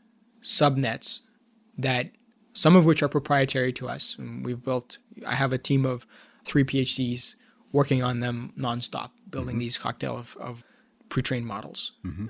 subnets 0.42 1.20
that 1.79 2.11
some 2.61 2.77
of 2.77 2.85
which 2.85 3.03
are 3.03 3.09
proprietary 3.09 3.73
to 3.73 3.88
us. 3.88 4.16
And 4.18 4.44
we've 4.44 4.62
built 4.62 4.99
I 5.27 5.35
have 5.35 5.55
a 5.55 5.57
team 5.57 5.87
of 5.87 6.07
three 6.44 6.62
PhDs 6.62 7.35
working 7.73 8.03
on 8.03 8.20
them 8.20 8.53
nonstop, 8.59 9.12
building 9.31 9.55
mm-hmm. 9.55 9.61
these 9.61 9.79
cocktail 9.79 10.14
of, 10.14 10.37
of 10.38 10.62
pre-trained 11.09 11.46
models, 11.46 11.92
mm-hmm. 12.05 12.27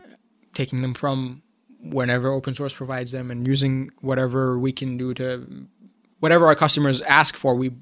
taking 0.54 0.82
them 0.82 0.94
from 0.94 1.42
whenever 1.82 2.30
open 2.30 2.54
source 2.54 2.72
provides 2.72 3.10
them 3.10 3.32
and 3.32 3.44
using 3.44 3.90
whatever 4.02 4.56
we 4.56 4.70
can 4.70 4.96
do 4.96 5.12
to 5.14 5.66
whatever 6.20 6.46
our 6.46 6.54
customers 6.54 7.00
ask 7.02 7.34
for 7.34 7.56
we 7.56 7.72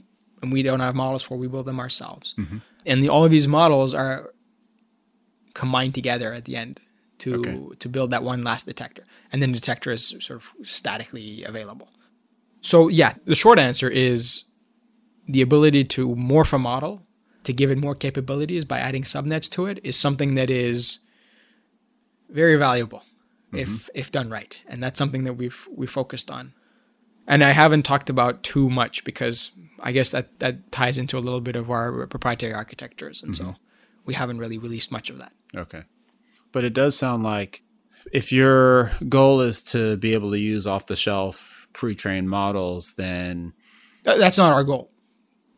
and 0.41 0.51
we 0.51 0.63
don't 0.63 0.81
have 0.81 0.95
models 0.95 1.23
for 1.23 1.37
we 1.37 1.49
build 1.49 1.67
them 1.67 1.81
ourselves 1.81 2.35
mm-hmm. 2.39 2.59
and 2.87 3.03
the, 3.03 3.09
all 3.09 3.25
of 3.25 3.31
these 3.33 3.49
models 3.49 3.93
are 3.93 4.33
combined 5.53 5.93
together 5.93 6.33
at 6.33 6.45
the 6.45 6.55
end 6.55 6.81
to 7.19 7.41
okay. 7.41 7.61
to 7.81 7.89
build 7.89 8.13
that 8.13 8.23
one 8.23 8.43
last 8.43 8.67
detector 8.67 9.03
and 9.33 9.43
then 9.43 9.51
the 9.51 9.59
detector 9.59 9.91
is 9.91 10.15
sort 10.21 10.41
of 10.41 10.45
statically 10.63 11.43
available 11.43 11.89
so 12.61 12.89
yeah 12.89 13.15
the 13.25 13.35
short 13.35 13.59
answer 13.59 13.89
is 13.89 14.45
the 15.27 15.43
ability 15.43 15.85
to 15.85 16.09
morph 16.09 16.53
a 16.53 16.59
model 16.59 17.03
to 17.45 17.53
give 17.53 17.71
it 17.71 17.79
more 17.79 17.95
capabilities 17.95 18.65
by 18.65 18.79
adding 18.79 19.03
subnets 19.03 19.49
to 19.49 19.67
it 19.67 19.79
is 19.83 19.97
something 19.97 20.35
that 20.35 20.51
is 20.51 20.99
very 22.29 22.57
valuable 22.57 23.03
mm-hmm. 23.53 23.59
if 23.59 23.91
if 23.95 24.11
done 24.11 24.31
right, 24.31 24.59
and 24.67 24.83
that's 24.83 24.99
something 24.99 25.25
that 25.25 25.35
we've 25.35 25.67
we 25.75 25.87
focused 25.87 26.31
on. 26.31 26.53
And 27.27 27.45
I 27.45 27.51
haven't 27.51 27.83
talked 27.83 28.09
about 28.09 28.43
too 28.43 28.71
much 28.71 29.05
because 29.05 29.51
I 29.81 29.93
guess 29.93 30.11
that 30.11 30.39
that 30.39 30.73
ties 30.73 30.99
into 30.99 31.19
a 31.19 31.21
little 31.21 31.41
bit 31.41 31.57
of 31.57 31.71
our 31.71 32.07
proprietary 32.07 32.55
architectures, 32.55 33.23
and 33.23 33.35
mm-hmm. 33.35 33.51
so 33.51 33.57
we 34.05 34.15
haven't 34.15 34.39
really 34.39 34.59
released 34.59 34.91
much 34.93 35.11
of 35.11 35.19
that. 35.19 35.33
Okay, 35.55 35.83
but 36.53 36.65
it 36.65 36.73
does 36.75 36.97
sound 36.97 37.23
like 37.23 37.63
if 38.13 38.33
your 38.33 38.93
goal 39.09 39.41
is 39.41 39.63
to 39.63 39.97
be 39.97 40.15
able 40.15 40.31
to 40.31 40.39
use 40.39 40.67
off 40.67 40.87
the 40.87 40.97
shelf 40.97 41.58
pre-trained 41.73 42.29
models, 42.29 42.95
then 42.95 43.53
that's 44.05 44.39
not 44.39 44.53
our 44.53 44.65
goal. 44.65 44.91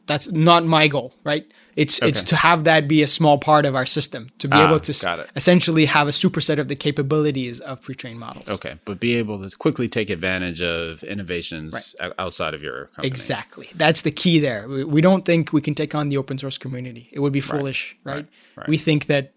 That's 0.07 0.33
not 0.33 0.66
my 0.66 0.88
goal, 0.88 1.14
right? 1.23 1.46
It's 1.77 2.03
okay. 2.03 2.11
it's 2.11 2.23
to 2.25 2.37
have 2.37 2.64
that 2.64 2.88
be 2.88 3.03
a 3.05 3.07
small 3.07 3.38
part 3.38 3.64
of 3.64 3.77
our 3.77 3.87
system 3.87 4.31
to 4.38 4.49
be 4.49 4.57
ah, 4.57 4.66
able 4.66 4.81
to 4.81 5.29
essentially 5.37 5.87
have 5.87 6.09
a 6.09 6.11
superset 6.11 6.59
of 6.59 6.66
the 6.66 6.75
capabilities 6.75 7.61
of 7.61 7.81
pre-trained 7.81 8.18
models. 8.18 8.49
Okay, 8.49 8.77
but 8.85 8.99
be 8.99 9.14
able 9.14 9.40
to 9.49 9.57
quickly 9.57 9.88
take 9.88 10.11
advantage 10.11 10.61
of 10.61 11.05
innovations 11.05 11.94
right. 12.01 12.12
outside 12.18 12.55
of 12.55 12.62
your 12.62 12.87
company. 12.87 13.07
Exactly, 13.07 13.70
that's 13.77 14.03
the 14.03 14.11
key 14.11 14.40
there. 14.40 14.68
We 14.68 15.01
don't 15.01 15.25
think 15.25 15.53
we 15.53 15.61
can 15.61 15.77
take 15.77 15.94
on 15.94 16.09
the 16.09 16.16
open 16.16 16.38
source 16.38 16.59
community. 16.59 17.09
It 17.12 17.20
would 17.20 17.33
be 17.33 17.40
foolish, 17.40 17.96
right? 18.03 18.14
right? 18.14 18.27
right. 18.57 18.68
We 18.68 18.79
think 18.79 19.07
that 19.07 19.33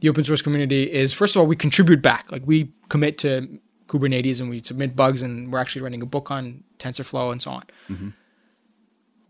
the 0.00 0.08
open 0.08 0.24
source 0.24 0.42
community 0.42 0.82
is 0.92 1.12
first 1.12 1.36
of 1.36 1.40
all 1.40 1.46
we 1.46 1.56
contribute 1.56 2.02
back, 2.02 2.30
like 2.32 2.42
we 2.44 2.72
commit 2.88 3.18
to 3.18 3.60
Kubernetes 3.88 4.40
and 4.40 4.48
we 4.48 4.62
submit 4.62 4.94
bugs, 4.94 5.22
and 5.22 5.52
we're 5.52 5.58
actually 5.58 5.82
writing 5.82 6.02
a 6.02 6.06
book 6.06 6.30
on 6.30 6.62
TensorFlow 6.78 7.32
and 7.32 7.42
so 7.42 7.50
on. 7.50 7.64
Mm-hmm. 7.88 8.08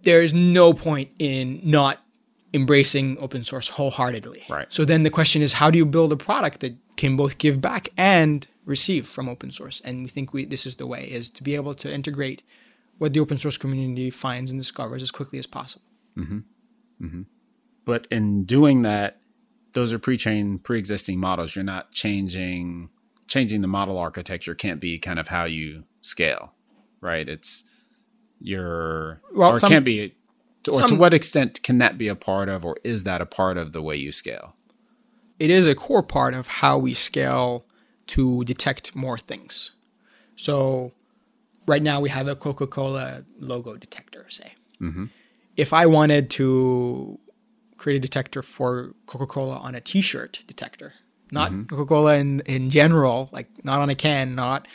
There 0.02 0.22
is 0.22 0.34
no 0.34 0.74
point 0.74 1.10
in 1.18 1.60
not 1.62 2.00
embracing 2.54 3.18
open 3.18 3.44
source 3.44 3.68
wholeheartedly. 3.68 4.44
Right. 4.48 4.66
So 4.70 4.84
then 4.84 5.02
the 5.02 5.10
question 5.10 5.42
is, 5.42 5.54
how 5.54 5.70
do 5.70 5.78
you 5.78 5.86
build 5.86 6.12
a 6.12 6.16
product 6.16 6.60
that 6.60 6.76
can 6.96 7.16
both 7.16 7.38
give 7.38 7.60
back 7.60 7.88
and 7.96 8.46
receive 8.64 9.06
from 9.06 9.28
open 9.28 9.50
source? 9.50 9.80
And 9.84 10.02
we 10.02 10.08
think 10.08 10.32
we 10.32 10.44
this 10.44 10.66
is 10.66 10.76
the 10.76 10.86
way 10.86 11.04
is 11.04 11.30
to 11.30 11.42
be 11.42 11.54
able 11.54 11.74
to 11.74 11.92
integrate 11.92 12.42
what 12.98 13.12
the 13.12 13.20
open 13.20 13.38
source 13.38 13.56
community 13.56 14.10
finds 14.10 14.50
and 14.50 14.60
discovers 14.60 15.02
as 15.02 15.10
quickly 15.10 15.38
as 15.38 15.46
possible. 15.46 15.84
Mm-hmm. 16.16 16.38
Mm-hmm. 17.04 17.22
But 17.84 18.06
in 18.10 18.44
doing 18.44 18.82
that, 18.82 19.20
those 19.72 19.92
are 19.92 19.98
pre-trained, 19.98 20.64
pre-existing 20.64 21.20
models. 21.20 21.54
You're 21.54 21.64
not 21.64 21.92
changing 21.92 22.88
changing 23.28 23.60
the 23.60 23.68
model 23.68 23.98
architecture. 23.98 24.54
Can't 24.54 24.80
be 24.80 24.98
kind 24.98 25.18
of 25.18 25.28
how 25.28 25.44
you 25.44 25.84
scale, 26.00 26.52
right? 27.00 27.28
It's 27.28 27.64
your 28.40 29.20
well, 29.34 29.52
or 29.52 29.58
some, 29.58 29.70
can't 29.70 29.84
be 29.84 30.14
or 30.68 30.80
Some, 30.80 30.88
to 30.88 30.94
what 30.96 31.14
extent 31.14 31.62
can 31.62 31.78
that 31.78 31.98
be 31.98 32.08
a 32.08 32.14
part 32.14 32.48
of, 32.48 32.64
or 32.64 32.76
is 32.84 33.04
that 33.04 33.20
a 33.20 33.26
part 33.26 33.56
of 33.56 33.72
the 33.72 33.82
way 33.82 33.96
you 33.96 34.12
scale? 34.12 34.54
It 35.38 35.50
is 35.50 35.66
a 35.66 35.74
core 35.74 36.02
part 36.02 36.34
of 36.34 36.46
how 36.46 36.78
we 36.78 36.94
scale 36.94 37.64
to 38.08 38.44
detect 38.44 38.96
more 38.96 39.18
things. 39.18 39.72
So, 40.36 40.92
right 41.66 41.82
now 41.82 42.00
we 42.00 42.08
have 42.08 42.26
a 42.26 42.34
Coca 42.34 42.66
Cola 42.66 43.24
logo 43.38 43.76
detector, 43.76 44.26
say. 44.28 44.54
Mm-hmm. 44.80 45.06
If 45.56 45.72
I 45.72 45.86
wanted 45.86 46.30
to 46.30 47.18
create 47.76 47.96
a 47.96 48.00
detector 48.00 48.42
for 48.42 48.94
Coca 49.06 49.26
Cola 49.26 49.58
on 49.58 49.74
a 49.74 49.80
t 49.80 50.00
shirt 50.00 50.42
detector, 50.46 50.94
not 51.30 51.50
mm-hmm. 51.50 51.64
Coca 51.64 51.86
Cola 51.86 52.14
in, 52.16 52.40
in 52.40 52.70
general, 52.70 53.28
like 53.32 53.48
not 53.64 53.80
on 53.80 53.90
a 53.90 53.94
can, 53.94 54.34
not 54.34 54.66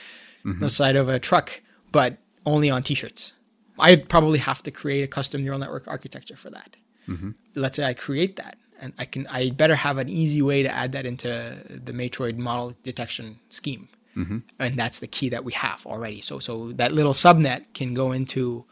mm-hmm. 0.46 0.60
the 0.60 0.70
side 0.70 0.96
of 0.96 1.10
a 1.10 1.20
truck, 1.20 1.62
but 1.92 2.18
only 2.46 2.70
on 2.70 2.84
t 2.84 2.94
shirts 2.94 3.34
I'd 3.80 4.10
probably 4.10 4.40
have 4.40 4.62
to 4.64 4.72
create 4.72 5.04
a 5.04 5.08
custom 5.08 5.44
neural 5.44 5.60
network 5.60 5.88
architecture 5.88 6.36
for 6.36 6.50
that. 6.52 6.76
Mm-hmm. 7.08 7.32
Let's 7.56 7.78
say 7.78 7.86
I 7.86 7.94
create 7.94 8.36
that, 8.38 8.58
and 8.80 8.94
I 8.98 9.06
can 9.06 9.28
I 9.28 9.50
better 9.50 9.76
have 9.76 9.98
an 9.98 10.10
easy 10.10 10.42
way 10.42 10.64
to 10.64 10.70
add 10.70 10.92
that 10.92 11.06
into 11.06 11.58
the 11.70 11.92
Matroid 11.92 12.38
model 12.38 12.76
detection 12.84 13.40
scheme, 13.50 13.90
mm-hmm. 14.16 14.40
and 14.60 14.78
that's 14.78 15.00
the 15.00 15.08
key 15.08 15.30
that 15.30 15.44
we 15.44 15.54
have 15.54 15.86
already. 15.86 16.22
So 16.22 16.40
so 16.40 16.72
that 16.74 16.92
little 16.92 17.14
subnet 17.14 17.66
can 17.74 17.94
go 17.94 18.12
into 18.12 18.66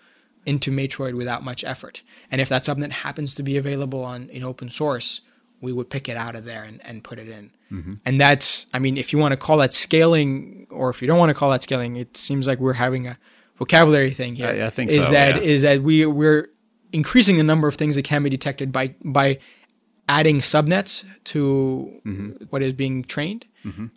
into 0.45 0.71
Matroid 0.71 1.15
without 1.15 1.43
much 1.43 1.63
effort, 1.63 2.01
and 2.29 2.39
if 2.39 2.49
that 2.49 2.63
subnet 2.63 2.91
happens 2.91 3.35
to 3.35 3.43
be 3.43 3.57
available 3.57 4.03
on 4.03 4.29
in 4.29 4.43
open 4.43 4.69
source, 4.69 5.21
we 5.59 5.73
would 5.73 5.89
pick 5.89 6.07
it 6.07 6.17
out 6.17 6.36
of 6.36 6.45
there 6.45 6.63
and, 6.63 6.84
and 6.86 7.03
put 7.03 7.19
it 7.19 7.27
in. 7.27 7.51
Mm-hmm. 7.72 7.93
And 8.05 8.19
that's, 8.19 8.65
I 8.74 8.80
mean, 8.80 8.97
if 8.97 9.13
you 9.13 9.19
want 9.19 9.32
to 9.32 9.38
call 9.38 9.57
that 9.57 9.74
scaling, 9.74 10.67
or 10.69 10.89
if 10.89 11.01
you 11.01 11.07
don't 11.07 11.17
want 11.17 11.30
to 11.30 11.34
call 11.34 11.51
that 11.51 11.63
scaling, 11.63 11.95
it 11.95 12.17
seems 12.17 12.47
like 12.47 12.59
we're 12.59 12.74
having 12.74 13.07
a 13.07 13.17
vocabulary 13.55 14.13
thing 14.13 14.36
here. 14.36 14.47
I, 14.47 14.67
I 14.67 14.69
think 14.69 14.91
is 14.91 15.05
so, 15.05 15.11
that 15.11 15.36
yeah. 15.36 15.41
is 15.41 15.61
that 15.61 15.82
we 15.82 16.05
we're 16.05 16.49
increasing 16.91 17.38
the 17.38 17.43
number 17.43 17.67
of 17.67 17.76
things 17.76 17.95
that 17.95 18.03
can 18.03 18.24
be 18.24 18.30
detected 18.30 18.72
by 18.72 18.95
by 19.03 19.39
adding 20.09 20.39
subnets 20.39 21.05
to 21.26 22.01
mm-hmm. 22.05 22.45
what 22.49 22.61
is 22.61 22.74
being 22.74 23.03
trained. 23.03 23.45
Mm-hmm. 23.63 23.88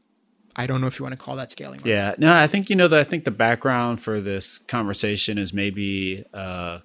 I 0.57 0.67
don't 0.69 0.81
know 0.81 0.87
if 0.87 1.01
you 1.01 1.03
want 1.03 1.19
to 1.19 1.25
call 1.25 1.35
that 1.37 1.51
scaling. 1.51 1.81
Right? 1.81 1.87
Yeah, 1.87 2.15
no, 2.19 2.33
I 2.33 2.47
think 2.47 2.71
you 2.71 2.77
know 2.77 2.87
that. 2.87 3.01
I 3.01 3.05
think 3.05 3.25
the 3.25 3.33
background 3.33 4.01
for 4.01 4.21
this 4.21 4.59
conversation 4.59 5.37
is 5.37 5.53
maybe 5.53 6.25
uh, 6.33 6.79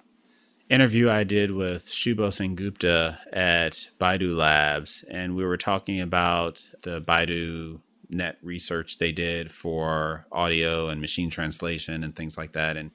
interview 0.70 1.10
I 1.10 1.24
did 1.24 1.50
with 1.50 1.88
Shubho 1.88 2.28
Sengupta 2.28 3.18
at 3.32 3.88
Baidu 4.00 4.36
Labs, 4.36 5.04
and 5.10 5.34
we 5.34 5.44
were 5.44 5.56
talking 5.56 6.00
about 6.00 6.62
the 6.82 7.00
Baidu 7.00 7.80
net 8.08 8.38
research 8.42 8.98
they 8.98 9.12
did 9.12 9.50
for 9.50 10.26
audio 10.32 10.88
and 10.88 11.00
machine 11.00 11.28
translation 11.28 12.02
and 12.04 12.14
things 12.14 12.38
like 12.38 12.52
that. 12.52 12.76
And 12.76 12.92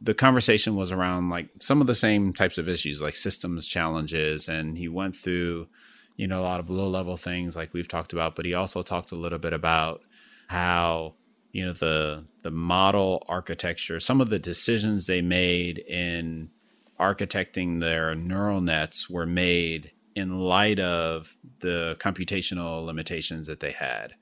the 0.00 0.14
conversation 0.14 0.76
was 0.76 0.90
around 0.92 1.28
like 1.28 1.48
some 1.60 1.80
of 1.80 1.86
the 1.86 1.94
same 1.94 2.32
types 2.32 2.56
of 2.58 2.68
issues, 2.68 3.02
like 3.02 3.16
systems 3.16 3.66
challenges. 3.66 4.48
And 4.48 4.78
he 4.78 4.88
went 4.88 5.14
through, 5.16 5.68
you 6.16 6.26
know, 6.26 6.40
a 6.40 6.42
lot 6.42 6.60
of 6.60 6.70
low 6.70 6.88
level 6.88 7.16
things 7.16 7.56
like 7.56 7.72
we've 7.72 7.88
talked 7.88 8.12
about, 8.12 8.34
but 8.34 8.44
he 8.44 8.54
also 8.54 8.82
talked 8.82 9.12
a 9.12 9.16
little 9.16 9.38
bit 9.38 9.52
about 9.52 10.02
how, 10.48 11.14
you 11.52 11.66
know, 11.66 11.72
the 11.72 12.24
the 12.42 12.50
model 12.50 13.24
architecture, 13.28 14.00
some 14.00 14.20
of 14.20 14.30
the 14.30 14.38
decisions 14.38 15.06
they 15.06 15.22
made 15.22 15.78
in 15.78 16.50
architecting 16.98 17.80
their 17.80 18.14
neural 18.14 18.60
nets 18.60 19.08
were 19.10 19.26
made 19.26 19.92
in 20.14 20.38
light 20.38 20.78
of 20.78 21.36
the 21.60 21.96
computational 21.98 22.84
limitations 22.84 23.46
that 23.46 23.60
they 23.60 23.72
had. 23.72 24.14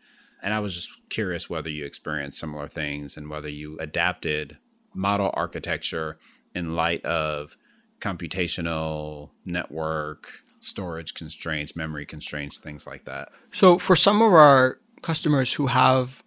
And 0.42 0.54
I 0.54 0.60
was 0.60 0.74
just 0.74 0.90
curious 1.10 1.50
whether 1.50 1.68
you 1.68 1.84
experienced 1.84 2.38
similar 2.38 2.68
things 2.68 3.16
and 3.16 3.28
whether 3.28 3.48
you 3.48 3.78
adapted 3.78 4.58
model 4.94 5.30
architecture 5.34 6.18
in 6.54 6.74
light 6.74 7.04
of 7.04 7.56
computational 8.00 9.30
network 9.44 10.42
storage 10.60 11.14
constraints, 11.14 11.74
memory 11.74 12.06
constraints, 12.06 12.58
things 12.58 12.86
like 12.86 13.04
that. 13.04 13.30
So 13.52 13.78
for 13.78 13.96
some 13.96 14.22
of 14.22 14.32
our 14.32 14.78
customers 15.02 15.54
who 15.54 15.68
have 15.68 16.22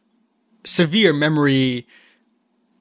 severe 0.65 1.13
memory 1.13 1.87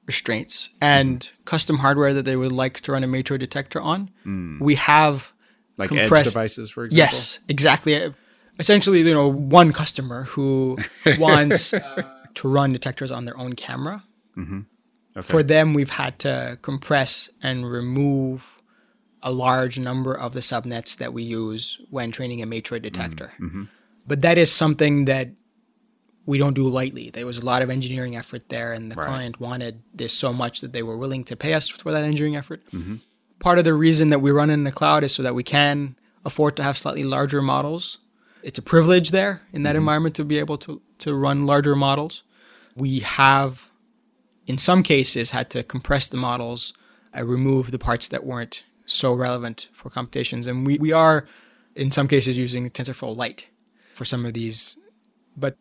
restraints 0.05 0.69
and 0.81 1.21
mm-hmm. 1.21 1.43
custom 1.45 1.77
hardware 1.79 2.13
that 2.13 2.23
they 2.23 2.35
would 2.35 2.51
like 2.51 2.81
to 2.81 2.91
run 2.91 3.03
a 3.03 3.07
Matroid 3.07 3.39
detector 3.39 3.79
on, 3.81 4.11
mm. 4.25 4.59
we 4.59 4.75
have 4.75 5.33
like 5.77 5.93
edge 5.93 6.23
devices, 6.23 6.69
for 6.69 6.85
example. 6.85 6.97
Yes, 6.97 7.39
exactly. 7.47 8.13
Essentially, 8.59 9.01
you 9.01 9.13
know, 9.13 9.27
one 9.27 9.73
customer 9.73 10.23
who 10.25 10.77
wants 11.17 11.73
uh, 11.73 12.03
to 12.35 12.47
run 12.47 12.71
detectors 12.71 13.11
on 13.11 13.25
their 13.25 13.37
own 13.37 13.53
camera. 13.53 14.03
Mm-hmm. 14.37 14.61
Okay. 15.15 15.27
For 15.27 15.43
them, 15.43 15.73
we've 15.73 15.91
had 15.91 16.19
to 16.19 16.57
compress 16.61 17.29
and 17.41 17.69
remove 17.69 18.43
a 19.21 19.31
large 19.31 19.79
number 19.79 20.13
of 20.13 20.33
the 20.33 20.41
subnets 20.41 20.97
that 20.97 21.13
we 21.13 21.23
use 21.23 21.79
when 21.89 22.11
training 22.11 22.41
a 22.41 22.47
Matroid 22.47 22.81
detector. 22.81 23.31
Mm, 23.39 23.45
mm-hmm. 23.45 23.63
But 24.05 24.21
that 24.21 24.37
is 24.37 24.51
something 24.51 25.05
that 25.05 25.29
we 26.25 26.37
don't 26.37 26.53
do 26.53 26.67
lightly. 26.67 27.09
There 27.09 27.25
was 27.25 27.37
a 27.37 27.45
lot 27.45 27.61
of 27.61 27.69
engineering 27.69 28.15
effort 28.15 28.49
there, 28.49 28.73
and 28.73 28.91
the 28.91 28.95
right. 28.95 29.07
client 29.07 29.39
wanted 29.39 29.81
this 29.93 30.13
so 30.13 30.31
much 30.31 30.61
that 30.61 30.71
they 30.71 30.83
were 30.83 30.97
willing 30.97 31.23
to 31.25 31.35
pay 31.35 31.53
us 31.53 31.67
for 31.67 31.91
that 31.91 32.03
engineering 32.03 32.35
effort. 32.35 32.61
Mm-hmm. 32.71 32.97
Part 33.39 33.59
of 33.59 33.65
the 33.65 33.73
reason 33.73 34.09
that 34.09 34.19
we 34.19 34.31
run 34.31 34.49
in 34.49 34.63
the 34.63 34.71
cloud 34.71 35.03
is 35.03 35.13
so 35.13 35.23
that 35.23 35.35
we 35.35 35.43
can 35.43 35.95
afford 36.23 36.55
to 36.55 36.63
have 36.63 36.77
slightly 36.77 37.03
larger 37.03 37.41
models. 37.41 37.97
It's 38.41 38.57
a 38.57 38.61
privilege 38.61 39.11
there 39.11 39.41
in 39.51 39.63
that 39.63 39.71
mm-hmm. 39.71 39.79
environment 39.79 40.15
to 40.15 40.23
be 40.23 40.39
able 40.39 40.57
to, 40.59 40.81
to 40.99 41.13
run 41.13 41.45
larger 41.45 41.75
models. 41.75 42.23
We 42.75 43.01
have, 43.01 43.69
in 44.47 44.57
some 44.57 44.81
cases, 44.81 45.31
had 45.31 45.49
to 45.51 45.63
compress 45.63 46.07
the 46.07 46.17
models, 46.17 46.73
uh, 47.15 47.23
remove 47.25 47.71
the 47.71 47.79
parts 47.79 48.07
that 48.07 48.25
weren't 48.25 48.63
so 48.85 49.13
relevant 49.13 49.69
for 49.73 49.89
computations. 49.89 50.47
And 50.47 50.65
we, 50.65 50.77
we 50.77 50.93
are, 50.93 51.27
in 51.75 51.91
some 51.91 52.07
cases, 52.07 52.37
using 52.37 52.69
TensorFlow 52.69 53.15
Lite 53.15 53.47
for 53.93 54.05
some 54.05 54.25
of 54.25 54.33
these. 54.33 54.77
But 55.35 55.57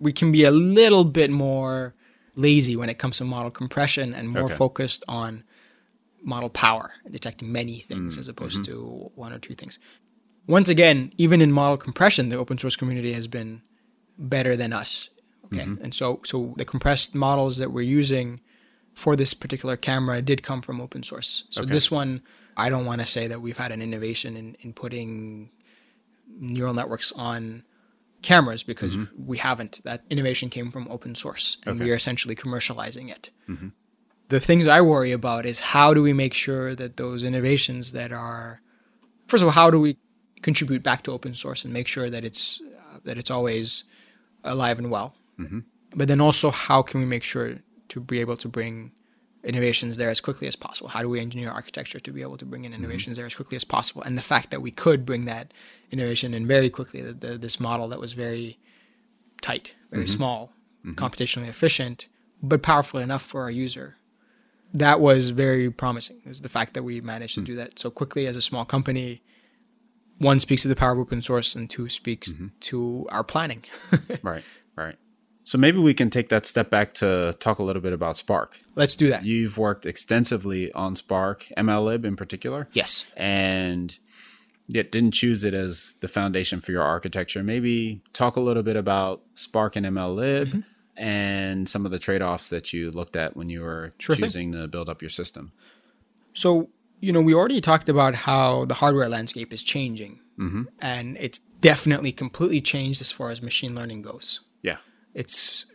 we 0.00 0.12
can 0.12 0.32
be 0.32 0.44
a 0.44 0.50
little 0.50 1.04
bit 1.04 1.30
more 1.30 1.94
lazy 2.34 2.74
when 2.74 2.88
it 2.88 2.98
comes 2.98 3.18
to 3.18 3.24
model 3.24 3.50
compression 3.50 4.14
and 4.14 4.28
more 4.28 4.44
okay. 4.44 4.54
focused 4.54 5.04
on 5.06 5.44
model 6.22 6.50
power, 6.50 6.92
detecting 7.10 7.52
many 7.52 7.80
things 7.80 8.16
mm, 8.16 8.18
as 8.18 8.28
opposed 8.28 8.62
mm-hmm. 8.62 8.72
to 8.72 9.10
one 9.14 9.32
or 9.32 9.38
two 9.38 9.54
things. 9.54 9.78
Once 10.46 10.68
again, 10.68 11.12
even 11.18 11.40
in 11.40 11.52
model 11.52 11.76
compression, 11.76 12.28
the 12.28 12.36
open 12.36 12.58
source 12.58 12.76
community 12.76 13.12
has 13.12 13.26
been 13.26 13.62
better 14.18 14.56
than 14.56 14.72
us. 14.72 15.10
Okay. 15.46 15.64
Mm-hmm. 15.64 15.84
And 15.84 15.94
so 15.94 16.20
so 16.24 16.54
the 16.56 16.64
compressed 16.64 17.14
models 17.14 17.58
that 17.58 17.72
we're 17.72 17.82
using 17.82 18.40
for 18.94 19.16
this 19.16 19.34
particular 19.34 19.76
camera 19.76 20.20
did 20.22 20.42
come 20.42 20.62
from 20.62 20.80
open 20.80 21.02
source. 21.02 21.44
So 21.50 21.62
okay. 21.62 21.72
this 21.72 21.90
one 21.90 22.22
I 22.56 22.68
don't 22.68 22.84
want 22.84 23.00
to 23.00 23.06
say 23.06 23.26
that 23.28 23.40
we've 23.40 23.56
had 23.56 23.72
an 23.72 23.80
innovation 23.80 24.36
in, 24.36 24.56
in 24.60 24.72
putting 24.72 25.50
neural 26.38 26.74
networks 26.74 27.12
on 27.12 27.64
cameras 28.22 28.62
because 28.62 28.94
mm-hmm. 28.94 29.26
we 29.26 29.38
haven't. 29.38 29.80
That 29.84 30.02
innovation 30.10 30.50
came 30.50 30.70
from 30.70 30.88
open 30.90 31.14
source 31.14 31.56
and 31.66 31.76
okay. 31.76 31.84
we 31.84 31.90
are 31.90 31.96
essentially 31.96 32.36
commercializing 32.36 33.10
it. 33.10 33.30
Mm-hmm. 33.48 33.68
The 34.28 34.40
things 34.40 34.68
I 34.68 34.80
worry 34.80 35.12
about 35.12 35.44
is 35.44 35.60
how 35.60 35.92
do 35.92 36.02
we 36.02 36.12
make 36.12 36.34
sure 36.34 36.74
that 36.74 36.96
those 36.96 37.24
innovations 37.24 37.92
that 37.92 38.12
are, 38.12 38.60
first 39.26 39.42
of 39.42 39.48
all, 39.48 39.52
how 39.52 39.70
do 39.70 39.80
we 39.80 39.96
contribute 40.42 40.82
back 40.82 41.02
to 41.04 41.12
open 41.12 41.34
source 41.34 41.64
and 41.64 41.72
make 41.72 41.86
sure 41.86 42.10
that 42.10 42.24
it's 42.24 42.60
uh, 42.60 42.98
that 43.04 43.18
it's 43.18 43.30
always 43.30 43.84
alive 44.44 44.78
and 44.78 44.90
well. 44.90 45.14
Mm-hmm. 45.38 45.60
But 45.94 46.08
then 46.08 46.20
also, 46.20 46.50
how 46.50 46.82
can 46.82 47.00
we 47.00 47.06
make 47.06 47.22
sure 47.22 47.56
to 47.88 48.00
be 48.00 48.20
able 48.20 48.36
to 48.38 48.48
bring 48.48 48.92
innovations 49.44 49.96
there 49.96 50.10
as 50.10 50.20
quickly 50.20 50.46
as 50.46 50.56
possible? 50.56 50.88
How 50.90 51.02
do 51.02 51.08
we 51.08 51.20
engineer 51.20 51.50
architecture 51.50 52.00
to 52.00 52.12
be 52.12 52.22
able 52.22 52.36
to 52.38 52.44
bring 52.44 52.64
in 52.64 52.72
mm-hmm. 52.72 52.84
innovations 52.84 53.14
mm-hmm. 53.14 53.22
there 53.22 53.26
as 53.26 53.34
quickly 53.34 53.56
as 53.56 53.64
possible? 53.64 54.02
And 54.02 54.16
the 54.16 54.22
fact 54.22 54.50
that 54.50 54.62
we 54.62 54.70
could 54.70 55.06
bring 55.06 55.24
that 55.24 55.52
innovation 55.90 56.34
in 56.34 56.46
very 56.46 56.70
quickly, 56.70 57.02
the, 57.02 57.12
the, 57.12 57.38
this 57.38 57.58
model 57.58 57.88
that 57.88 58.00
was 58.00 58.12
very 58.12 58.58
tight, 59.40 59.72
very 59.90 60.04
mm-hmm. 60.04 60.16
small, 60.16 60.52
mm-hmm. 60.84 60.92
computationally 60.92 61.48
efficient, 61.48 62.06
but 62.42 62.62
powerful 62.62 63.00
enough 63.00 63.22
for 63.22 63.42
our 63.42 63.50
user. 63.50 63.96
That 64.72 65.00
was 65.00 65.30
very 65.30 65.70
promising. 65.70 66.20
Is 66.24 66.42
the 66.42 66.48
fact 66.48 66.74
that 66.74 66.82
we 66.82 67.00
managed 67.00 67.34
to 67.34 67.40
mm. 67.40 67.46
do 67.46 67.56
that 67.56 67.78
so 67.78 67.90
quickly 67.90 68.26
as 68.26 68.36
a 68.36 68.42
small 68.42 68.64
company. 68.64 69.20
One 70.18 70.38
speaks 70.38 70.62
to 70.62 70.68
the 70.68 70.76
power 70.76 70.92
of 70.92 70.98
open 70.98 71.22
source, 71.22 71.56
and 71.56 71.68
two 71.68 71.88
speaks 71.88 72.32
mm-hmm. 72.32 72.48
to 72.60 73.06
our 73.10 73.24
planning. 73.24 73.64
right, 73.90 74.22
right. 74.22 74.44
So 75.42 75.58
maybe 75.58 75.78
we 75.78 75.94
can 75.94 76.10
take 76.10 76.28
that 76.28 76.46
step 76.46 76.70
back 76.70 76.94
to 76.94 77.34
talk 77.40 77.58
a 77.58 77.62
little 77.62 77.82
bit 77.82 77.92
about 77.92 78.16
Spark. 78.16 78.58
Let's 78.74 78.94
do 78.94 79.08
that. 79.08 79.24
You've 79.24 79.58
worked 79.58 79.86
extensively 79.86 80.70
on 80.72 80.96
Spark, 80.96 81.46
MLlib 81.56 82.04
in 82.04 82.14
particular. 82.14 82.68
Yes. 82.72 83.06
And 83.16 83.98
yet 84.68 84.92
didn't 84.92 85.12
choose 85.12 85.42
it 85.42 85.54
as 85.54 85.96
the 86.00 86.08
foundation 86.08 86.60
for 86.60 86.72
your 86.72 86.82
architecture. 86.82 87.42
Maybe 87.42 88.02
talk 88.12 88.36
a 88.36 88.40
little 88.40 88.62
bit 88.62 88.76
about 88.76 89.22
Spark 89.34 89.74
and 89.76 89.84
MLlib 89.86 90.46
mm-hmm. 90.46 90.60
and 90.96 91.68
some 91.68 91.84
of 91.84 91.90
the 91.90 91.98
trade-offs 91.98 92.50
that 92.50 92.72
you 92.72 92.90
looked 92.90 93.16
at 93.16 93.36
when 93.36 93.48
you 93.48 93.62
were 93.62 93.92
sure 93.98 94.14
choosing 94.14 94.52
thing. 94.52 94.60
to 94.60 94.68
build 94.68 94.88
up 94.88 95.02
your 95.02 95.10
system. 95.10 95.52
So, 96.34 96.68
you 97.00 97.12
know, 97.12 97.20
we 97.20 97.34
already 97.34 97.60
talked 97.60 97.88
about 97.88 98.14
how 98.14 98.66
the 98.66 98.74
hardware 98.74 99.08
landscape 99.08 99.52
is 99.52 99.62
changing. 99.62 100.20
Mm-hmm. 100.38 100.62
And 100.80 101.16
it's 101.18 101.40
definitely 101.60 102.12
completely 102.12 102.60
changed 102.60 103.00
as 103.00 103.10
far 103.10 103.30
as 103.30 103.42
machine 103.42 103.74
learning 103.74 104.02
goes. 104.02 104.40
It's 105.14 105.66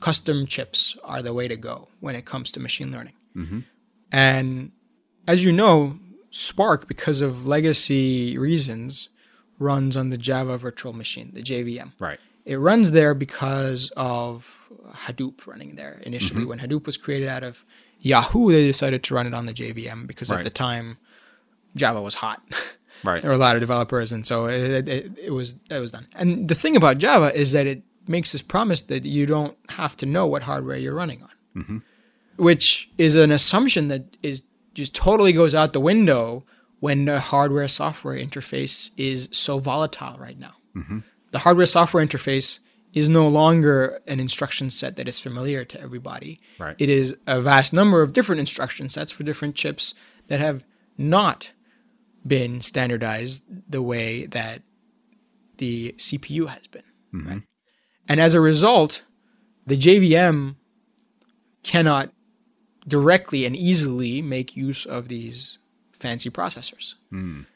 custom 0.00 0.46
chips 0.46 0.96
are 1.04 1.22
the 1.22 1.34
way 1.34 1.46
to 1.48 1.56
go 1.56 1.88
when 2.00 2.14
it 2.14 2.24
comes 2.24 2.50
to 2.52 2.60
machine 2.60 2.90
learning. 2.90 3.14
Mm-hmm. 3.36 3.60
And 4.10 4.72
as 5.26 5.44
you 5.44 5.52
know, 5.52 5.98
Spark, 6.30 6.88
because 6.88 7.20
of 7.20 7.46
legacy 7.46 8.38
reasons, 8.38 9.08
runs 9.58 9.96
on 9.96 10.10
the 10.10 10.18
Java 10.18 10.56
Virtual 10.56 10.92
Machine, 10.92 11.30
the 11.34 11.42
JVM. 11.42 11.92
Right. 11.98 12.18
It 12.44 12.56
runs 12.56 12.92
there 12.92 13.14
because 13.14 13.92
of 13.96 14.48
Hadoop 14.92 15.46
running 15.46 15.76
there. 15.76 16.00
Initially, 16.02 16.40
mm-hmm. 16.40 16.48
when 16.48 16.58
Hadoop 16.58 16.86
was 16.86 16.96
created 16.96 17.28
out 17.28 17.44
of 17.44 17.64
Yahoo, 18.00 18.50
they 18.50 18.66
decided 18.66 19.02
to 19.04 19.14
run 19.14 19.26
it 19.26 19.34
on 19.34 19.46
the 19.46 19.52
JVM 19.52 20.06
because 20.06 20.30
right. 20.30 20.38
at 20.38 20.44
the 20.44 20.50
time 20.50 20.96
Java 21.76 22.00
was 22.00 22.14
hot. 22.14 22.42
Right. 23.04 23.20
there 23.22 23.30
were 23.30 23.36
a 23.36 23.38
lot 23.38 23.56
of 23.56 23.60
developers, 23.60 24.12
and 24.12 24.26
so 24.26 24.46
it, 24.46 24.88
it, 24.88 25.18
it 25.18 25.30
was 25.30 25.56
it 25.68 25.78
was 25.78 25.92
done. 25.92 26.08
And 26.14 26.48
the 26.48 26.54
thing 26.54 26.76
about 26.76 26.98
Java 26.98 27.34
is 27.38 27.52
that 27.52 27.66
it 27.66 27.82
makes 28.10 28.32
this 28.32 28.42
promise 28.42 28.82
that 28.82 29.04
you 29.04 29.24
don't 29.24 29.56
have 29.70 29.96
to 29.98 30.06
know 30.06 30.26
what 30.26 30.42
hardware 30.42 30.76
you're 30.76 30.94
running 30.94 31.22
on, 31.22 31.62
mm-hmm. 31.62 31.78
which 32.36 32.90
is 32.98 33.16
an 33.16 33.30
assumption 33.30 33.88
that 33.88 34.16
is 34.22 34.42
just 34.74 34.94
totally 34.94 35.32
goes 35.32 35.54
out 35.54 35.72
the 35.72 35.80
window 35.80 36.44
when 36.80 37.04
the 37.04 37.20
hardware 37.20 37.68
software 37.68 38.16
interface 38.16 38.90
is 38.96 39.28
so 39.32 39.58
volatile 39.58 40.18
right 40.18 40.38
now. 40.38 40.54
Mm-hmm. 40.76 40.98
The 41.30 41.38
hardware 41.38 41.66
software 41.66 42.04
interface 42.04 42.58
is 42.92 43.08
no 43.08 43.28
longer 43.28 44.00
an 44.08 44.18
instruction 44.18 44.70
set 44.70 44.96
that 44.96 45.06
is 45.06 45.18
familiar 45.18 45.64
to 45.64 45.80
everybody. 45.80 46.40
Right. 46.58 46.74
It 46.78 46.88
is 46.88 47.14
a 47.26 47.40
vast 47.40 47.72
number 47.72 48.02
of 48.02 48.12
different 48.12 48.40
instruction 48.40 48.90
sets 48.90 49.12
for 49.12 49.22
different 49.22 49.54
chips 49.54 49.94
that 50.26 50.40
have 50.40 50.64
not 50.98 51.52
been 52.26 52.60
standardized 52.60 53.44
the 53.68 53.82
way 53.82 54.26
that 54.26 54.62
the 55.58 55.94
CPU 55.98 56.48
has 56.48 56.66
been. 56.66 56.82
Mm-hmm. 57.14 57.28
Right? 57.28 57.42
And 58.10 58.20
as 58.20 58.34
a 58.34 58.40
result, 58.40 59.02
the 59.68 59.76
JVM 59.78 60.56
cannot 61.62 62.10
directly 62.88 63.44
and 63.46 63.54
easily 63.54 64.20
make 64.20 64.56
use 64.56 64.84
of 64.84 65.06
these 65.06 65.58
fancy 65.92 66.28
processors. 66.28 66.94
Mm. 67.12 67.46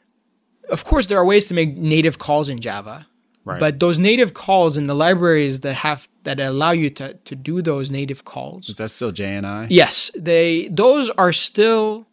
Of 0.69 0.85
course, 0.85 1.07
there 1.07 1.17
are 1.17 1.25
ways 1.25 1.49
to 1.49 1.53
make 1.53 1.75
native 1.75 2.19
calls 2.19 2.47
in 2.47 2.61
Java, 2.61 3.05
right. 3.43 3.59
but 3.59 3.81
those 3.81 3.99
native 3.99 4.33
calls 4.33 4.77
in 4.77 4.87
the 4.87 4.95
libraries 4.95 5.59
that 5.59 5.73
have 5.73 6.07
that 6.23 6.39
allow 6.39 6.71
you 6.71 6.89
to, 6.91 7.15
to 7.15 7.35
do 7.35 7.61
those 7.61 7.91
native 7.91 8.23
calls. 8.23 8.69
Is 8.69 8.77
that 8.77 8.91
still 8.91 9.11
JNI? 9.11 9.67
Yes, 9.69 10.09
they 10.15 10.69
those 10.69 11.09
are 11.09 11.33
still 11.33 12.07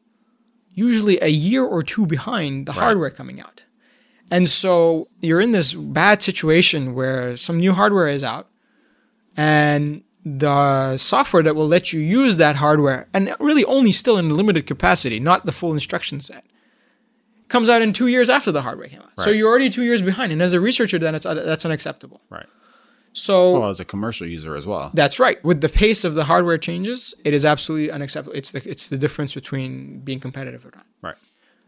usually 0.74 1.20
a 1.20 1.28
year 1.28 1.64
or 1.64 1.84
two 1.84 2.06
behind 2.06 2.66
the 2.66 2.72
right. 2.72 2.80
hardware 2.80 3.10
coming 3.10 3.40
out. 3.40 3.62
And 4.32 4.48
so 4.48 5.08
you're 5.20 5.42
in 5.42 5.52
this 5.52 5.74
bad 5.74 6.22
situation 6.22 6.94
where 6.94 7.36
some 7.36 7.58
new 7.58 7.72
hardware 7.74 8.08
is 8.08 8.24
out 8.24 8.48
and 9.36 10.02
the 10.24 10.96
software 10.96 11.42
that 11.42 11.54
will 11.54 11.68
let 11.68 11.92
you 11.92 12.00
use 12.00 12.38
that 12.38 12.56
hardware, 12.56 13.08
and 13.12 13.34
really 13.40 13.64
only 13.64 13.92
still 13.92 14.16
in 14.16 14.30
a 14.30 14.34
limited 14.34 14.66
capacity, 14.66 15.20
not 15.20 15.44
the 15.44 15.52
full 15.52 15.72
instruction 15.72 16.20
set, 16.20 16.44
comes 17.48 17.68
out 17.68 17.82
in 17.82 17.92
two 17.92 18.06
years 18.06 18.30
after 18.30 18.50
the 18.50 18.62
hardware 18.62 18.88
came 18.88 19.00
out. 19.00 19.10
So 19.18 19.30
you're 19.30 19.50
already 19.50 19.68
two 19.68 19.82
years 19.82 20.00
behind. 20.00 20.32
And 20.32 20.40
as 20.40 20.52
a 20.54 20.60
researcher, 20.60 20.98
then 20.98 21.14
it's 21.14 21.26
uh, 21.26 21.34
that's 21.34 21.64
unacceptable. 21.64 22.22
Right. 22.30 22.46
So 23.12 23.58
Well, 23.60 23.68
as 23.68 23.80
a 23.80 23.84
commercial 23.84 24.26
user 24.26 24.56
as 24.56 24.64
well. 24.64 24.90
that's 24.94 25.18
right. 25.18 25.44
With 25.44 25.60
the 25.60 25.68
pace 25.68 26.04
of 26.04 26.14
the 26.14 26.24
hardware 26.24 26.56
changes, 26.56 27.14
it 27.24 27.34
is 27.34 27.44
absolutely 27.44 27.90
unacceptable. 27.90 28.34
It's 28.34 28.52
the 28.52 28.66
it's 28.68 28.88
the 28.88 28.96
difference 28.96 29.34
between 29.34 30.00
being 30.00 30.20
competitive 30.20 30.64
or 30.64 30.70
not. 30.74 30.86
Right. 31.02 31.16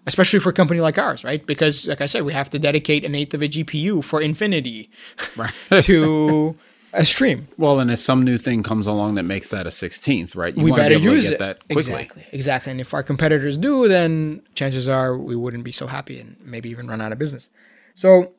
Especially 0.07 0.39
for 0.39 0.51
a 0.51 0.53
company 0.53 0.81
like 0.81 0.99
ours, 0.99 1.25
right? 1.25 1.45
Because 1.47 1.87
like 1.89 2.01
I 2.03 2.07
said, 2.07 2.25
we 2.25 2.33
have 2.35 2.51
to 2.51 2.59
dedicate 2.59 3.05
an 3.05 3.15
eighth 3.15 3.33
of 3.35 3.43
a 3.43 3.49
GPU 3.49 4.05
for 4.05 4.21
infinity 4.21 4.91
Right. 5.37 5.53
to 5.83 6.55
a 6.93 7.05
stream. 7.05 7.49
well, 7.57 7.81
and 7.81 7.91
if 7.91 8.01
some 8.01 8.23
new 8.23 8.37
thing 8.39 8.63
comes 8.63 8.87
along 8.87 9.15
that 9.15 9.23
makes 9.25 9.49
that 9.51 9.67
a 9.67 9.71
16th, 9.71 10.37
right? 10.37 10.55
You 10.57 10.63
we 10.65 10.73
better 10.73 10.91
be 10.91 10.95
able 10.97 11.05
to 11.07 11.13
use 11.15 11.23
get 11.25 11.33
it. 11.33 11.39
that 11.39 11.59
quickly. 11.69 11.79
Exactly. 11.95 12.27
Exactly. 12.33 12.71
And 12.73 12.81
if 12.81 12.93
our 12.95 13.03
competitors 13.03 13.57
do, 13.59 13.89
then 13.89 14.43
chances 14.55 14.89
are 14.89 15.17
we 15.19 15.35
wouldn't 15.37 15.65
be 15.65 15.73
so 15.73 15.87
happy 15.87 16.21
and 16.21 16.37
maybe 16.45 16.69
even 16.71 16.87
run 16.87 17.01
out 17.01 17.11
of 17.11 17.19
business. 17.19 17.49
So 17.95 18.33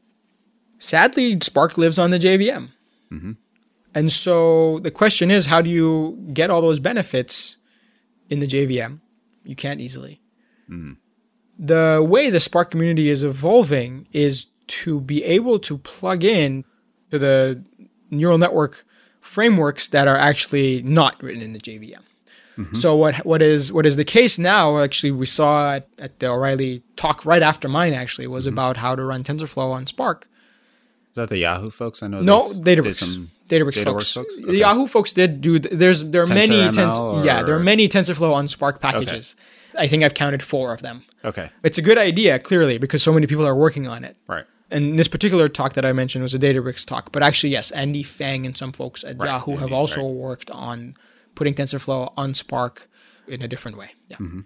sadly, 0.80 1.38
Spark 1.42 1.78
lives 1.78 1.98
on 2.00 2.12
the 2.12 2.20
JVM. 2.20 2.70
Mm-hmm. 3.12 3.32
And 3.94 4.12
so 4.12 4.80
the 4.80 4.92
question 4.92 5.32
is, 5.32 5.48
how 5.48 5.62
do 5.62 5.70
you 5.70 6.30
get 6.34 6.50
all 6.50 6.62
those 6.62 6.80
benefits 6.80 7.58
in 8.30 8.40
the 8.40 8.48
JVM? 8.48 9.00
You 9.44 9.56
can't 9.56 9.80
easily. 9.82 10.22
Mm. 10.70 10.98
The 11.58 12.06
way 12.08 12.30
the 12.30 12.40
Spark 12.40 12.72
community 12.72 13.10
is 13.10 13.24
evolving 13.24 14.08
is 14.12 14.48
to 14.68 15.00
be 15.00 15.24
able 15.24 15.60
to 15.60 15.78
plug 15.78 16.24
in 16.24 16.66
to 17.12 17.20
the 17.20 17.64
neural 18.10 18.38
network 18.38 18.86
frameworks 19.22 19.88
that 19.90 20.08
are 20.08 20.18
actually 20.18 20.82
not 20.84 21.22
written 21.22 21.42
in 21.42 21.54
the 21.54 21.60
JVM. 21.60 22.00
Mm-hmm. 22.58 22.76
So 22.76 22.96
what 22.96 23.26
what 23.26 23.42
is 23.42 23.72
what 23.74 23.86
is 23.86 23.98
the 23.98 24.06
case 24.06 24.38
now? 24.38 24.80
Actually, 24.80 25.12
we 25.12 25.26
saw 25.26 25.74
at, 25.74 25.90
at 26.00 26.20
the 26.20 26.28
O'Reilly 26.28 26.84
talk 26.96 27.26
right 27.26 27.42
after 27.42 27.68
mine. 27.68 27.94
Actually, 27.94 28.28
was 28.28 28.46
mm-hmm. 28.46 28.54
about 28.54 28.78
how 28.78 28.96
to 28.96 29.04
run 29.04 29.24
TensorFlow 29.24 29.72
on 29.72 29.86
Spark. 29.88 30.30
Is 31.12 31.18
that 31.18 31.30
the 31.30 31.38
Yahoo 31.38 31.70
folks? 31.70 32.02
I 32.02 32.08
know. 32.08 32.22
No, 32.22 32.50
Databricks. 32.52 33.28
Databricks, 33.50 33.74
Databricks 33.74 33.84
folks. 33.84 34.14
folks? 34.14 34.38
The 34.38 34.58
Yahoo 34.58 34.88
folks 34.88 35.12
did 35.12 35.42
do. 35.42 35.60
There's 35.60 36.04
there 36.06 36.24
are 36.24 36.28
many 36.28 36.56
TensorML 36.56 37.14
tens, 37.14 37.26
yeah 37.26 37.44
there 37.44 37.56
are 37.56 37.64
many 37.64 37.90
TensorFlow 37.90 38.34
on 38.34 38.48
Spark 38.48 38.80
packages. 38.80 39.36
I 39.78 39.88
think 39.88 40.04
I've 40.04 40.14
counted 40.14 40.42
four 40.44 40.74
of 40.74 40.82
them. 40.82 41.04
Okay. 41.24 41.50
It's 41.64 41.78
a 41.78 41.82
good 41.82 41.98
idea, 41.98 42.40
clearly, 42.40 42.78
because 42.78 43.02
so 43.04 43.12
many 43.14 43.28
people 43.28 43.46
are 43.46 43.56
working 43.56 43.88
on 43.88 44.04
it. 44.04 44.16
Right. 44.28 44.46
And 44.72 44.98
this 44.98 45.08
particular 45.08 45.48
talk 45.48 45.74
that 45.74 45.86
I 45.86 45.94
mentioned 45.94 46.24
was 46.24 46.34
a 46.34 46.40
Databricks 46.40 46.86
talk, 46.86 47.12
but 47.12 47.22
actually, 47.24 47.52
yes, 47.52 47.72
Andy 47.72 48.02
Feng 48.04 48.46
and 48.46 48.58
some 48.58 48.72
folks 48.72 49.04
at 49.04 49.18
Right, 49.18 49.28
Yahoo 49.28 49.52
have 49.54 49.64
Andy, 49.64 49.76
also 49.76 50.06
worked 50.08 50.50
on 50.50 50.96
putting 51.36 51.54
TensorFlow 51.54 52.14
on 52.18 52.34
Spark 52.34 52.90
in 53.28 53.42
a 53.42 53.48
different 53.48 53.78
way. 53.78 53.92
Yeah, 54.08 54.18
Mm-hmm. 54.18 54.40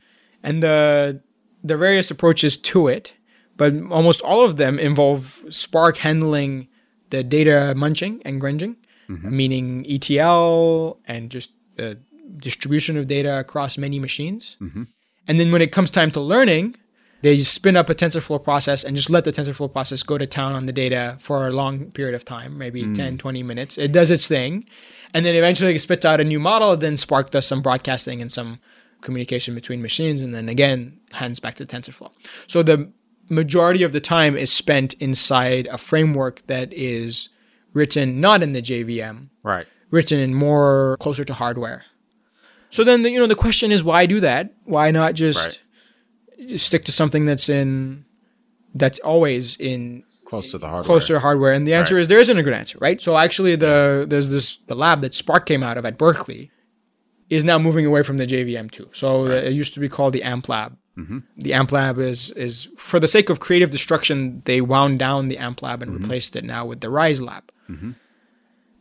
and 0.43 0.63
the 0.63 1.21
the 1.63 1.75
various 1.77 2.09
approaches 2.11 2.57
to 2.57 2.87
it, 2.87 3.13
but 3.57 3.73
almost 3.89 4.21
all 4.21 4.43
of 4.45 4.57
them 4.57 4.79
involve 4.79 5.41
Spark 5.49 5.97
handling 5.97 6.67
the 7.09 7.23
data 7.23 7.73
munching 7.75 8.21
and 8.25 8.41
grunging, 8.41 8.75
Mm-hmm. 9.09 9.35
meaning 9.35 9.85
ETL 9.89 10.99
and 11.05 11.29
just 11.31 11.51
the 11.75 11.97
distribution 12.37 12.97
of 12.97 13.07
data 13.07 13.39
across 13.39 13.77
many 13.77 13.99
machines. 13.99 14.57
Mm-hmm. 14.61 14.83
And 15.29 15.39
then 15.39 15.51
when 15.53 15.61
it 15.61 15.71
comes 15.71 15.89
time 15.91 16.11
to 16.11 16.19
learning, 16.19 16.75
they 17.21 17.41
spin 17.43 17.77
up 17.77 17.89
a 17.89 17.95
TensorFlow 17.95 18.43
process 18.43 18.83
and 18.83 18.95
just 18.97 19.09
let 19.09 19.23
the 19.25 19.31
TensorFlow 19.31 19.71
process 19.71 20.03
go 20.03 20.17
to 20.17 20.25
town 20.25 20.53
on 20.53 20.65
the 20.65 20.73
data 20.73 21.15
for 21.19 21.47
a 21.47 21.51
long 21.51 21.91
period 21.91 22.15
of 22.15 22.25
time, 22.25 22.57
maybe 22.57 22.83
Mm. 22.83 22.95
10, 22.95 23.17
20 23.17 23.43
minutes. 23.43 23.77
It 23.77 23.91
does 23.91 24.09
its 24.09 24.27
thing. 24.27 24.65
And 25.13 25.25
then 25.25 25.35
eventually 25.35 25.75
it 25.75 25.79
spits 25.79 26.05
out 26.05 26.19
a 26.19 26.23
new 26.23 26.39
model. 26.39 26.75
Then 26.75 26.97
Spark 26.97 27.31
does 27.31 27.45
some 27.45 27.61
broadcasting 27.61 28.21
and 28.21 28.31
some 28.31 28.59
communication 29.01 29.53
between 29.55 29.81
machines. 29.81 30.21
And 30.21 30.33
then 30.35 30.49
again, 30.49 30.97
hands 31.11 31.39
back 31.39 31.55
to 31.55 31.65
TensorFlow. 31.65 32.11
So 32.47 32.63
the 32.63 32.89
majority 33.29 33.83
of 33.83 33.91
the 33.91 34.01
time 34.01 34.35
is 34.35 34.51
spent 34.51 34.93
inside 34.95 35.67
a 35.71 35.77
framework 35.77 36.45
that 36.47 36.73
is 36.73 37.29
written 37.73 38.19
not 38.19 38.41
in 38.41 38.53
the 38.53 38.61
JVM, 38.61 39.29
Right. 39.43 39.67
written 39.91 40.19
in 40.19 40.33
more 40.33 40.97
closer 40.99 41.23
to 41.25 41.33
hardware. 41.33 41.83
So 42.69 42.83
then, 42.83 43.01
the, 43.03 43.09
you 43.09 43.19
know, 43.19 43.27
the 43.27 43.35
question 43.35 43.71
is, 43.71 43.83
why 43.83 44.05
do 44.05 44.19
that? 44.19 44.53
Why 44.65 44.91
not 44.91 45.13
just, 45.15 45.59
just 46.47 46.67
stick 46.67 46.85
to 46.85 46.91
something 46.91 47.25
that's 47.25 47.49
in 47.49 48.05
that's 48.75 48.99
always 48.99 49.55
in 49.57 50.03
Close 50.25 50.51
to 50.51 50.59
the 50.59 50.67
hardware. 50.67 50.83
closer 50.85 51.13
to 51.15 51.19
hardware? 51.19 51.51
And 51.53 51.65
the 51.67 51.73
answer 51.73 51.95
Right. 51.95 52.01
is 52.01 52.07
there 52.07 52.19
isn't 52.19 52.37
a 52.37 52.43
good 52.43 52.53
answer, 52.53 52.77
right? 52.79 53.01
So 53.01 53.17
actually, 53.17 53.55
the 53.55 54.05
there's 54.07 54.29
this 54.29 54.59
the 54.67 54.75
lab 54.75 55.01
that 55.01 55.15
Spark 55.15 55.47
came 55.47 55.63
out 55.63 55.77
of 55.77 55.85
at 55.85 55.97
Berkeley 55.97 56.51
is 57.29 57.43
now 57.43 57.57
moving 57.57 57.85
away 57.87 58.03
from 58.03 58.17
the 58.17 58.27
JVM 58.27 58.69
too. 58.69 58.87
So 58.93 59.25
uh, 59.25 59.29
it 59.31 59.53
used 59.53 59.73
to 59.73 59.79
be 59.79 59.89
called 59.89 60.13
the 60.13 60.21
AMP 60.23 60.47
Lab. 60.49 60.77
The 61.37 61.53
AMP 61.53 61.71
Lab 61.71 61.97
is 61.97 62.29
is 62.31 62.67
for 62.77 62.99
the 62.99 63.07
sake 63.07 63.29
of 63.29 63.39
creative 63.39 63.71
destruction, 63.71 64.41
they 64.45 64.59
wound 64.61 64.99
down 64.99 65.29
the 65.29 65.37
AMP 65.37 65.61
Lab 65.63 65.81
and 65.81 65.93
replaced 65.99 66.35
it 66.35 66.43
now 66.43 66.65
with 66.65 66.81
the 66.81 66.89
Rise 66.89 67.21
Lab. 67.21 67.51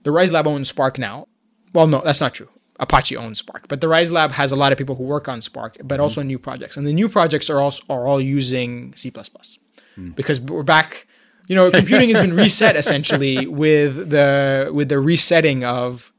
The 0.03 0.11
Rise 0.11 0.33
Lab 0.33 0.47
owns 0.47 0.69
Spark 0.69 0.99
now. 0.99 1.27
Well, 1.73 1.87
no, 1.87 2.03
that's 2.05 2.21
not 2.21 2.35
true. 2.35 2.49
Apache 2.81 3.17
owns 3.17 3.39
Spark, 3.39 3.67
but 3.69 3.81
the 3.81 3.89
Rise 3.89 4.13
Lab 4.13 4.33
has 4.33 4.53
a 4.53 4.57
lot 4.57 4.71
of 4.71 4.79
people 4.79 4.95
who 4.95 5.03
work 5.03 5.29
on 5.29 5.43
Spark, 5.43 5.77
but 5.83 5.97
mm-hmm. 5.97 6.03
also 6.03 6.23
new 6.23 6.39
projects. 6.39 6.77
And 6.77 6.87
the 6.87 6.93
new 6.93 7.09
projects 7.09 7.51
are 7.51 7.61
also 7.61 7.83
are 7.89 8.07
all 8.07 8.21
using 8.21 8.95
C++ 8.95 9.11
mm. 9.11 10.15
because 10.15 10.41
we're 10.41 10.63
back. 10.63 11.07
You 11.49 11.57
know, 11.57 11.71
computing 11.71 12.09
has 12.11 12.19
been 12.19 12.37
reset 12.37 12.77
essentially 12.83 13.47
with 13.47 14.11
the 14.11 14.71
with 14.73 14.91
the 14.91 15.01
resetting 15.01 15.65
of 15.65 16.13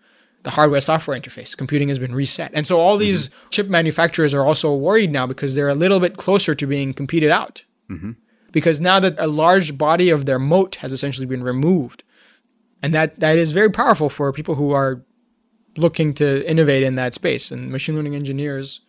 the 0.44 0.50
hardware 0.50 0.82
software 0.82 1.20
interface. 1.20 1.56
Computing 1.56 1.88
has 1.88 2.00
been 2.00 2.14
reset, 2.14 2.52
and 2.54 2.68
so 2.68 2.80
all 2.80 2.96
mm-hmm. 2.96 3.02
these 3.02 3.30
chip 3.52 3.70
manufacturers 3.70 4.34
are 4.34 4.44
also 4.44 4.74
worried 4.74 5.12
now 5.12 5.26
because 5.26 5.56
they're 5.56 5.70
a 5.70 5.76
little 5.76 6.00
bit 6.00 6.18
closer 6.18 6.56
to 6.56 6.68
being 6.68 6.94
competed 6.94 7.30
out. 7.30 7.64
Mm-hmm. 7.90 8.12
Because 8.52 8.82
now 8.82 9.00
that 9.00 9.16
a 9.20 9.28
large 9.28 9.78
body 9.78 10.10
of 10.10 10.26
their 10.26 10.40
moat 10.40 10.78
has 10.78 10.92
essentially 10.92 11.28
been 11.28 11.44
removed, 11.44 12.04
and 12.82 12.94
that 12.94 13.20
that 13.22 13.38
is 13.38 13.52
very 13.52 13.70
powerful 13.70 14.10
for 14.10 14.34
people 14.34 14.56
who 14.56 14.72
are 14.72 15.04
looking 15.78 16.14
to 16.16 16.48
innovate 16.50 16.84
in 16.84 16.96
that 16.96 17.14
space. 17.14 17.52
And 17.52 17.72
machine 17.72 17.96
learning 17.96 18.16
engineers 18.16 18.82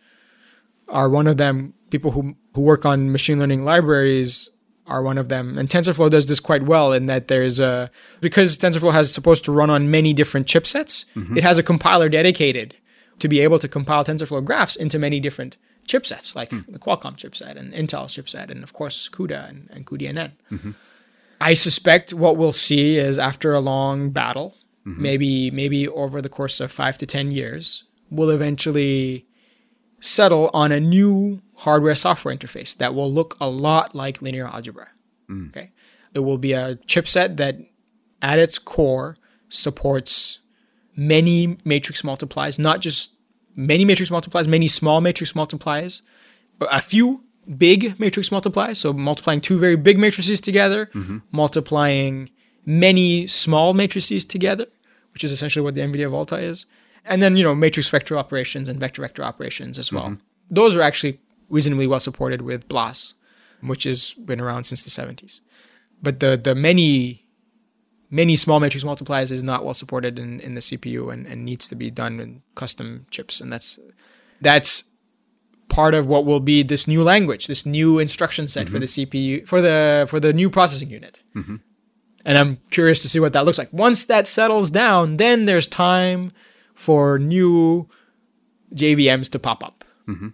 are 0.88 1.08
one 1.08 1.26
of 1.26 1.36
them. 1.36 1.74
People 1.90 2.12
who 2.12 2.36
who 2.54 2.60
work 2.60 2.84
on 2.84 3.12
machine 3.12 3.38
learning 3.38 3.64
libraries 3.64 4.48
are 4.86 5.02
one 5.02 5.18
of 5.18 5.28
them. 5.28 5.56
And 5.56 5.68
TensorFlow 5.68 6.10
does 6.10 6.26
this 6.26 6.40
quite 6.40 6.64
well 6.64 6.92
in 6.92 7.06
that 7.06 7.28
there's 7.28 7.60
a 7.60 7.90
because 8.20 8.58
TensorFlow 8.58 8.92
has 8.92 9.12
supposed 9.12 9.44
to 9.44 9.52
run 9.52 9.70
on 9.70 9.90
many 9.90 10.12
different 10.12 10.46
chipsets. 10.46 11.04
Mm-hmm. 11.14 11.38
It 11.38 11.44
has 11.44 11.58
a 11.58 11.62
compiler 11.62 12.08
dedicated 12.08 12.76
to 13.20 13.28
be 13.28 13.40
able 13.40 13.58
to 13.60 13.68
compile 13.68 14.04
TensorFlow 14.04 14.44
graphs 14.44 14.76
into 14.76 14.98
many 14.98 15.20
different 15.20 15.56
chipsets, 15.86 16.34
like 16.34 16.50
hmm. 16.50 16.60
the 16.68 16.78
Qualcomm 16.78 17.16
chipset 17.16 17.56
and 17.56 17.72
Intel's 17.72 18.16
chipset, 18.16 18.50
and 18.50 18.62
of 18.62 18.72
course 18.72 19.08
CUDA 19.08 19.48
and, 19.48 19.68
and 19.70 19.86
cuDNN. 19.86 20.32
Mm-hmm. 20.50 20.70
I 21.40 21.54
suspect 21.54 22.12
what 22.12 22.36
we'll 22.36 22.52
see 22.52 22.96
is 22.96 23.18
after 23.18 23.52
a 23.52 23.60
long 23.60 24.10
battle, 24.10 24.56
Mm-hmm. 24.86 25.02
maybe 25.02 25.50
maybe 25.50 25.86
over 25.88 26.22
the 26.22 26.30
course 26.30 26.58
of 26.58 26.72
five 26.72 26.96
to 26.98 27.06
ten 27.06 27.30
years, 27.30 27.84
we'll 28.10 28.30
eventually 28.30 29.26
settle 30.00 30.50
on 30.54 30.72
a 30.72 30.80
new 30.80 31.42
hardware 31.56 31.94
software 31.94 32.34
interface 32.34 32.74
that 32.78 32.94
will 32.94 33.12
look 33.12 33.36
a 33.40 33.50
lot 33.50 33.94
like 33.94 34.22
linear 34.22 34.46
algebra. 34.46 34.88
Mm. 35.28 35.50
Okay. 35.50 35.72
It 36.14 36.20
will 36.20 36.38
be 36.38 36.54
a 36.54 36.76
chipset 36.86 37.36
that 37.36 37.56
at 38.22 38.38
its 38.38 38.58
core 38.58 39.16
supports 39.50 40.38
many 40.96 41.58
matrix 41.64 42.02
multiplies, 42.02 42.58
not 42.58 42.80
just 42.80 43.14
many 43.54 43.84
matrix 43.84 44.10
multiplies, 44.10 44.48
many 44.48 44.68
small 44.68 45.00
matrix 45.00 45.34
multiplies, 45.34 46.02
a 46.60 46.80
few 46.80 47.24
big 47.56 47.98
matrix 48.00 48.32
multiplies. 48.32 48.78
So 48.78 48.92
multiplying 48.92 49.40
two 49.40 49.58
very 49.58 49.76
big 49.76 49.98
matrices 49.98 50.40
together, 50.40 50.86
mm-hmm. 50.94 51.18
multiplying 51.32 52.30
many 52.64 53.26
small 53.26 53.74
matrices 53.74 54.24
together, 54.24 54.66
which 55.12 55.24
is 55.24 55.32
essentially 55.32 55.62
what 55.62 55.74
the 55.74 55.80
NVIDIA 55.80 56.10
Volta 56.10 56.36
is. 56.36 56.66
And 57.04 57.22
then, 57.22 57.36
you 57.36 57.42
know, 57.42 57.54
matrix 57.54 57.88
vector 57.88 58.16
operations 58.16 58.68
and 58.68 58.78
vector 58.78 59.02
vector 59.02 59.24
operations 59.24 59.78
as 59.78 59.92
well. 59.92 60.04
Mm-hmm. 60.04 60.22
Those 60.50 60.76
are 60.76 60.82
actually 60.82 61.18
reasonably 61.48 61.86
well 61.86 62.00
supported 62.00 62.42
with 62.42 62.68
BLAS, 62.68 63.14
which 63.62 63.84
has 63.84 64.12
been 64.14 64.40
around 64.40 64.64
since 64.64 64.84
the 64.84 64.90
70s. 64.90 65.40
But 66.02 66.20
the 66.20 66.36
the 66.36 66.54
many 66.54 67.26
many 68.10 68.36
small 68.36 68.60
matrix 68.60 68.84
multiplies 68.84 69.30
is 69.30 69.44
not 69.44 69.64
well 69.64 69.74
supported 69.74 70.18
in, 70.18 70.40
in 70.40 70.54
the 70.54 70.60
CPU 70.60 71.12
and, 71.12 71.26
and 71.26 71.44
needs 71.44 71.68
to 71.68 71.76
be 71.76 71.90
done 71.90 72.18
in 72.20 72.42
custom 72.56 73.06
chips. 73.10 73.40
And 73.40 73.52
that's 73.52 73.78
that's 74.40 74.84
part 75.68 75.94
of 75.94 76.06
what 76.06 76.26
will 76.26 76.40
be 76.40 76.62
this 76.62 76.88
new 76.88 77.02
language, 77.02 77.46
this 77.46 77.64
new 77.64 77.98
instruction 77.98 78.48
set 78.48 78.68
for 78.68 78.78
mm-hmm. 78.78 79.04
the 79.04 79.06
CPU 79.06 79.48
for 79.48 79.60
the 79.60 80.06
for 80.08 80.20
the 80.20 80.32
new 80.32 80.50
processing 80.50 80.90
unit. 80.90 81.20
Mm-hmm. 81.34 81.56
And 82.24 82.36
I'm 82.36 82.58
curious 82.70 83.02
to 83.02 83.08
see 83.08 83.18
what 83.20 83.32
that 83.32 83.44
looks 83.46 83.58
like. 83.58 83.72
Once 83.72 84.04
that 84.06 84.28
settles 84.28 84.70
down, 84.70 85.16
then 85.16 85.46
there's 85.46 85.66
time 85.66 86.32
for 86.74 87.18
new 87.18 87.88
JVMs 88.74 89.30
to 89.30 89.38
pop 89.38 89.64
up. 89.64 89.84
Mm-hmm. 90.08 90.28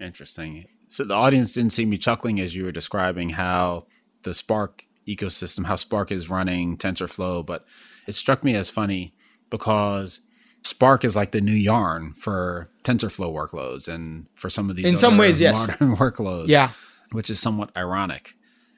Interesting. 0.00 0.66
So 0.88 1.04
the 1.04 1.14
audience 1.14 1.52
didn't 1.52 1.72
see 1.72 1.86
me 1.86 1.98
chuckling 1.98 2.40
as 2.40 2.54
you 2.56 2.64
were 2.64 2.72
describing 2.72 3.30
how 3.30 3.86
the 4.22 4.34
Spark 4.34 4.84
ecosystem, 5.06 5.66
how 5.66 5.76
Spark 5.76 6.10
is 6.10 6.30
running 6.30 6.76
TensorFlow, 6.76 7.44
but 7.44 7.64
it 8.06 8.14
struck 8.14 8.42
me 8.42 8.54
as 8.54 8.70
funny 8.70 9.14
because 9.50 10.20
Spark 10.62 11.04
is 11.04 11.14
like 11.14 11.32
the 11.32 11.40
new 11.40 11.52
yarn 11.52 12.14
for 12.16 12.70
TensorFlow 12.84 13.32
workloads 13.32 13.86
and 13.88 14.26
for 14.34 14.50
some 14.50 14.70
of 14.70 14.76
these 14.76 14.84
In 14.86 14.98
some 14.98 15.18
ways, 15.18 15.40
yes. 15.40 15.56
modern 15.68 15.96
workloads. 15.96 16.48
Yeah. 16.48 16.70
which 17.12 17.30
is 17.30 17.38
somewhat 17.40 17.70
ironic. 17.76 18.34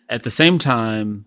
At 0.09 0.25
the 0.25 0.31
same 0.31 0.59
time, 0.59 1.27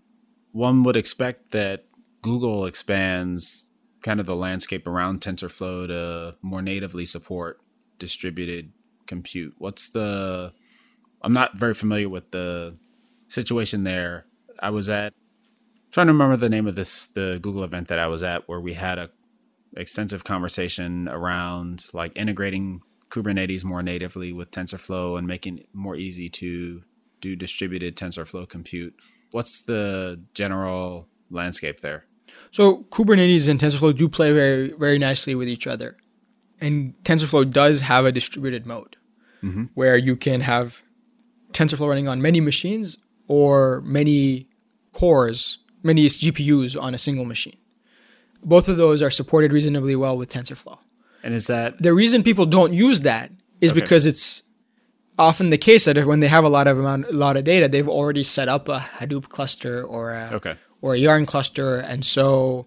one 0.54 0.84
would 0.84 0.96
expect 0.96 1.50
that 1.50 1.84
Google 2.22 2.64
expands 2.64 3.64
kind 4.02 4.20
of 4.20 4.26
the 4.26 4.36
landscape 4.36 4.86
around 4.86 5.20
TensorFlow 5.20 5.88
to 5.88 6.36
more 6.42 6.62
natively 6.62 7.04
support 7.04 7.60
distributed 7.98 8.70
compute. 9.06 9.54
What's 9.58 9.90
the 9.90 10.52
I'm 11.22 11.32
not 11.32 11.56
very 11.56 11.74
familiar 11.74 12.08
with 12.08 12.30
the 12.30 12.76
situation 13.26 13.82
there. 13.82 14.26
I 14.60 14.70
was 14.70 14.88
at 14.88 15.12
trying 15.90 16.06
to 16.06 16.12
remember 16.12 16.36
the 16.36 16.48
name 16.48 16.68
of 16.68 16.76
this 16.76 17.08
the 17.08 17.40
Google 17.42 17.64
event 17.64 17.88
that 17.88 17.98
I 17.98 18.06
was 18.06 18.22
at 18.22 18.48
where 18.48 18.60
we 18.60 18.74
had 18.74 19.00
a 19.00 19.10
extensive 19.76 20.22
conversation 20.22 21.08
around 21.08 21.86
like 21.92 22.12
integrating 22.14 22.80
Kubernetes 23.10 23.64
more 23.64 23.82
natively 23.82 24.32
with 24.32 24.52
TensorFlow 24.52 25.18
and 25.18 25.26
making 25.26 25.58
it 25.58 25.68
more 25.72 25.96
easy 25.96 26.28
to 26.28 26.84
do 27.20 27.34
distributed 27.34 27.96
TensorFlow 27.96 28.48
compute. 28.48 28.94
What's 29.34 29.62
the 29.62 30.20
general 30.32 31.08
landscape 31.28 31.80
there? 31.80 32.04
So 32.52 32.84
Kubernetes 32.92 33.48
and 33.48 33.58
TensorFlow 33.58 33.96
do 33.96 34.08
play 34.08 34.30
very 34.30 34.72
very 34.78 34.96
nicely 34.96 35.34
with 35.34 35.48
each 35.48 35.66
other. 35.66 35.96
And 36.60 36.94
TensorFlow 37.02 37.50
does 37.50 37.80
have 37.80 38.04
a 38.04 38.12
distributed 38.12 38.64
mode 38.64 38.94
mm-hmm. 39.42 39.64
where 39.74 39.96
you 39.96 40.14
can 40.14 40.40
have 40.42 40.82
TensorFlow 41.50 41.88
running 41.88 42.06
on 42.06 42.22
many 42.22 42.40
machines 42.40 42.98
or 43.26 43.80
many 43.80 44.48
cores, 44.92 45.58
many 45.82 46.06
GPUs 46.06 46.80
on 46.80 46.94
a 46.94 46.98
single 46.98 47.24
machine. 47.24 47.56
Both 48.44 48.68
of 48.68 48.76
those 48.76 49.02
are 49.02 49.10
supported 49.10 49.52
reasonably 49.52 49.96
well 49.96 50.16
with 50.16 50.32
TensorFlow. 50.32 50.78
And 51.24 51.34
is 51.34 51.48
that 51.48 51.82
the 51.82 51.92
reason 51.92 52.22
people 52.22 52.46
don't 52.46 52.72
use 52.72 53.00
that 53.00 53.32
is 53.60 53.72
okay. 53.72 53.80
because 53.80 54.06
it's 54.06 54.43
often 55.18 55.50
the 55.50 55.58
case 55.58 55.84
that 55.84 56.06
when 56.06 56.20
they 56.20 56.28
have 56.28 56.44
a 56.44 56.48
lot 56.48 56.66
of 56.66 56.78
amount, 56.78 57.06
a 57.06 57.12
lot 57.12 57.36
of 57.36 57.44
data, 57.44 57.68
they've 57.68 57.88
already 57.88 58.24
set 58.24 58.48
up 58.48 58.68
a 58.68 58.78
Hadoop 58.78 59.28
cluster 59.28 59.82
or 59.82 60.12
a 60.12 60.30
okay. 60.34 60.56
or 60.80 60.94
a 60.94 60.98
Yarn 60.98 61.26
cluster, 61.26 61.78
and 61.78 62.04
so 62.04 62.66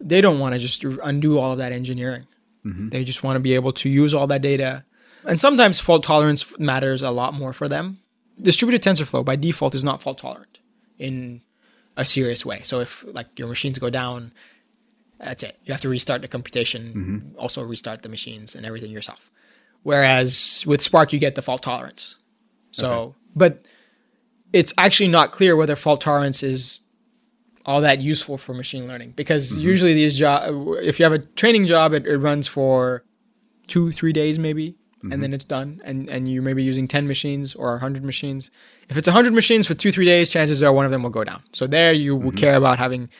they 0.00 0.20
don't 0.20 0.38
want 0.38 0.54
to 0.54 0.58
just 0.58 0.84
undo 0.84 1.38
all 1.38 1.52
of 1.52 1.58
that 1.58 1.72
engineering. 1.72 2.26
Mm-hmm. 2.64 2.90
They 2.90 3.04
just 3.04 3.22
want 3.22 3.36
to 3.36 3.40
be 3.40 3.54
able 3.54 3.72
to 3.74 3.88
use 3.88 4.14
all 4.14 4.26
that 4.26 4.42
data. 4.42 4.84
And 5.24 5.40
sometimes 5.40 5.80
fault 5.80 6.04
tolerance 6.04 6.58
matters 6.58 7.02
a 7.02 7.10
lot 7.10 7.34
more 7.34 7.52
for 7.52 7.68
them. 7.68 7.98
Distributed 8.40 8.82
TensorFlow 8.82 9.24
by 9.24 9.36
default 9.36 9.74
is 9.74 9.82
not 9.82 10.00
fault 10.00 10.18
tolerant 10.18 10.60
in 10.98 11.42
a 11.96 12.04
serious 12.04 12.46
way. 12.46 12.60
So 12.62 12.80
if 12.80 13.04
like 13.08 13.38
your 13.38 13.48
machines 13.48 13.78
go 13.78 13.90
down, 13.90 14.32
that's 15.18 15.42
it. 15.42 15.58
You 15.64 15.72
have 15.72 15.80
to 15.80 15.88
restart 15.88 16.22
the 16.22 16.28
computation, 16.28 16.94
mm-hmm. 16.94 17.38
also 17.38 17.62
restart 17.62 18.02
the 18.02 18.08
machines 18.08 18.54
and 18.54 18.64
everything 18.64 18.92
yourself. 18.92 19.32
Whereas 19.82 20.64
with 20.66 20.82
Spark, 20.82 21.12
you 21.12 21.18
get 21.18 21.34
the 21.34 21.42
fault 21.42 21.62
tolerance. 21.62 22.16
So, 22.72 22.90
okay. 22.90 23.16
but 23.34 23.66
it's 24.52 24.72
actually 24.78 25.08
not 25.08 25.32
clear 25.32 25.56
whether 25.56 25.76
fault 25.76 26.00
tolerance 26.00 26.42
is 26.42 26.80
all 27.64 27.80
that 27.82 28.00
useful 28.00 28.38
for 28.38 28.54
machine 28.54 28.88
learning 28.88 29.12
because 29.14 29.52
mm-hmm. 29.52 29.60
usually 29.60 29.94
these 29.94 30.16
job, 30.16 30.42
if 30.82 30.98
you 30.98 31.04
have 31.04 31.12
a 31.12 31.18
training 31.18 31.66
job, 31.66 31.92
it, 31.92 32.06
it 32.06 32.18
runs 32.18 32.46
for 32.46 33.04
two, 33.66 33.92
three 33.92 34.12
days 34.12 34.38
maybe, 34.38 34.70
mm-hmm. 34.72 35.12
and 35.12 35.22
then 35.22 35.34
it's 35.34 35.44
done. 35.44 35.80
And 35.84 36.08
and 36.08 36.28
you 36.28 36.40
may 36.40 36.54
be 36.54 36.62
using 36.62 36.88
ten 36.88 37.06
machines 37.06 37.54
or 37.54 37.78
hundred 37.78 38.04
machines. 38.04 38.50
If 38.88 38.96
it's 38.96 39.06
hundred 39.06 39.34
machines 39.34 39.66
for 39.66 39.74
two, 39.74 39.92
three 39.92 40.06
days, 40.06 40.30
chances 40.30 40.62
are 40.62 40.72
one 40.72 40.86
of 40.86 40.92
them 40.92 41.02
will 41.02 41.10
go 41.10 41.24
down. 41.24 41.42
So 41.52 41.66
there, 41.66 41.92
you 41.92 42.16
will 42.16 42.30
mm-hmm. 42.30 42.38
care 42.38 42.54
about 42.54 42.78
having 42.78 43.10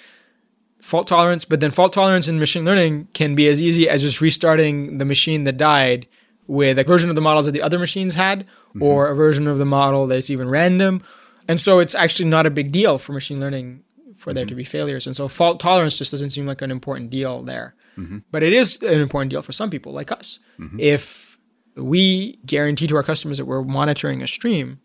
fault 0.80 1.08
tolerance, 1.08 1.44
but 1.44 1.60
then 1.60 1.70
fault 1.70 1.92
tolerance 1.92 2.28
in 2.28 2.38
machine 2.38 2.64
learning 2.64 3.08
can 3.12 3.34
be 3.34 3.48
as 3.48 3.60
easy 3.60 3.88
as 3.88 4.00
just 4.00 4.20
restarting 4.20 4.98
the 4.98 5.04
machine 5.04 5.44
that 5.44 5.56
died 5.58 6.06
with 6.48 6.78
a 6.78 6.84
version 6.84 7.10
of 7.10 7.14
the 7.14 7.20
models 7.20 7.46
that 7.46 7.52
the 7.52 7.62
other 7.62 7.78
machines 7.78 8.14
had, 8.14 8.40
mm-hmm. 8.40 8.82
or 8.82 9.08
a 9.08 9.14
version 9.14 9.46
of 9.46 9.58
the 9.58 9.64
model 9.64 10.08
that's 10.08 10.30
even 10.30 10.48
random. 10.48 11.02
And 11.46 11.60
so 11.60 11.78
it's 11.78 11.94
actually 11.94 12.28
not 12.28 12.46
a 12.46 12.50
big 12.50 12.72
deal 12.72 12.98
for 12.98 13.12
machine 13.12 13.38
learning 13.38 13.84
for 14.16 14.30
mm-hmm. 14.30 14.36
there 14.36 14.46
to 14.46 14.54
be 14.54 14.64
failures. 14.64 15.06
And 15.06 15.14
so 15.14 15.28
fault 15.28 15.60
tolerance 15.60 15.96
just 15.96 16.10
doesn't 16.10 16.30
seem 16.30 16.46
like 16.46 16.62
an 16.62 16.70
important 16.70 17.10
deal 17.10 17.42
there. 17.42 17.76
Mm-hmm. 17.96 18.18
But 18.30 18.42
it 18.42 18.52
is 18.52 18.82
an 18.82 19.00
important 19.00 19.30
deal 19.30 19.42
for 19.42 19.52
some 19.52 19.70
people 19.70 19.92
like 19.92 20.10
us. 20.10 20.40
Mm-hmm. 20.58 20.80
If 20.80 21.38
we 21.76 22.38
guarantee 22.44 22.86
to 22.88 22.96
our 22.96 23.02
customers 23.02 23.38
that 23.38 23.44
we're 23.44 23.62
monitoring 23.62 24.22
a 24.22 24.26
stream, 24.26 24.80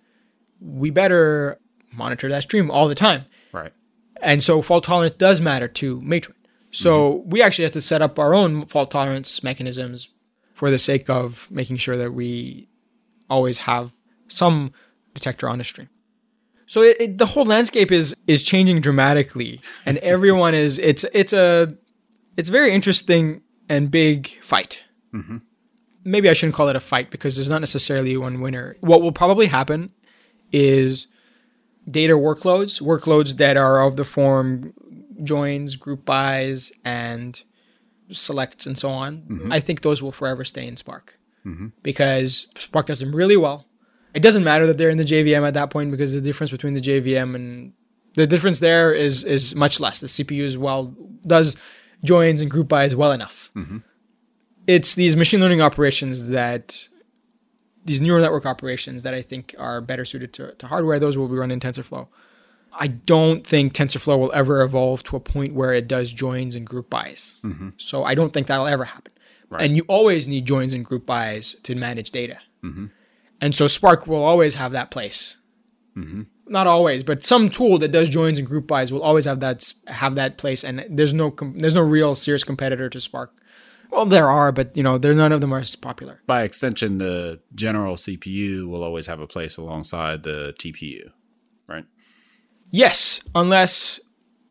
we 0.60 0.90
better 0.90 1.60
monitor 1.92 2.30
that 2.30 2.44
stream 2.44 2.70
all 2.70 2.88
the 2.88 2.96
time. 2.96 3.26
Right. 3.52 3.72
And 4.22 4.44
so 4.44 4.62
fault 4.62 4.84
tolerance 4.84 5.16
does 5.16 5.42
matter 5.42 5.68
to 5.68 6.02
Matroid. 6.02 6.34
So 6.72 7.14
mm-hmm. 7.14 7.30
we 7.30 7.42
actually 7.42 7.64
have 7.64 7.74
to 7.74 7.82
set 7.82 8.02
up 8.02 8.20
our 8.20 8.34
own 8.34 8.66
fault 8.66 8.92
tolerance 8.92 9.44
mechanisms 9.44 10.10
for 10.64 10.72
the 10.72 10.80
sake 10.80 11.10
of 11.10 11.46
making 11.52 11.76
sure 11.76 11.98
that 11.98 12.14
we 12.14 12.70
always 13.30 13.58
have 13.58 13.92
some 14.30 14.72
detector 15.14 15.50
on 15.50 15.60
a 15.60 15.64
stream. 15.66 15.90
So 16.68 16.84
it, 16.84 17.02
it, 17.02 17.18
the 17.18 17.26
whole 17.26 17.44
landscape 17.44 17.92
is 17.92 18.16
is 18.28 18.44
changing 18.44 18.80
dramatically, 18.80 19.60
and 19.86 19.98
everyone 20.14 20.54
is 20.56 20.80
it's 20.80 21.04
it's 21.14 21.34
a 21.34 21.76
it's 22.38 22.48
very 22.48 22.74
interesting 22.74 23.42
and 23.68 23.92
big 23.92 24.42
fight. 24.42 24.82
Mm-hmm. 25.14 25.40
Maybe 26.06 26.30
I 26.30 26.34
shouldn't 26.34 26.56
call 26.56 26.70
it 26.70 26.78
a 26.78 26.80
fight 26.80 27.12
because 27.12 27.36
there's 27.36 27.50
not 27.50 27.60
necessarily 27.60 28.16
one 28.16 28.40
winner. 28.40 28.78
What 28.80 29.02
will 29.02 29.12
probably 29.12 29.48
happen 29.48 29.92
is 30.54 31.08
data 31.92 32.14
workloads, 32.14 32.82
workloads 32.82 33.36
that 33.36 33.58
are 33.58 33.86
of 33.86 33.98
the 33.98 34.06
form 34.06 34.74
joins, 35.26 35.76
group 35.76 36.06
bys, 36.06 36.72
and 36.86 37.44
selects, 38.12 38.66
and 38.66 38.78
so 38.78 38.90
on. 38.90 39.18
Mm-hmm. 39.18 39.52
I 39.52 39.60
think 39.60 39.82
those 39.82 40.02
will 40.02 40.12
forever 40.12 40.44
stay 40.44 40.68
in 40.68 40.78
Spark 40.78 41.20
mm-hmm. 41.46 41.68
because 41.82 42.50
Spark 42.56 42.88
does 42.88 43.00
them 43.00 43.16
really 43.16 43.38
well. 43.38 43.68
It 44.14 44.22
doesn't 44.22 44.44
matter 44.44 44.68
that 44.68 44.78
they're 44.78 44.90
in 44.90 44.98
the 44.98 45.04
JVM 45.04 45.48
at 45.48 45.56
that 45.56 45.70
point 45.70 45.92
because 45.92 46.14
the 46.14 46.22
difference 46.22 46.52
between 46.52 46.74
the 46.74 46.82
JVM 46.82 47.36
and 47.36 47.74
the 48.16 48.28
difference 48.28 48.60
there 48.60 48.94
is 48.94 49.24
is 49.24 49.56
much 49.56 49.80
less. 49.80 50.00
The 50.00 50.08
CPU 50.08 50.44
is 50.44 50.58
well 50.58 50.96
does 51.26 51.56
joins 52.04 52.42
and 52.42 52.52
group 52.52 52.68
bys 52.68 52.96
well 52.96 53.12
enough. 53.12 53.50
Mm-hmm. 53.56 53.78
It's 54.68 54.96
these 54.96 55.16
machine 55.16 55.40
learning 55.40 55.62
operations 55.62 56.30
that 56.30 56.88
these 57.86 58.02
neural 58.02 58.22
network 58.22 58.46
operations 58.46 59.04
that 59.04 59.14
I 59.14 59.22
think 59.22 59.56
are 59.58 59.82
better 59.82 60.06
suited 60.06 60.32
to, 60.34 60.54
to 60.54 60.68
hardware, 60.68 61.00
those 61.00 61.18
will 61.18 61.28
be 61.28 61.36
run 61.36 61.52
in 61.52 61.60
TensorFlow. 61.60 62.08
I 62.80 62.88
don't 62.88 63.46
think 63.46 63.74
TensorFlow 63.74 64.20
will 64.20 64.32
ever 64.34 64.62
evolve 64.62 65.04
to 65.04 65.16
a 65.16 65.20
point 65.20 65.54
where 65.54 65.74
it 65.74 65.88
does 65.88 66.12
joins 66.14 66.56
and 66.56 66.66
group 66.66 66.90
bys. 66.90 67.40
Mm-hmm. 67.44 67.70
So 67.78 68.04
I 68.04 68.16
don't 68.16 68.34
think 68.34 68.48
that'll 68.48 68.68
ever 68.68 68.86
happen. 68.86 69.14
Right. 69.50 69.64
And 69.64 69.76
you 69.78 69.84
always 69.88 70.28
need 70.28 70.46
joins 70.46 70.74
and 70.74 70.84
group 70.84 71.06
bys 71.06 71.56
to 71.64 71.76
manage 71.76 72.12
data. 72.12 72.40
Mm-hmm. 72.64 72.88
And 73.42 73.54
so 73.54 73.68
Spark 73.68 74.08
will 74.08 74.24
always 74.24 74.56
have 74.56 74.72
that 74.72 74.90
place. 74.90 75.38
Mm-hmm. 75.96 76.24
Not 76.48 76.68
always, 76.68 77.04
but 77.04 77.24
some 77.24 77.50
tool 77.50 77.78
that 77.80 77.92
does 77.92 78.10
joins 78.10 78.40
and 78.40 78.48
group 78.48 78.68
bys 78.68 78.92
will 78.92 79.04
always 79.04 79.26
have 79.26 79.40
that 79.42 79.72
have 79.88 80.16
that 80.16 80.38
place. 80.38 80.64
And 80.64 80.86
there's 80.90 81.14
no 81.14 81.32
com- 81.32 81.60
there's 81.60 81.76
no 81.76 81.82
real 81.82 82.16
serious 82.16 82.44
competitor 82.44 82.90
to 82.90 83.00
Spark 83.00 83.34
well, 83.94 84.06
there 84.06 84.30
are, 84.30 84.52
but 84.52 84.76
you 84.76 84.84
know, 84.84 84.98
they're 84.98 85.14
none 85.14 85.32
of 85.32 85.40
them 85.40 85.54
are 85.54 85.60
as 85.60 85.76
popular. 85.76 86.22
By 86.26 86.44
extension, 86.44 86.98
the 86.98 87.40
general 87.54 87.96
CPU 87.96 88.66
will 88.66 88.84
always 88.84 89.08
have 89.08 89.20
a 89.20 89.28
place 89.28 89.56
alongside 89.56 90.24
the 90.24 90.54
TPU, 90.58 91.12
right? 91.68 91.86
Yes, 92.74 93.22
unless 93.36 94.00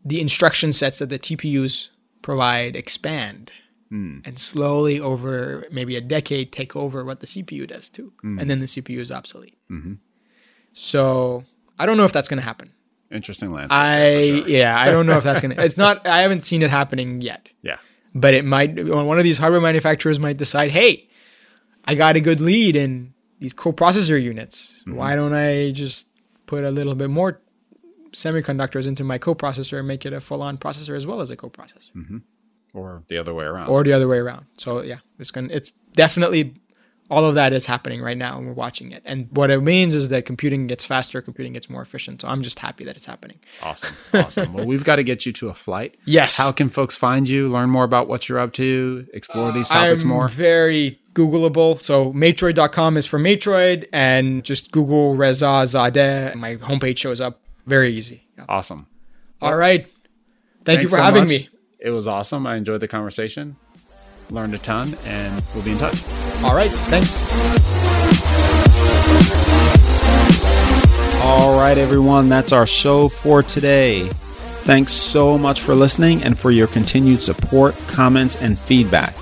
the 0.04 0.20
instruction 0.20 0.72
sets 0.72 1.00
that 1.00 1.08
the 1.08 1.18
TPUs 1.18 1.88
provide 2.22 2.76
expand 2.76 3.52
mm. 3.92 4.24
and 4.24 4.38
slowly 4.38 5.00
over 5.00 5.66
maybe 5.72 5.96
a 5.96 6.00
decade 6.00 6.52
take 6.52 6.76
over 6.76 7.04
what 7.04 7.18
the 7.18 7.26
CPU 7.26 7.66
does 7.66 7.90
too, 7.90 8.12
mm. 8.24 8.40
and 8.40 8.48
then 8.48 8.60
the 8.60 8.66
CPU 8.66 9.00
is 9.00 9.10
obsolete. 9.10 9.58
Mm-hmm. 9.68 9.94
So 10.72 11.42
I 11.80 11.84
don't 11.84 11.96
know 11.96 12.04
if 12.04 12.12
that's 12.12 12.28
going 12.28 12.38
to 12.38 12.44
happen. 12.44 12.72
Interesting 13.10 13.52
landscape. 13.52 13.76
I 13.76 14.20
sure. 14.28 14.48
yeah, 14.48 14.78
I 14.78 14.92
don't 14.92 15.06
know 15.06 15.18
if 15.18 15.24
that's 15.24 15.40
going 15.40 15.56
to. 15.56 15.64
It's 15.64 15.76
not. 15.76 16.06
I 16.06 16.22
haven't 16.22 16.42
seen 16.42 16.62
it 16.62 16.70
happening 16.70 17.22
yet. 17.22 17.50
Yeah. 17.62 17.78
But 18.14 18.34
it 18.34 18.44
might 18.44 18.86
one 18.86 19.18
of 19.18 19.24
these 19.24 19.38
hardware 19.38 19.60
manufacturers 19.60 20.20
might 20.20 20.36
decide, 20.36 20.70
hey, 20.70 21.08
I 21.86 21.96
got 21.96 22.14
a 22.14 22.20
good 22.20 22.40
lead 22.40 22.76
in 22.76 23.14
these 23.40 23.52
coprocessor 23.52 24.22
units. 24.22 24.84
Mm-hmm. 24.86 24.94
Why 24.94 25.16
don't 25.16 25.34
I 25.34 25.72
just 25.72 26.06
put 26.46 26.62
a 26.62 26.70
little 26.70 26.94
bit 26.94 27.10
more 27.10 27.40
semiconductors 28.12 28.86
into 28.86 29.04
my 29.04 29.18
coprocessor 29.18 29.78
and 29.78 29.88
make 29.88 30.06
it 30.06 30.12
a 30.12 30.20
full-on 30.20 30.58
processor 30.58 30.96
as 30.96 31.06
well 31.06 31.20
as 31.20 31.30
a 31.30 31.36
coprocessor? 31.36 31.92
Mm-hmm. 31.96 32.18
Or 32.74 33.02
the 33.08 33.18
other 33.18 33.34
way 33.34 33.44
around. 33.44 33.68
Or 33.68 33.84
the 33.84 33.92
other 33.92 34.08
way 34.08 34.18
around. 34.18 34.46
So 34.58 34.80
yeah, 34.82 34.98
it's 35.18 35.30
going 35.30 35.50
it's 35.50 35.70
definitely 35.94 36.54
all 37.12 37.26
of 37.26 37.34
that 37.34 37.52
is 37.52 37.66
happening 37.66 38.00
right 38.00 38.16
now 38.16 38.38
and 38.38 38.46
we're 38.46 38.54
watching 38.54 38.90
it. 38.90 39.02
And 39.04 39.28
what 39.32 39.50
it 39.50 39.60
means 39.60 39.94
is 39.94 40.08
that 40.08 40.24
computing 40.24 40.66
gets 40.66 40.86
faster, 40.86 41.20
computing 41.20 41.52
gets 41.52 41.68
more 41.68 41.82
efficient. 41.82 42.22
So 42.22 42.28
I'm 42.28 42.42
just 42.42 42.58
happy 42.58 42.84
that 42.84 42.96
it's 42.96 43.04
happening. 43.04 43.38
Awesome. 43.62 43.94
Awesome. 44.14 44.54
well, 44.54 44.64
we've 44.64 44.82
got 44.82 44.96
to 44.96 45.04
get 45.04 45.26
you 45.26 45.32
to 45.34 45.48
a 45.48 45.54
flight. 45.54 45.96
Yes. 46.04 46.36
How 46.36 46.52
can 46.52 46.68
folks 46.68 46.96
find 46.96 47.28
you, 47.28 47.48
learn 47.48 47.70
more 47.70 47.84
about 47.84 48.08
what 48.08 48.28
you're 48.28 48.38
up 48.38 48.52
to, 48.54 49.06
explore 49.14 49.48
uh, 49.48 49.52
these 49.52 49.68
topics 49.68 50.02
I'm 50.02 50.08
more? 50.08 50.28
Very 50.28 51.00
Googleable. 51.14 51.80
So 51.80 52.12
matroid.com 52.12 52.96
is 52.96 53.06
for 53.06 53.18
Matroid 53.18 53.86
and 53.92 54.42
just 54.44 54.70
Google 54.72 55.14
Reza 55.14 55.44
Zadeh. 55.44 56.34
My 56.34 56.56
homepage 56.56 56.98
shows 56.98 57.20
up. 57.20 57.41
Very 57.66 57.94
easy. 57.94 58.24
Yeah. 58.36 58.44
Awesome. 58.48 58.86
All 59.40 59.56
right. 59.56 59.86
Thank 60.64 60.82
you 60.82 60.88
for 60.88 60.96
so 60.96 61.02
having 61.02 61.22
much. 61.22 61.28
me. 61.28 61.48
It 61.78 61.90
was 61.90 62.06
awesome. 62.06 62.46
I 62.46 62.56
enjoyed 62.56 62.80
the 62.80 62.88
conversation 62.88 63.56
learned 64.32 64.54
a 64.54 64.58
ton, 64.58 64.94
and 65.04 65.42
we'll 65.54 65.64
be 65.64 65.72
in 65.72 65.78
touch. 65.78 66.02
All 66.42 66.54
right. 66.54 66.70
Thanks. 66.70 67.12
All 71.22 71.56
right, 71.58 71.78
everyone, 71.78 72.28
that's 72.28 72.52
our 72.52 72.66
show 72.66 73.08
for 73.08 73.42
today. 73.42 74.08
Thanks 74.64 74.92
so 74.92 75.38
much 75.38 75.60
for 75.60 75.74
listening 75.74 76.22
and 76.24 76.38
for 76.38 76.50
your 76.50 76.66
continued 76.66 77.22
support, 77.22 77.76
comments, 77.88 78.40
and 78.40 78.58
feedback. 78.58 79.14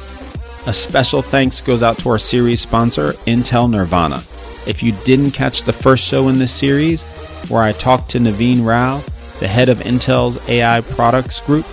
A 0.67 0.73
special 0.73 1.23
thanks 1.23 1.61
goes 1.61 1.83
out 1.83 1.99
to 1.99 2.11
our 2.11 2.19
series 2.19 2.61
sponsor, 2.61 3.13
Intel 3.27 3.71
Nirvana. 3.71 4.23
If 4.67 4.83
you 4.83 4.93
didn't 5.05 5.33
catch 5.33 5.63
the 5.63 5.73
first 5.73 6.05
show 6.05 6.29
in 6.29 6.39
this 6.39 6.53
series, 6.53 7.05
where 7.49 7.63
I 7.63 7.73
talked 7.73 8.11
to 8.11 8.19
Naveen 8.19 8.65
Rao, 8.65 9.03
the 9.39 9.49
head 9.49 9.69
of 9.69 9.79
Intel's 9.79 10.39
AI 10.49 10.81
products 10.81 11.41
group, 11.41 11.67